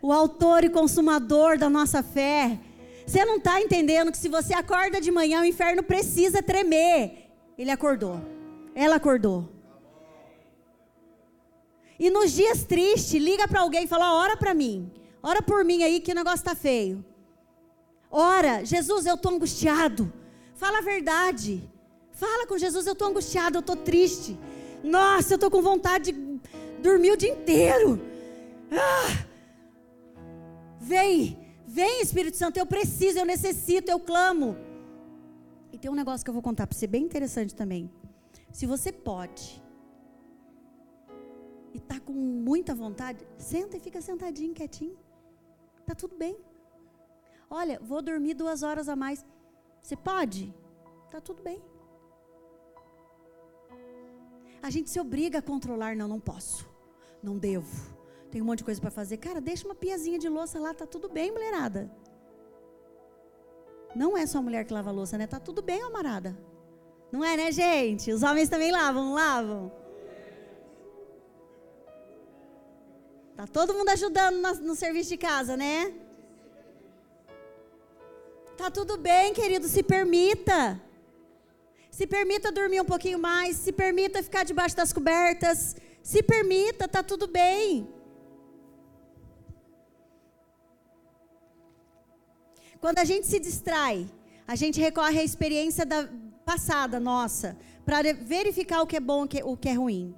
o 0.00 0.12
autor 0.12 0.64
e 0.64 0.70
consumador 0.70 1.58
da 1.58 1.68
nossa 1.68 2.02
fé. 2.02 2.58
Você 3.06 3.24
não 3.24 3.38
está 3.38 3.60
entendendo 3.60 4.12
que 4.12 4.18
se 4.18 4.28
você 4.28 4.54
acorda 4.54 5.00
de 5.00 5.10
manhã, 5.10 5.40
o 5.40 5.44
inferno 5.44 5.82
precisa 5.82 6.42
tremer. 6.42 7.30
Ele 7.58 7.70
acordou, 7.70 8.20
ela 8.74 8.96
acordou. 8.96 9.48
E 11.98 12.08
nos 12.08 12.32
dias 12.32 12.64
tristes, 12.64 13.20
liga 13.20 13.48
para 13.48 13.60
alguém 13.60 13.84
e 13.84 13.88
fala: 13.88 14.14
ora 14.14 14.36
para 14.36 14.54
mim, 14.54 14.90
ora 15.22 15.42
por 15.42 15.64
mim 15.64 15.82
aí 15.82 16.00
que 16.00 16.12
o 16.12 16.14
negócio 16.14 16.38
está 16.38 16.54
feio. 16.54 17.04
Ora, 18.10 18.64
Jesus, 18.64 19.06
eu 19.06 19.14
estou 19.14 19.32
angustiado. 19.32 20.12
Fala 20.54 20.78
a 20.78 20.82
verdade. 20.82 21.62
Fala 22.10 22.46
com 22.46 22.58
Jesus, 22.58 22.86
eu 22.86 22.92
estou 22.92 23.08
angustiado, 23.08 23.58
eu 23.58 23.60
estou 23.60 23.76
triste. 23.76 24.38
Nossa, 24.82 25.34
eu 25.34 25.36
estou 25.36 25.50
com 25.50 25.62
vontade 25.62 26.12
de 26.12 26.40
dormir 26.82 27.12
o 27.12 27.16
dia 27.16 27.30
inteiro. 27.30 28.00
Ah! 28.70 29.26
Vem, 30.80 31.38
vem 31.66 32.02
Espírito 32.02 32.36
Santo, 32.36 32.56
eu 32.56 32.66
preciso, 32.66 33.18
eu 33.18 33.24
necessito, 33.24 33.90
eu 33.90 34.00
clamo. 34.00 34.56
E 35.72 35.78
tem 35.78 35.90
um 35.90 35.94
negócio 35.94 36.24
que 36.24 36.30
eu 36.30 36.34
vou 36.34 36.42
contar 36.42 36.66
para 36.66 36.76
você 36.76 36.86
bem 36.86 37.04
interessante 37.04 37.54
também. 37.54 37.90
Se 38.50 38.66
você 38.66 38.90
pode 38.90 39.62
e 41.72 41.78
está 41.78 42.00
com 42.00 42.12
muita 42.12 42.74
vontade, 42.74 43.24
senta 43.38 43.76
e 43.76 43.80
fica 43.80 44.00
sentadinho, 44.00 44.52
quietinho. 44.52 44.96
Tá 45.86 45.94
tudo 45.94 46.16
bem. 46.16 46.36
Olha, 47.50 47.80
vou 47.82 48.00
dormir 48.00 48.34
duas 48.34 48.62
horas 48.62 48.88
a 48.88 48.94
mais. 48.94 49.26
Você 49.82 49.96
pode? 49.96 50.54
Tá 51.10 51.20
tudo 51.20 51.42
bem. 51.42 51.60
A 54.62 54.70
gente 54.70 54.88
se 54.88 55.00
obriga 55.00 55.40
a 55.40 55.42
controlar, 55.42 55.96
não, 55.96 56.06
não 56.06 56.20
posso. 56.20 56.68
Não 57.20 57.36
devo. 57.36 57.98
Tem 58.30 58.40
um 58.40 58.44
monte 58.44 58.58
de 58.58 58.64
coisa 58.64 58.80
para 58.80 58.90
fazer. 58.90 59.16
Cara, 59.16 59.40
deixa 59.40 59.66
uma 59.66 59.74
piazinha 59.74 60.18
de 60.18 60.28
louça 60.28 60.60
lá, 60.60 60.72
tá 60.72 60.86
tudo 60.86 61.08
bem, 61.08 61.32
mulherada. 61.32 61.90
Não 63.96 64.16
é 64.16 64.24
só 64.26 64.38
a 64.38 64.42
mulher 64.42 64.64
que 64.64 64.72
lava 64.72 64.90
a 64.90 64.92
louça, 64.92 65.18
né? 65.18 65.26
Tá 65.26 65.40
tudo 65.40 65.60
bem, 65.60 65.82
amarada. 65.82 66.38
Não 67.10 67.24
é, 67.24 67.36
né, 67.36 67.50
gente? 67.50 68.12
Os 68.12 68.22
homens 68.22 68.48
também 68.48 68.70
lavam, 68.70 69.14
lavam? 69.14 69.72
Tá 73.34 73.46
todo 73.48 73.74
mundo 73.74 73.88
ajudando 73.88 74.36
no 74.60 74.76
serviço 74.76 75.08
de 75.08 75.16
casa, 75.16 75.56
né? 75.56 75.92
Tá 78.60 78.70
tudo 78.70 78.98
bem, 78.98 79.32
querido, 79.32 79.66
se 79.66 79.82
permita. 79.82 80.78
Se 81.90 82.06
permita 82.06 82.52
dormir 82.52 82.78
um 82.82 82.84
pouquinho 82.84 83.18
mais, 83.18 83.56
se 83.56 83.72
permita 83.72 84.22
ficar 84.22 84.44
debaixo 84.44 84.76
das 84.76 84.92
cobertas, 84.92 85.74
se 86.02 86.22
permita, 86.22 86.86
tá 86.86 87.02
tudo 87.02 87.26
bem. 87.26 87.88
Quando 92.82 92.98
a 92.98 93.04
gente 93.06 93.26
se 93.26 93.40
distrai, 93.40 94.06
a 94.46 94.54
gente 94.54 94.78
recorre 94.78 95.20
à 95.20 95.24
experiência 95.24 95.86
da 95.86 96.06
passada 96.44 97.00
nossa 97.00 97.56
para 97.86 98.12
verificar 98.12 98.82
o 98.82 98.86
que 98.86 98.96
é 98.96 99.00
bom 99.00 99.24
e 99.24 99.42
o 99.42 99.56
que 99.56 99.70
é 99.70 99.72
ruim. 99.72 100.14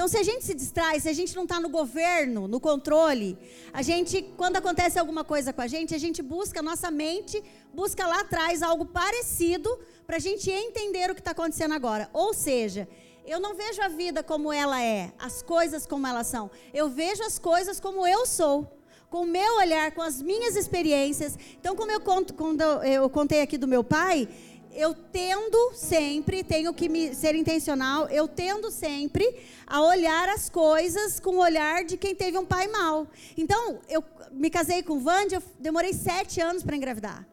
Então, 0.00 0.08
se 0.08 0.16
a 0.16 0.22
gente 0.22 0.46
se 0.46 0.54
distrai, 0.54 0.98
se 0.98 1.10
a 1.10 1.12
gente 1.12 1.36
não 1.36 1.42
está 1.42 1.60
no 1.60 1.68
governo, 1.68 2.48
no 2.48 2.58
controle, 2.58 3.36
a 3.70 3.82
gente, 3.82 4.22
quando 4.34 4.56
acontece 4.56 4.98
alguma 4.98 5.22
coisa 5.22 5.52
com 5.52 5.60
a 5.60 5.66
gente, 5.66 5.94
a 5.94 5.98
gente 5.98 6.22
busca, 6.22 6.62
nossa 6.62 6.90
mente 6.90 7.44
busca 7.74 8.06
lá 8.06 8.20
atrás 8.20 8.62
algo 8.62 8.86
parecido 8.86 9.68
para 10.06 10.16
a 10.16 10.18
gente 10.18 10.50
entender 10.50 11.10
o 11.10 11.14
que 11.14 11.20
está 11.20 11.32
acontecendo 11.32 11.74
agora. 11.74 12.08
Ou 12.14 12.32
seja, 12.32 12.88
eu 13.26 13.38
não 13.38 13.54
vejo 13.54 13.82
a 13.82 13.88
vida 13.88 14.22
como 14.22 14.50
ela 14.50 14.82
é, 14.82 15.12
as 15.18 15.42
coisas 15.42 15.84
como 15.84 16.06
elas 16.06 16.28
são. 16.28 16.50
Eu 16.72 16.88
vejo 16.88 17.22
as 17.22 17.38
coisas 17.38 17.78
como 17.78 18.06
eu 18.06 18.24
sou 18.24 18.80
com 19.10 19.22
o 19.22 19.26
meu 19.26 19.56
olhar, 19.56 19.90
com 19.90 20.00
as 20.00 20.22
minhas 20.22 20.54
experiências. 20.54 21.36
Então, 21.60 21.74
como 21.74 21.90
eu 21.90 22.00
conto, 22.00 22.32
quando 22.32 22.62
eu 22.62 23.10
contei 23.10 23.42
aqui 23.42 23.58
do 23.58 23.66
meu 23.66 23.82
pai, 23.82 24.28
eu 24.72 24.94
tendo 24.94 25.72
sempre, 25.74 26.44
tenho 26.44 26.72
que 26.72 26.88
me, 26.88 27.14
ser 27.14 27.34
intencional, 27.34 28.08
eu 28.08 28.28
tendo 28.28 28.70
sempre 28.70 29.36
a 29.66 29.82
olhar 29.82 30.28
as 30.28 30.48
coisas 30.48 31.18
com 31.18 31.36
o 31.36 31.40
olhar 31.40 31.84
de 31.84 31.96
quem 31.96 32.14
teve 32.14 32.38
um 32.38 32.44
pai 32.44 32.68
mau. 32.68 33.08
Então, 33.36 33.80
eu 33.88 34.02
me 34.30 34.48
casei 34.48 34.82
com 34.82 34.94
o 34.94 35.00
Vande, 35.00 35.34
eu 35.34 35.42
demorei 35.58 35.92
sete 35.92 36.40
anos 36.40 36.62
para 36.62 36.76
engravidar. 36.76 37.26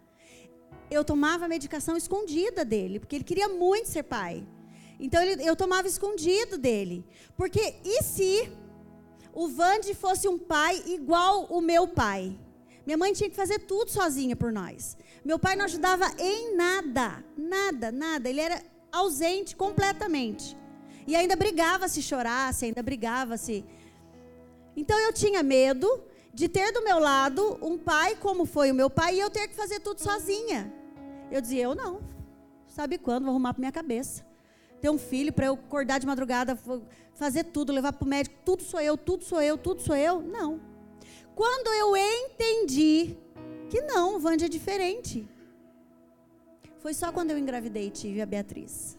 Eu 0.90 1.04
tomava 1.04 1.48
medicação 1.48 1.98
escondida 1.98 2.64
dele, 2.64 3.00
porque 3.00 3.16
ele 3.16 3.24
queria 3.24 3.50
muito 3.50 3.90
ser 3.90 4.04
pai. 4.04 4.46
Então, 5.00 5.22
ele, 5.22 5.48
eu 5.48 5.56
tomava 5.56 5.88
escondido 5.88 6.58
dele. 6.58 7.06
Porque 7.36 7.76
e 7.84 8.02
se 8.04 8.50
o 9.34 9.48
Vande 9.48 9.94
fosse 9.94 10.28
um 10.28 10.40
pai 10.40 10.82
igual 10.88 11.46
o 11.46 11.62
meu 11.62 11.88
pai? 11.88 12.36
Minha 12.88 12.98
mãe 12.98 13.12
tinha 13.12 13.30
que 13.30 13.36
fazer 13.36 13.60
tudo 13.60 13.92
sozinha 13.92 14.34
por 14.34 14.50
nós. 14.50 14.96
Meu 15.26 15.38
pai 15.38 15.58
não 15.58 15.66
ajudava 15.66 16.06
em 16.18 16.56
nada, 16.56 17.22
nada, 17.38 17.92
nada. 17.92 18.30
Ele 18.30 18.40
era 18.40 18.64
ausente 18.90 19.58
completamente. 19.58 20.58
E 21.06 21.14
ainda 21.14 21.36
brigava 21.36 21.90
se 21.90 22.02
chorasse, 22.02 22.64
ainda 22.64 22.82
brigava 22.82 23.36
se. 23.36 23.66
Então 24.74 24.98
eu 25.00 25.12
tinha 25.12 25.44
medo 25.44 26.02
de 26.34 26.48
ter 26.48 26.72
do 26.72 26.82
meu 26.82 26.98
lado 26.98 27.60
um 27.62 27.78
pai 27.78 28.16
como 28.16 28.46
foi 28.46 28.72
o 28.72 28.76
meu 28.76 28.90
pai 28.90 29.16
e 29.16 29.20
eu 29.20 29.30
ter 29.30 29.50
que 29.50 29.56
fazer 29.56 29.82
tudo 29.82 30.02
sozinha. 30.02 30.74
Eu 31.30 31.42
dizia, 31.42 31.64
eu 31.64 31.76
não. 31.76 32.00
Sabe 32.70 32.98
quando? 32.98 33.24
Vou 33.24 33.32
arrumar 33.32 33.54
para 33.54 33.60
minha 33.60 33.72
cabeça. 33.72 34.26
Ter 34.80 34.90
um 34.90 34.98
filho 34.98 35.34
para 35.34 35.48
eu 35.48 35.56
acordar 35.56 36.00
de 36.00 36.08
madrugada, 36.08 36.58
fazer 37.16 37.44
tudo, 37.44 37.74
levar 37.74 37.92
para 37.92 38.06
o 38.06 38.08
médico, 38.08 38.38
tudo 38.46 38.64
sou 38.64 38.80
eu, 38.80 38.96
tudo 38.98 39.26
sou 39.26 39.42
eu, 39.42 39.58
tudo 39.58 39.82
sou 39.82 39.96
eu. 39.96 40.22
Não. 40.22 40.77
Quando 41.38 41.68
eu 41.68 41.96
entendi 41.96 43.16
que 43.70 43.80
não, 43.82 44.20
Vande 44.20 44.46
é 44.46 44.50
diferente. 44.50 45.30
Foi 46.80 46.96
só 46.96 47.12
quando 47.12 47.30
eu 47.30 47.38
engravidei 47.38 47.88
e 47.88 47.92
tive 47.92 48.24
a 48.24 48.26
Beatriz. 48.26 48.98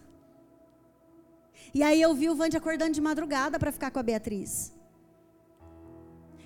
E 1.73 1.83
aí 1.83 2.01
eu 2.01 2.13
vi 2.13 2.29
o 2.29 2.35
Vande 2.35 2.55
acordando 2.55 2.93
de 2.93 3.01
madrugada 3.01 3.59
para 3.59 3.73
ficar 3.73 3.91
com 3.91 3.99
a 3.99 4.03
Beatriz. 4.03 4.73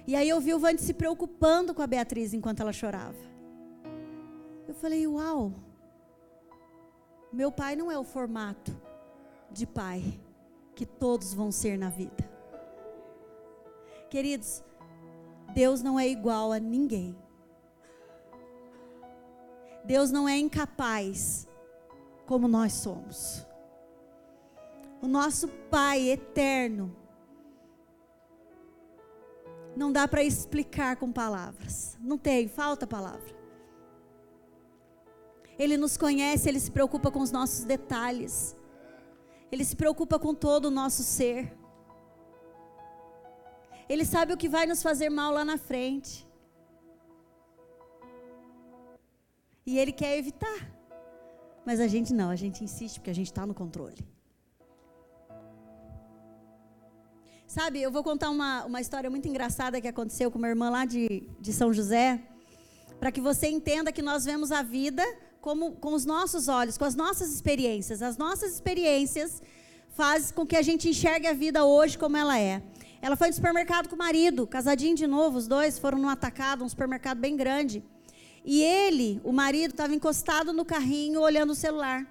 E 0.07 0.15
aí 0.15 0.27
eu 0.27 0.41
vi 0.41 0.55
o 0.55 0.57
Vande 0.57 0.81
se 0.81 0.95
preocupando 0.95 1.75
com 1.75 1.83
a 1.83 1.87
Beatriz 1.87 2.33
enquanto 2.33 2.61
ela 2.61 2.73
chorava. 2.73 3.23
Eu 4.67 4.73
falei, 4.73 5.05
uau, 5.05 5.53
meu 7.31 7.51
pai 7.51 7.75
não 7.75 7.91
é 7.91 7.99
o 7.99 8.03
formato 8.03 8.75
de 9.51 9.67
pai 9.67 10.19
que 10.73 10.87
todos 10.87 11.35
vão 11.35 11.51
ser 11.51 11.77
na 11.77 11.89
vida. 11.89 12.27
Queridos, 14.09 14.63
Deus 15.53 15.81
não 15.81 15.99
é 15.99 16.07
igual 16.07 16.51
a 16.51 16.59
ninguém. 16.59 17.15
Deus 19.85 20.11
não 20.11 20.27
é 20.27 20.37
incapaz 20.37 21.47
como 22.25 22.47
nós 22.47 22.73
somos. 22.73 23.45
O 25.01 25.07
nosso 25.07 25.47
Pai 25.69 26.09
eterno 26.09 26.95
não 29.75 29.91
dá 29.91 30.07
para 30.07 30.23
explicar 30.23 30.95
com 30.95 31.11
palavras. 31.11 31.97
Não 31.99 32.17
tem, 32.17 32.47
falta 32.47 32.87
palavra. 32.87 33.33
Ele 35.57 35.77
nos 35.77 35.97
conhece, 35.97 36.49
ele 36.49 36.59
se 36.59 36.71
preocupa 36.71 37.11
com 37.11 37.19
os 37.19 37.31
nossos 37.31 37.63
detalhes. 37.63 38.55
Ele 39.51 39.63
se 39.63 39.75
preocupa 39.75 40.17
com 40.17 40.33
todo 40.33 40.65
o 40.65 40.71
nosso 40.71 41.03
ser. 41.03 41.55
Ele 43.93 44.05
sabe 44.13 44.33
o 44.33 44.37
que 44.41 44.49
vai 44.55 44.65
nos 44.71 44.81
fazer 44.87 45.09
mal 45.19 45.31
lá 45.37 45.43
na 45.51 45.57
frente. 45.69 46.11
E 49.69 49.77
ele 49.81 49.93
quer 50.01 50.13
evitar. 50.21 50.59
Mas 51.67 51.79
a 51.79 51.87
gente 51.93 52.11
não, 52.19 52.29
a 52.31 52.39
gente 52.43 52.63
insiste 52.67 52.97
porque 52.97 53.11
a 53.11 53.19
gente 53.19 53.31
está 53.31 53.45
no 53.49 53.53
controle. 53.53 54.01
Sabe, 57.55 57.79
eu 57.83 57.91
vou 57.91 58.03
contar 58.03 58.31
uma, 58.31 58.65
uma 58.65 58.81
história 58.81 59.09
muito 59.11 59.27
engraçada 59.27 59.79
que 59.79 59.87
aconteceu 59.87 60.31
com 60.31 60.39
uma 60.39 60.49
irmã 60.53 60.71
lá 60.71 60.85
de, 60.85 61.05
de 61.39 61.53
São 61.53 61.71
José, 61.71 62.19
para 62.99 63.11
que 63.11 63.21
você 63.21 63.47
entenda 63.47 63.91
que 63.91 64.01
nós 64.01 64.25
vemos 64.25 64.51
a 64.51 64.63
vida 64.63 65.05
como, 65.39 65.73
com 65.73 65.93
os 65.93 66.03
nossos 66.03 66.47
olhos, 66.47 66.79
com 66.79 66.85
as 66.85 66.95
nossas 66.95 67.31
experiências. 67.31 68.01
As 68.01 68.17
nossas 68.17 68.53
experiências 68.53 69.39
fazem 69.89 70.33
com 70.33 70.47
que 70.47 70.55
a 70.55 70.63
gente 70.63 70.89
enxergue 70.89 71.27
a 71.27 71.33
vida 71.33 71.63
hoje 71.63 71.95
como 71.95 72.17
ela 72.17 72.39
é. 72.39 72.55
Ela 73.03 73.17
foi 73.17 73.27
no 73.27 73.33
supermercado 73.33 73.89
com 73.89 73.95
o 73.95 73.99
marido, 73.99 74.47
casadinho 74.47 74.95
de 74.95 75.05
novo, 75.05 75.37
os 75.37 75.45
dois 75.45 75.77
foram 75.77 75.97
num 75.97 76.07
atacado, 76.07 76.63
um 76.63 76.69
supermercado 76.69 77.17
bem 77.17 77.35
grande. 77.35 77.83
E 78.45 78.63
ele, 78.63 79.19
o 79.25 79.33
marido, 79.33 79.71
estava 79.71 79.93
encostado 79.93 80.53
no 80.53 80.63
carrinho 80.63 81.19
olhando 81.19 81.49
o 81.49 81.55
celular. 81.55 82.07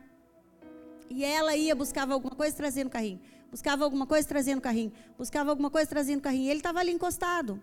E 1.08 1.24
ela 1.24 1.56
ia, 1.56 1.74
buscava 1.74 2.12
alguma 2.12 2.36
coisa, 2.36 2.54
trazia 2.54 2.84
no 2.84 2.90
carrinho. 2.90 3.18
Buscava 3.50 3.84
alguma 3.84 4.06
coisa, 4.06 4.28
trazia 4.28 4.54
no 4.54 4.60
carrinho. 4.60 4.92
Buscava 5.16 5.48
alguma 5.48 5.70
coisa, 5.70 5.88
trazia 5.88 6.14
no 6.14 6.20
carrinho. 6.20 6.44
E 6.44 6.50
ele 6.50 6.60
estava 6.60 6.80
ali 6.80 6.92
encostado. 6.92 7.58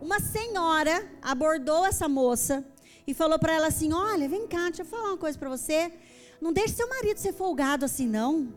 Uma 0.00 0.18
senhora 0.18 1.08
abordou 1.22 1.86
essa 1.86 2.08
moça 2.08 2.64
e 3.06 3.14
falou 3.14 3.38
para 3.38 3.52
ela 3.52 3.68
assim: 3.68 3.92
Olha, 3.92 4.28
vem 4.28 4.48
cá, 4.48 4.64
deixa 4.64 4.82
eu 4.82 4.86
falar 4.86 5.10
uma 5.10 5.16
coisa 5.16 5.38
para 5.38 5.48
você. 5.48 5.92
Não 6.40 6.52
deixe 6.52 6.74
seu 6.74 6.88
marido 6.88 7.18
ser 7.18 7.32
folgado 7.32 7.84
assim, 7.84 8.08
não. 8.08 8.52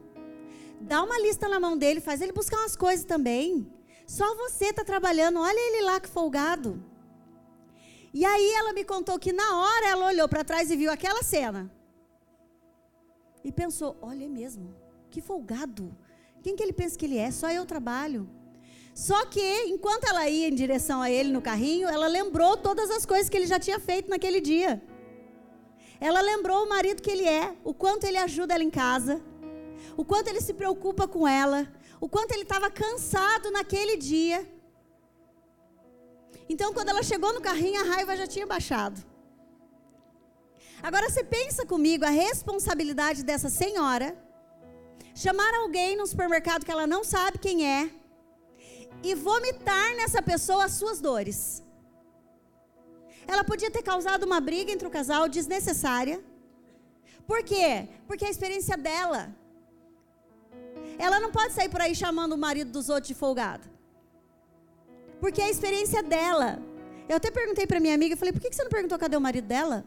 Dá 0.82 1.04
uma 1.04 1.20
lista 1.20 1.48
na 1.48 1.60
mão 1.60 1.78
dele, 1.78 2.00
faz 2.00 2.22
ele 2.22 2.32
buscar 2.32 2.58
umas 2.58 2.76
coisas 2.76 3.06
também. 3.06 3.72
Só 4.06 4.36
você 4.36 4.66
está 4.66 4.84
trabalhando, 4.84 5.40
olha 5.40 5.60
ele 5.60 5.82
lá 5.84 6.00
que 6.00 6.08
folgado. 6.08 6.84
E 8.14 8.24
aí 8.26 8.52
ela 8.54 8.74
me 8.74 8.84
contou 8.84 9.20
que 9.20 9.34
na 9.34 9.60
hora 9.60 9.88
ela 9.88 10.08
olhou 10.08 10.28
para 10.28 10.44
trás 10.44 10.72
e 10.72 10.78
viu 10.78 10.92
aquela 10.92 11.22
cena. 11.24 11.72
E 13.44 13.52
pensou: 13.52 13.98
olha 14.02 14.26
é 14.26 14.30
mesmo, 14.30 14.74
que 15.10 15.22
folgado. 15.22 15.96
Quem 16.42 16.56
que 16.56 16.64
ele 16.64 16.74
pensa 16.74 16.98
que 16.98 17.06
ele 17.06 17.18
é? 17.18 17.32
Só 17.32 17.52
eu 17.52 17.66
trabalho. 17.66 18.30
Só 18.94 19.26
que, 19.26 19.66
enquanto 19.66 20.06
ela 20.06 20.28
ia 20.28 20.48
em 20.48 20.56
direção 20.56 21.02
a 21.02 21.12
ele 21.12 21.32
no 21.32 21.42
carrinho, 21.42 21.88
ela 21.88 22.08
lembrou 22.08 22.58
todas 22.58 22.90
as 22.90 23.06
coisas 23.06 23.30
que 23.30 23.38
ele 23.38 23.46
já 23.46 23.60
tinha 23.60 23.80
feito 23.80 24.10
naquele 24.10 24.42
dia. 24.42 24.82
Ela 26.00 26.22
lembrou 26.22 26.64
o 26.64 26.70
marido 26.70 27.02
que 27.02 27.12
ele 27.12 27.26
é, 27.26 27.56
o 27.64 27.74
quanto 27.74 28.06
ele 28.06 28.18
ajuda 28.18 28.56
ela 28.56 28.64
em 28.64 28.70
casa, 28.70 29.22
o 29.96 30.04
quanto 30.04 30.28
ele 30.30 30.42
se 30.42 30.54
preocupa 30.54 31.08
com 31.08 31.28
ela, 31.28 31.68
o 32.00 32.08
quanto 32.08 32.32
ele 32.32 32.44
estava 32.44 32.70
cansado 32.70 33.52
naquele 33.52 33.98
dia. 33.98 34.48
Então, 36.50 36.74
quando 36.74 36.90
ela 36.90 37.04
chegou 37.04 37.34
no 37.34 37.42
carrinho, 37.42 37.82
a 37.82 37.86
raiva 37.94 38.16
já 38.16 38.28
tinha 38.28 38.46
baixado. 38.46 39.04
Agora, 40.82 41.10
você 41.10 41.24
pensa 41.24 41.66
comigo 41.66 42.06
a 42.06 42.10
responsabilidade 42.10 43.24
dessa 43.24 43.50
senhora 43.50 44.16
chamar 45.14 45.52
alguém 45.56 45.98
no 45.98 46.06
supermercado 46.06 46.64
que 46.64 46.72
ela 46.72 46.86
não 46.86 47.04
sabe 47.04 47.40
quem 47.40 47.68
é 47.68 47.90
e 49.04 49.16
vomitar 49.16 49.96
nessa 49.96 50.22
pessoa 50.22 50.66
as 50.66 50.74
suas 50.74 51.00
dores. 51.02 51.64
Ela 53.28 53.44
podia 53.44 53.70
ter 53.70 53.84
causado 53.84 54.24
uma 54.24 54.40
briga 54.40 54.72
entre 54.72 54.88
o 54.88 54.92
casal 54.92 55.28
desnecessária. 55.28 56.24
Por 57.26 57.44
quê? 57.44 57.90
Porque 58.08 58.26
a 58.26 58.30
experiência 58.30 58.78
dela. 58.78 59.36
Ela 60.98 61.20
não 61.20 61.32
pode 61.32 61.54
sair 61.54 61.70
por 61.70 61.82
aí 61.82 61.94
chamando 61.94 62.34
o 62.34 62.38
marido 62.38 62.72
dos 62.72 62.90
outros 62.90 63.08
de 63.08 63.16
folgado. 63.16 63.68
Porque 65.20 65.42
é 65.42 65.46
a 65.46 65.50
experiência 65.50 66.02
dela. 66.02 66.60
Eu 67.08 67.16
até 67.18 67.32
perguntei 67.32 67.66
para 67.66 67.80
minha 67.80 67.96
amiga, 67.96 68.18
falei, 68.18 68.34
por 68.34 68.42
que 68.42 68.52
você 68.52 68.64
não 68.64 68.70
perguntou 68.70 68.98
cadê 68.98 69.16
o 69.16 69.22
marido 69.22 69.46
dela? 69.46 69.86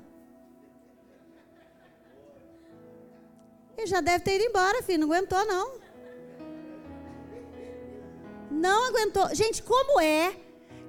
Ele 3.76 3.86
já 3.86 4.00
deve 4.00 4.24
ter 4.24 4.36
ido 4.36 4.44
embora, 4.44 4.82
filho, 4.82 5.00
não 5.00 5.12
aguentou 5.12 5.44
não. 5.46 5.80
Não 8.50 8.88
aguentou. 8.88 9.34
Gente, 9.34 9.62
como 9.62 10.00
é 10.00 10.36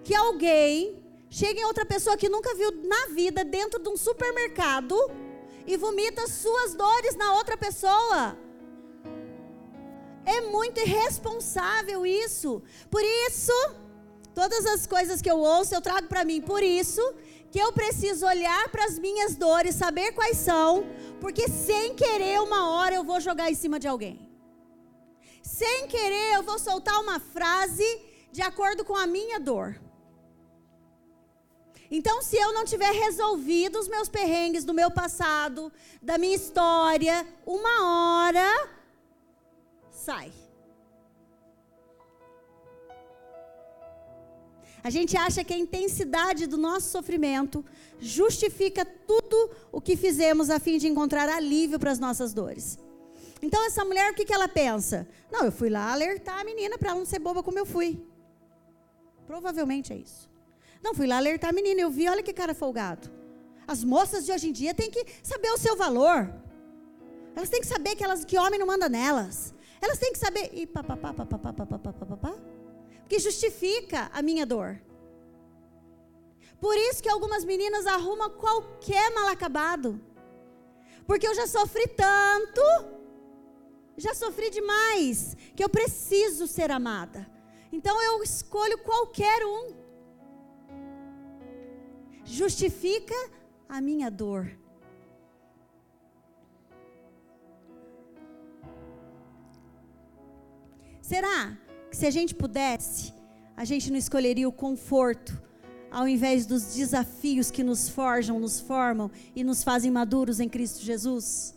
que 0.03 0.13
alguém 0.13 1.01
chega 1.29 1.59
em 1.59 1.63
outra 1.63 1.85
pessoa 1.85 2.17
que 2.17 2.27
nunca 2.27 2.53
viu 2.55 2.71
na 2.83 3.13
vida 3.13 3.43
dentro 3.43 3.81
de 3.81 3.87
um 3.87 3.95
supermercado 3.95 4.95
e 5.65 5.77
vomita 5.77 6.27
suas 6.27 6.73
dores 6.73 7.15
na 7.15 7.33
outra 7.35 7.55
pessoa? 7.55 8.37
É 10.25 10.41
muito 10.41 10.79
irresponsável 10.79 12.05
isso. 12.05 12.61
Por 12.89 13.03
isso, 13.03 13.53
Todas 14.33 14.65
as 14.65 14.87
coisas 14.87 15.21
que 15.21 15.29
eu 15.29 15.39
ouço, 15.39 15.75
eu 15.75 15.81
trago 15.81 16.07
para 16.07 16.23
mim. 16.23 16.41
Por 16.41 16.63
isso 16.63 17.01
que 17.51 17.59
eu 17.59 17.71
preciso 17.73 18.25
olhar 18.25 18.69
para 18.69 18.85
as 18.85 18.97
minhas 18.97 19.35
dores, 19.35 19.75
saber 19.75 20.13
quais 20.13 20.37
são, 20.37 20.85
porque 21.19 21.49
sem 21.49 21.95
querer, 21.95 22.39
uma 22.41 22.69
hora 22.71 22.95
eu 22.95 23.03
vou 23.03 23.19
jogar 23.19 23.51
em 23.51 23.55
cima 23.55 23.77
de 23.77 23.87
alguém. 23.87 24.29
Sem 25.43 25.87
querer, 25.87 26.35
eu 26.35 26.43
vou 26.43 26.57
soltar 26.57 26.97
uma 27.01 27.19
frase 27.19 27.89
de 28.31 28.41
acordo 28.41 28.85
com 28.85 28.95
a 28.95 29.05
minha 29.05 29.37
dor. 29.37 29.79
Então, 31.89 32.21
se 32.21 32.37
eu 32.37 32.53
não 32.53 32.63
tiver 32.63 32.93
resolvido 32.93 33.77
os 33.77 33.89
meus 33.89 34.07
perrengues 34.07 34.63
do 34.63 34.73
meu 34.73 34.89
passado, 34.89 35.73
da 36.01 36.17
minha 36.17 36.35
história, 36.35 37.27
uma 37.45 38.23
hora 38.25 38.69
sai. 40.07 40.31
A 44.83 44.89
gente 44.89 45.15
acha 45.15 45.43
que 45.43 45.53
a 45.53 45.57
intensidade 45.65 46.47
do 46.47 46.57
nosso 46.57 46.87
sofrimento 46.89 47.63
justifica 47.99 48.83
tudo 48.83 49.37
o 49.71 49.79
que 49.79 49.95
fizemos 49.95 50.49
a 50.49 50.59
fim 50.59 50.77
de 50.79 50.87
encontrar 50.87 51.29
alívio 51.29 51.77
para 51.79 51.91
as 51.91 51.99
nossas 51.99 52.33
dores. 52.33 52.79
Então, 53.41 53.63
essa 53.65 53.83
mulher, 53.85 54.11
o 54.11 54.15
que, 54.15 54.25
que 54.25 54.33
ela 54.33 54.47
pensa? 54.47 55.07
Não, 55.31 55.45
eu 55.45 55.51
fui 55.51 55.69
lá 55.69 55.91
alertar 55.91 56.39
a 56.39 56.43
menina 56.43 56.77
para 56.77 56.89
ela 56.89 56.99
não 56.99 57.05
ser 57.05 57.19
boba 57.19 57.43
como 57.43 57.59
eu 57.59 57.65
fui. 57.65 58.03
Provavelmente 59.25 59.93
é 59.93 59.97
isso. 59.97 60.29
Não, 60.83 60.95
fui 60.95 61.07
lá 61.07 61.17
alertar 61.17 61.51
a 61.51 61.53
menina, 61.53 61.81
eu 61.81 61.91
vi, 61.91 62.07
olha 62.07 62.23
que 62.23 62.33
cara 62.33 62.55
folgado. 62.55 63.09
As 63.67 63.83
moças 63.83 64.25
de 64.25 64.31
hoje 64.31 64.49
em 64.49 64.51
dia 64.51 64.73
têm 64.73 64.89
que 64.89 65.05
saber 65.21 65.51
o 65.51 65.57
seu 65.57 65.75
valor. 65.75 66.19
Elas 67.35 67.49
têm 67.49 67.61
que 67.61 67.67
saber 67.67 67.95
que, 67.95 68.03
elas, 68.03 68.25
que 68.25 68.37
homem 68.37 68.59
não 68.59 68.67
manda 68.67 68.89
nelas. 68.89 69.53
Elas 69.81 69.97
têm 69.97 70.13
que 70.13 70.19
saber. 70.19 70.49
E 70.53 70.67
papapá, 70.67 71.13
papapá, 71.13 71.51
papapá, 71.51 71.93
papapá. 71.93 72.35
Porque 72.99 73.19
justifica 73.19 74.09
a 74.13 74.21
minha 74.21 74.45
dor. 74.45 74.79
Por 76.59 76.77
isso 76.77 77.01
que 77.01 77.09
algumas 77.09 77.43
meninas 77.43 77.87
arrumam 77.87 78.29
qualquer 78.29 79.11
mal 79.13 79.27
acabado. 79.27 79.99
Porque 81.07 81.27
eu 81.27 81.33
já 81.33 81.47
sofri 81.47 81.87
tanto, 81.87 82.61
já 83.97 84.13
sofri 84.13 84.51
demais, 84.51 85.35
que 85.55 85.63
eu 85.63 85.69
preciso 85.69 86.45
ser 86.45 86.69
amada. 86.69 87.27
Então 87.71 87.99
eu 88.01 88.21
escolho 88.21 88.77
qualquer 88.77 89.43
um. 89.43 89.73
Justifica 92.23 93.15
a 93.67 93.81
minha 93.81 94.11
dor. 94.11 94.60
Será 101.11 101.57
que 101.89 101.97
se 101.97 102.05
a 102.05 102.09
gente 102.09 102.33
pudesse, 102.33 103.13
a 103.57 103.65
gente 103.65 103.91
não 103.91 103.97
escolheria 103.97 104.47
o 104.47 104.51
conforto, 104.65 105.37
ao 105.91 106.07
invés 106.07 106.45
dos 106.45 106.73
desafios 106.73 107.51
que 107.51 107.65
nos 107.65 107.89
forjam, 107.89 108.39
nos 108.39 108.61
formam 108.61 109.11
e 109.35 109.43
nos 109.43 109.61
fazem 109.61 109.91
maduros 109.91 110.39
em 110.39 110.47
Cristo 110.47 110.81
Jesus? 110.81 111.53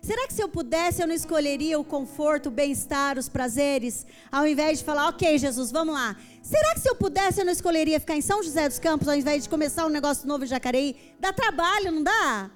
Será 0.00 0.26
que 0.26 0.32
se 0.32 0.42
eu 0.42 0.48
pudesse, 0.48 1.02
eu 1.02 1.06
não 1.06 1.14
escolheria 1.14 1.78
o 1.78 1.84
conforto, 1.84 2.46
o 2.46 2.50
bem-estar, 2.50 3.18
os 3.18 3.28
prazeres, 3.28 4.06
ao 4.32 4.46
invés 4.46 4.78
de 4.78 4.86
falar, 4.86 5.08
ok, 5.08 5.36
Jesus, 5.36 5.70
vamos 5.70 5.92
lá. 5.92 6.16
Será 6.40 6.72
que 6.72 6.80
se 6.80 6.88
eu 6.88 6.96
pudesse, 6.96 7.42
eu 7.42 7.44
não 7.44 7.52
escolheria 7.52 8.00
ficar 8.00 8.16
em 8.16 8.22
São 8.22 8.42
José 8.42 8.66
dos 8.66 8.78
Campos, 8.78 9.08
ao 9.08 9.14
invés 9.14 9.42
de 9.42 9.50
começar 9.50 9.84
um 9.84 9.90
negócio 9.90 10.26
novo 10.26 10.44
em 10.44 10.46
Jacareí? 10.46 10.96
Dá 11.20 11.34
trabalho, 11.34 11.92
não 11.92 12.02
dá? 12.02 12.50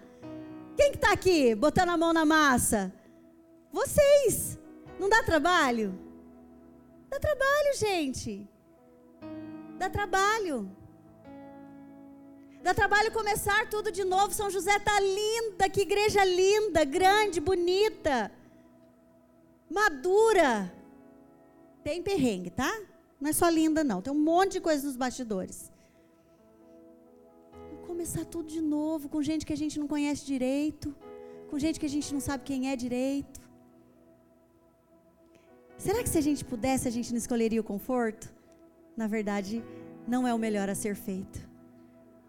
Quem 0.75 0.93
que 0.93 0.97
está 0.97 1.13
aqui, 1.13 1.55
botando 1.55 1.91
a 1.91 1.99
mão 1.99 2.15
na 2.15 2.25
massa? 2.25 2.91
Vocês. 3.71 4.64
Não 4.99 5.09
dá 5.09 5.23
trabalho? 5.23 5.99
Dá 7.09 7.19
trabalho, 7.19 7.77
gente. 7.77 8.49
Dá 9.79 9.89
trabalho. 9.91 10.71
Dá 12.63 12.73
trabalho 12.73 13.13
começar 13.13 13.69
tudo 13.69 13.93
de 13.93 14.05
novo. 14.05 14.33
São 14.33 14.49
José 14.51 14.79
tá 14.79 14.99
linda, 14.99 15.69
que 15.69 15.83
igreja 15.83 16.25
linda, 16.25 16.83
grande, 16.85 17.39
bonita, 17.41 18.33
madura. 19.71 20.73
Tem 21.83 22.03
perrengue, 22.03 22.51
tá? 22.51 22.73
Não 23.21 23.29
é 23.29 23.33
só 23.35 23.49
linda, 23.49 23.85
não. 23.85 24.01
Tem 24.01 24.13
um 24.13 24.25
monte 24.33 24.53
de 24.53 24.61
coisa 24.61 24.87
nos 24.87 24.97
bastidores. 24.97 25.71
Vamos 27.53 27.87
começar 27.87 28.25
tudo 28.25 28.49
de 28.49 28.63
novo, 28.63 29.11
com 29.11 29.23
gente 29.23 29.45
que 29.45 29.53
a 29.53 29.57
gente 29.57 29.79
não 29.79 29.87
conhece 29.87 30.25
direito, 30.25 30.97
com 31.51 31.59
gente 31.59 31.79
que 31.79 31.87
a 31.87 31.95
gente 31.97 32.13
não 32.15 32.21
sabe 32.21 32.45
quem 32.45 32.71
é 32.71 32.77
direito. 32.77 33.44
Será 35.85 36.03
que 36.03 36.09
se 36.09 36.17
a 36.17 36.23
gente 36.23 36.43
pudesse, 36.43 36.89
a 36.89 36.91
gente 36.91 37.11
não 37.11 37.19
escolheria 37.19 37.61
o 37.61 37.71
conforto? 37.73 38.33
Na 38.97 39.07
verdade, 39.07 39.63
não 40.09 40.27
é 40.27 40.33
o 40.33 40.39
melhor 40.39 40.71
a 40.71 40.75
ser 40.75 40.97
feito. 40.97 41.47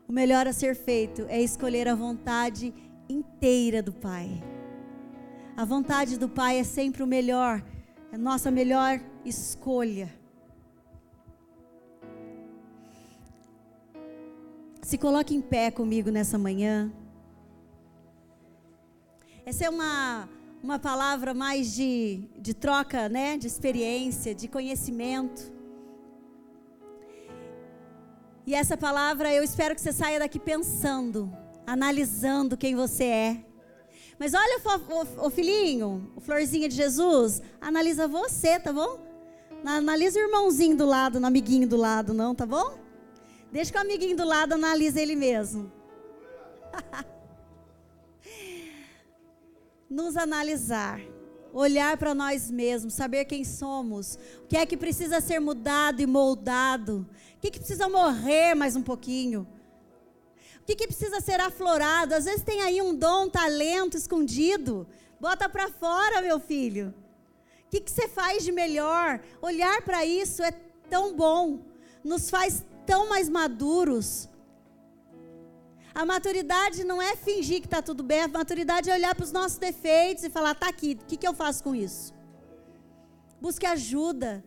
O 0.09 0.11
melhor 0.11 0.45
a 0.45 0.51
ser 0.51 0.75
feito 0.75 1.25
é 1.29 1.41
escolher 1.41 1.87
a 1.87 1.95
vontade 1.95 2.73
inteira 3.07 3.81
do 3.81 3.93
Pai. 3.93 4.43
A 5.55 5.63
vontade 5.63 6.19
do 6.19 6.27
Pai 6.27 6.59
é 6.59 6.65
sempre 6.65 7.01
o 7.01 7.07
melhor, 7.07 7.63
é 8.11 8.15
a 8.15 8.17
nossa 8.17 8.51
melhor 8.51 8.99
escolha. 9.23 10.13
Se 14.81 14.97
coloque 14.97 15.33
em 15.33 15.39
pé 15.39 15.71
comigo 15.71 16.11
nessa 16.11 16.37
manhã. 16.37 16.91
Essa 19.45 19.63
é 19.63 19.69
uma 19.69 20.27
uma 20.65 20.79
palavra 20.79 21.31
mais 21.31 21.75
de, 21.75 22.27
de 22.39 22.51
troca, 22.51 23.07
né? 23.07 23.37
De 23.37 23.45
experiência, 23.45 24.33
de 24.33 24.47
conhecimento. 24.47 25.53
E 28.47 28.55
essa 28.55 28.75
palavra 28.75 29.31
eu 29.31 29.43
espero 29.43 29.75
que 29.75 29.81
você 29.81 29.93
saia 29.93 30.17
daqui 30.17 30.39
pensando, 30.39 31.31
analisando 31.67 32.57
quem 32.57 32.75
você 32.75 33.03
é. 33.03 33.45
Mas 34.17 34.33
olha 34.33 34.59
o, 35.19 35.29
filhinho, 35.29 36.11
o 36.15 36.19
florzinha 36.19 36.67
de 36.67 36.75
Jesus, 36.75 37.43
analisa 37.61 38.07
você, 38.07 38.59
tá 38.59 38.73
bom? 38.73 38.99
Analisa 39.63 40.19
o 40.19 40.23
irmãozinho 40.23 40.75
do 40.75 40.85
lado, 40.85 41.19
o 41.19 41.25
amiguinho 41.25 41.67
do 41.67 41.77
lado, 41.77 42.11
não, 42.11 42.33
tá 42.33 42.45
bom? 42.45 42.79
Deixa 43.51 43.71
que 43.71 43.77
o 43.77 43.81
amiguinho 43.81 44.17
do 44.17 44.25
lado 44.25 44.53
analise 44.53 44.99
ele 44.99 45.15
mesmo. 45.15 45.71
nos 49.89 50.17
analisar, 50.17 50.99
olhar 51.53 51.97
para 51.97 52.13
nós 52.13 52.49
mesmos, 52.49 52.93
saber 52.93 53.25
quem 53.25 53.43
somos, 53.43 54.17
o 54.43 54.47
que 54.47 54.57
é 54.57 54.65
que 54.65 54.75
precisa 54.75 55.21
ser 55.21 55.39
mudado 55.39 56.01
e 56.01 56.05
moldado, 56.05 57.07
o 57.37 57.39
que, 57.39 57.51
que 57.51 57.59
precisa 57.59 57.87
morrer 57.87 58.55
mais 58.55 58.75
um 58.75 58.81
pouquinho, 58.81 59.47
o 60.61 60.65
que, 60.65 60.75
que 60.75 60.87
precisa 60.87 61.21
ser 61.21 61.39
aflorado. 61.39 62.15
Às 62.15 62.25
vezes 62.25 62.41
tem 62.41 62.61
aí 62.61 62.81
um 62.81 62.95
dom, 62.95 63.25
um 63.25 63.29
talento 63.29 63.95
escondido, 63.95 64.87
bota 65.19 65.47
para 65.47 65.69
fora, 65.69 66.21
meu 66.21 66.39
filho. 66.39 66.93
O 67.67 67.69
que, 67.69 67.81
que 67.81 67.91
você 67.91 68.07
faz 68.07 68.43
de 68.43 68.51
melhor? 68.51 69.19
Olhar 69.41 69.81
para 69.83 70.05
isso 70.05 70.41
é 70.43 70.51
tão 70.89 71.15
bom, 71.15 71.59
nos 72.03 72.29
faz 72.29 72.63
tão 72.85 73.07
mais 73.09 73.29
maduros. 73.29 74.29
A 75.95 76.05
maturidade 76.05 76.83
não 76.83 77.01
é 77.01 77.15
fingir 77.15 77.61
que 77.61 77.67
está 77.67 77.81
tudo 77.81 78.03
bem, 78.03 78.19
a 78.19 78.27
maturidade 78.27 78.89
é 78.89 78.93
olhar 78.93 79.15
para 79.15 79.23
os 79.23 79.31
nossos 79.31 79.57
defeitos 79.57 80.25
e 80.25 80.29
falar: 80.29 80.51
está 80.51 80.67
aqui, 80.67 80.99
o 81.01 81.05
que, 81.05 81.15
que 81.15 81.25
eu 81.25 81.33
faço 81.33 81.63
com 81.63 81.73
isso? 81.73 82.13
Busque 83.39 83.65
ajuda, 83.65 84.43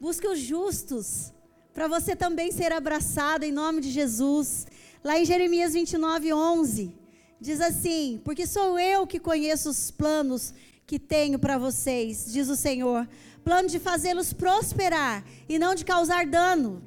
busque 0.00 0.26
os 0.26 0.40
justos, 0.40 1.32
para 1.72 1.86
você 1.86 2.16
também 2.16 2.50
ser 2.50 2.72
abraçado 2.72 3.44
em 3.44 3.52
nome 3.52 3.80
de 3.80 3.90
Jesus. 3.90 4.66
Lá 5.04 5.16
em 5.16 5.24
Jeremias 5.24 5.72
29, 5.72 6.32
11, 6.32 6.92
diz 7.40 7.60
assim: 7.60 8.20
Porque 8.24 8.44
sou 8.44 8.76
eu 8.76 9.06
que 9.06 9.20
conheço 9.20 9.70
os 9.70 9.92
planos 9.92 10.52
que 10.84 10.98
tenho 10.98 11.38
para 11.38 11.58
vocês, 11.58 12.26
diz 12.32 12.48
o 12.48 12.56
Senhor. 12.56 13.08
Plano 13.44 13.68
de 13.68 13.78
fazê-los 13.78 14.32
prosperar 14.32 15.24
e 15.48 15.60
não 15.60 15.76
de 15.76 15.84
causar 15.84 16.26
dano. 16.26 16.82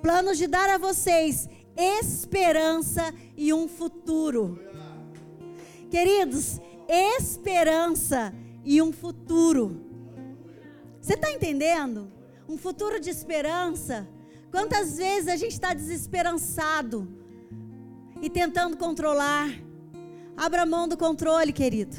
Planos 0.00 0.38
de 0.38 0.46
dar 0.46 0.70
a 0.70 0.78
vocês 0.78 1.48
esperança 1.76 3.12
e 3.36 3.52
um 3.52 3.68
futuro. 3.68 4.58
Queridos, 5.90 6.60
esperança 6.88 8.34
e 8.64 8.80
um 8.80 8.92
futuro. 8.92 9.80
Você 11.00 11.14
está 11.14 11.30
entendendo? 11.30 12.10
Um 12.48 12.56
futuro 12.56 12.98
de 12.98 13.10
esperança. 13.10 14.08
Quantas 14.50 14.96
vezes 14.96 15.28
a 15.28 15.36
gente 15.36 15.52
está 15.52 15.74
desesperançado 15.74 17.08
e 18.22 18.30
tentando 18.30 18.76
controlar? 18.76 19.50
Abra 20.36 20.66
mão 20.66 20.88
do 20.88 20.96
controle, 20.96 21.52
querido. 21.52 21.96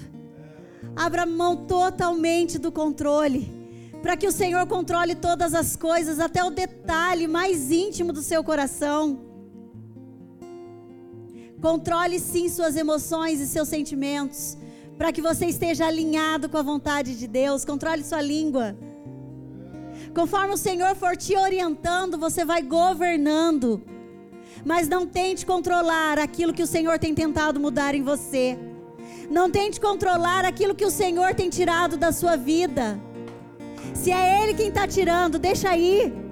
Abra 0.95 1.25
mão 1.25 1.55
totalmente 1.67 2.57
do 2.57 2.71
controle. 2.71 3.55
Para 4.01 4.15
que 4.15 4.27
o 4.27 4.31
Senhor 4.31 4.65
controle 4.67 5.15
todas 5.15 5.53
as 5.53 5.75
coisas, 5.75 6.19
até 6.19 6.43
o 6.43 6.49
detalhe 6.49 7.27
mais 7.27 7.71
íntimo 7.71 8.13
do 8.13 8.21
seu 8.21 8.43
coração. 8.43 9.26
Controle 11.61 12.19
sim 12.19 12.49
suas 12.49 12.75
emoções 12.75 13.39
e 13.39 13.47
seus 13.47 13.67
sentimentos, 13.67 14.57
para 14.97 15.11
que 15.11 15.21
você 15.21 15.47
esteja 15.47 15.87
alinhado 15.87 16.47
com 16.49 16.57
a 16.57 16.61
vontade 16.61 17.17
de 17.17 17.27
Deus. 17.27 17.65
Controle 17.65 18.03
sua 18.03 18.21
língua. 18.21 18.77
Conforme 20.13 20.53
o 20.53 20.57
Senhor 20.57 20.95
for 20.95 21.17
te 21.17 21.35
orientando, 21.35 22.17
você 22.17 22.45
vai 22.45 22.61
governando. 22.61 23.81
Mas 24.63 24.87
não 24.87 25.05
tente 25.07 25.45
controlar 25.45 26.19
aquilo 26.19 26.53
que 26.53 26.63
o 26.63 26.67
Senhor 26.67 26.99
tem 26.99 27.13
tentado 27.13 27.59
mudar 27.59 27.95
em 27.95 28.03
você. 28.03 28.57
Não 29.29 29.49
tente 29.49 29.79
controlar 29.79 30.45
aquilo 30.45 30.75
que 30.75 30.85
o 30.85 30.91
Senhor 30.91 31.33
tem 31.33 31.49
tirado 31.49 31.97
da 31.97 32.11
sua 32.11 32.35
vida. 32.35 32.99
Se 33.93 34.11
é 34.11 34.43
Ele 34.43 34.53
quem 34.53 34.69
está 34.69 34.87
tirando, 34.87 35.39
deixa 35.39 35.69
aí. 35.69 36.26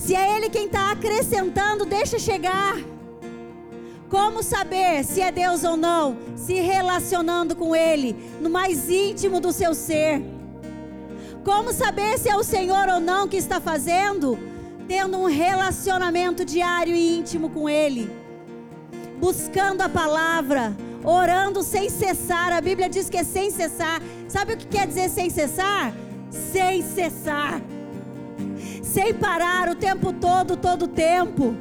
Se 0.00 0.14
é 0.14 0.36
Ele 0.36 0.48
quem 0.48 0.64
está 0.64 0.90
acrescentando, 0.90 1.84
deixa 1.84 2.18
chegar. 2.18 2.76
Como 4.08 4.42
saber 4.42 5.04
se 5.04 5.20
é 5.20 5.30
Deus 5.30 5.62
ou 5.62 5.76
não? 5.76 6.16
Se 6.34 6.54
relacionando 6.54 7.54
com 7.54 7.76
Ele, 7.76 8.16
no 8.40 8.48
mais 8.48 8.88
íntimo 8.88 9.40
do 9.40 9.52
seu 9.52 9.74
ser. 9.74 10.22
Como 11.44 11.70
saber 11.72 12.18
se 12.18 12.30
é 12.30 12.34
o 12.34 12.42
Senhor 12.42 12.88
ou 12.88 12.98
não 12.98 13.28
que 13.28 13.36
está 13.36 13.60
fazendo? 13.60 14.38
Tendo 14.88 15.18
um 15.18 15.26
relacionamento 15.26 16.46
diário 16.46 16.96
e 16.96 17.18
íntimo 17.18 17.50
com 17.50 17.68
Ele, 17.68 18.10
buscando 19.18 19.82
a 19.82 19.88
palavra, 19.88 20.74
orando 21.04 21.62
sem 21.62 21.90
cessar. 21.90 22.54
A 22.54 22.60
Bíblia 22.62 22.88
diz 22.88 23.10
que 23.10 23.18
é 23.18 23.22
sem 23.22 23.50
cessar. 23.50 24.00
Sabe 24.28 24.54
o 24.54 24.56
que 24.56 24.66
quer 24.66 24.86
dizer 24.86 25.10
sem 25.10 25.28
cessar? 25.28 25.92
Sem 26.30 26.82
cessar, 26.82 27.60
sem 28.92 29.14
parar 29.14 29.68
o 29.68 29.74
tempo 29.74 30.12
todo, 30.12 30.56
todo 30.56 30.86
o 30.86 30.88
tempo. 30.88 31.54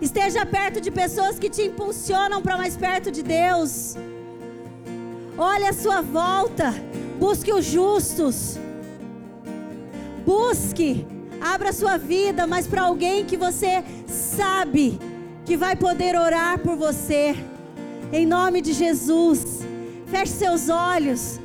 Esteja 0.00 0.44
perto 0.44 0.80
de 0.80 0.90
pessoas 0.90 1.38
que 1.38 1.48
te 1.48 1.62
impulsionam 1.62 2.42
para 2.42 2.58
mais 2.58 2.76
perto 2.76 3.10
de 3.10 3.22
Deus. 3.22 3.96
Olhe 5.38 5.66
a 5.66 5.72
sua 5.72 6.02
volta, 6.02 6.74
busque 7.18 7.52
os 7.52 7.64
justos. 7.64 8.58
Busque, 10.26 11.06
abra 11.40 11.72
sua 11.72 11.96
vida, 11.96 12.46
mas 12.46 12.66
para 12.66 12.82
alguém 12.82 13.24
que 13.24 13.36
você 13.36 13.82
sabe 14.06 14.98
que 15.46 15.56
vai 15.56 15.74
poder 15.74 16.16
orar 16.16 16.58
por 16.58 16.76
você. 16.76 17.34
Em 18.12 18.26
nome 18.26 18.60
de 18.60 18.72
Jesus. 18.74 19.60
Feche 20.06 20.32
seus 20.32 20.68
olhos. 20.68 21.40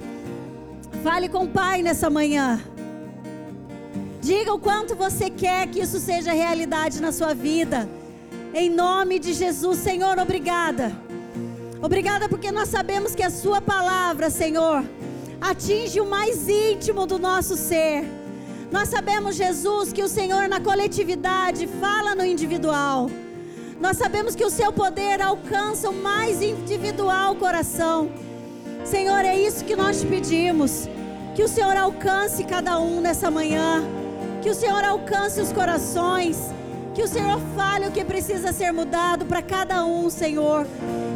Fale 1.01 1.29
com 1.29 1.45
o 1.45 1.47
Pai 1.47 1.81
nessa 1.81 2.09
manhã. 2.09 2.59
Diga 4.22 4.53
o 4.53 4.59
quanto 4.59 4.95
você 4.95 5.32
quer 5.32 5.67
que 5.67 5.80
isso 5.80 5.99
seja 5.99 6.32
realidade 6.32 7.01
na 7.01 7.11
sua 7.11 7.34
vida. 7.34 7.89
Em 8.53 8.69
nome 8.69 9.17
de 9.17 9.34
Jesus, 9.34 9.80
Senhor, 9.80 10.19
obrigada. 10.19 10.95
Obrigada 11.82 12.30
porque 12.30 12.51
nós 12.51 12.69
sabemos 12.69 13.15
que 13.15 13.24
a 13.24 13.32
Sua 13.32 13.59
palavra, 13.59 14.30
Senhor, 14.30 14.84
atinge 15.41 15.99
o 15.99 16.05
mais 16.05 16.47
íntimo 16.47 17.07
do 17.07 17.17
nosso 17.17 17.57
ser. 17.57 18.05
Nós 18.72 18.89
sabemos, 18.89 19.36
Jesus, 19.36 19.91
que 19.91 20.03
o 20.03 20.07
Senhor 20.07 20.47
na 20.47 20.59
coletividade 20.59 21.67
fala 21.80 22.13
no 22.13 22.24
individual. 22.24 23.09
Nós 23.80 23.97
sabemos 23.97 24.36
que 24.36 24.45
o 24.45 24.51
seu 24.51 24.72
poder 24.72 25.19
alcança 25.19 25.89
o 25.89 25.93
mais 25.93 26.43
individual 26.43 27.36
coração. 27.36 28.11
Senhor, 28.86 29.26
é 29.26 29.36
isso 29.36 29.65
que 29.65 29.76
nós 29.76 30.01
te 30.01 30.05
pedimos. 30.05 30.88
Que 31.34 31.43
o 31.43 31.47
Senhor 31.47 31.76
alcance 31.76 32.43
cada 32.43 32.80
um 32.80 33.01
nessa 33.01 33.32
manhã. 33.32 33.84
Que 34.41 34.49
o 34.49 34.55
Senhor 34.55 34.83
alcance 34.83 35.39
os 35.39 35.51
corações. 35.51 36.37
Que 36.93 37.03
o 37.03 37.07
Senhor 37.07 37.39
fale 37.55 37.87
o 37.87 37.91
que 37.91 38.03
precisa 38.03 38.51
ser 38.51 38.73
mudado 38.73 39.25
para 39.25 39.41
cada 39.41 39.85
um, 39.85 40.09
Senhor. 40.09 40.67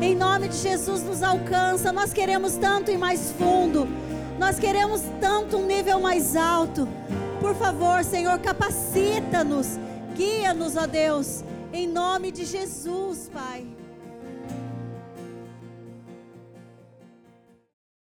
Em 0.02 0.16
nome 0.16 0.48
de 0.48 0.58
Jesus, 0.58 1.04
nos 1.04 1.22
alcança. 1.22 1.92
Nós 1.92 2.14
queremos 2.14 2.56
tanto 2.56 2.92
ir 2.92 2.98
mais 2.98 3.32
fundo. 3.32 3.88
Nós 4.40 4.58
queremos 4.60 5.02
tanto 5.20 5.58
um 5.58 5.66
nível 5.66 6.00
mais 6.00 6.36
alto. 6.36 6.88
Por 7.42 7.56
favor, 7.56 8.04
Senhor, 8.04 8.40
capacita-nos, 8.40 9.78
guia-nos, 10.16 10.76
ó 10.76 10.88
Deus, 10.88 11.44
em 11.72 11.88
nome 11.88 12.32
de 12.32 12.46
Jesus, 12.46 13.30
Pai. 13.32 13.75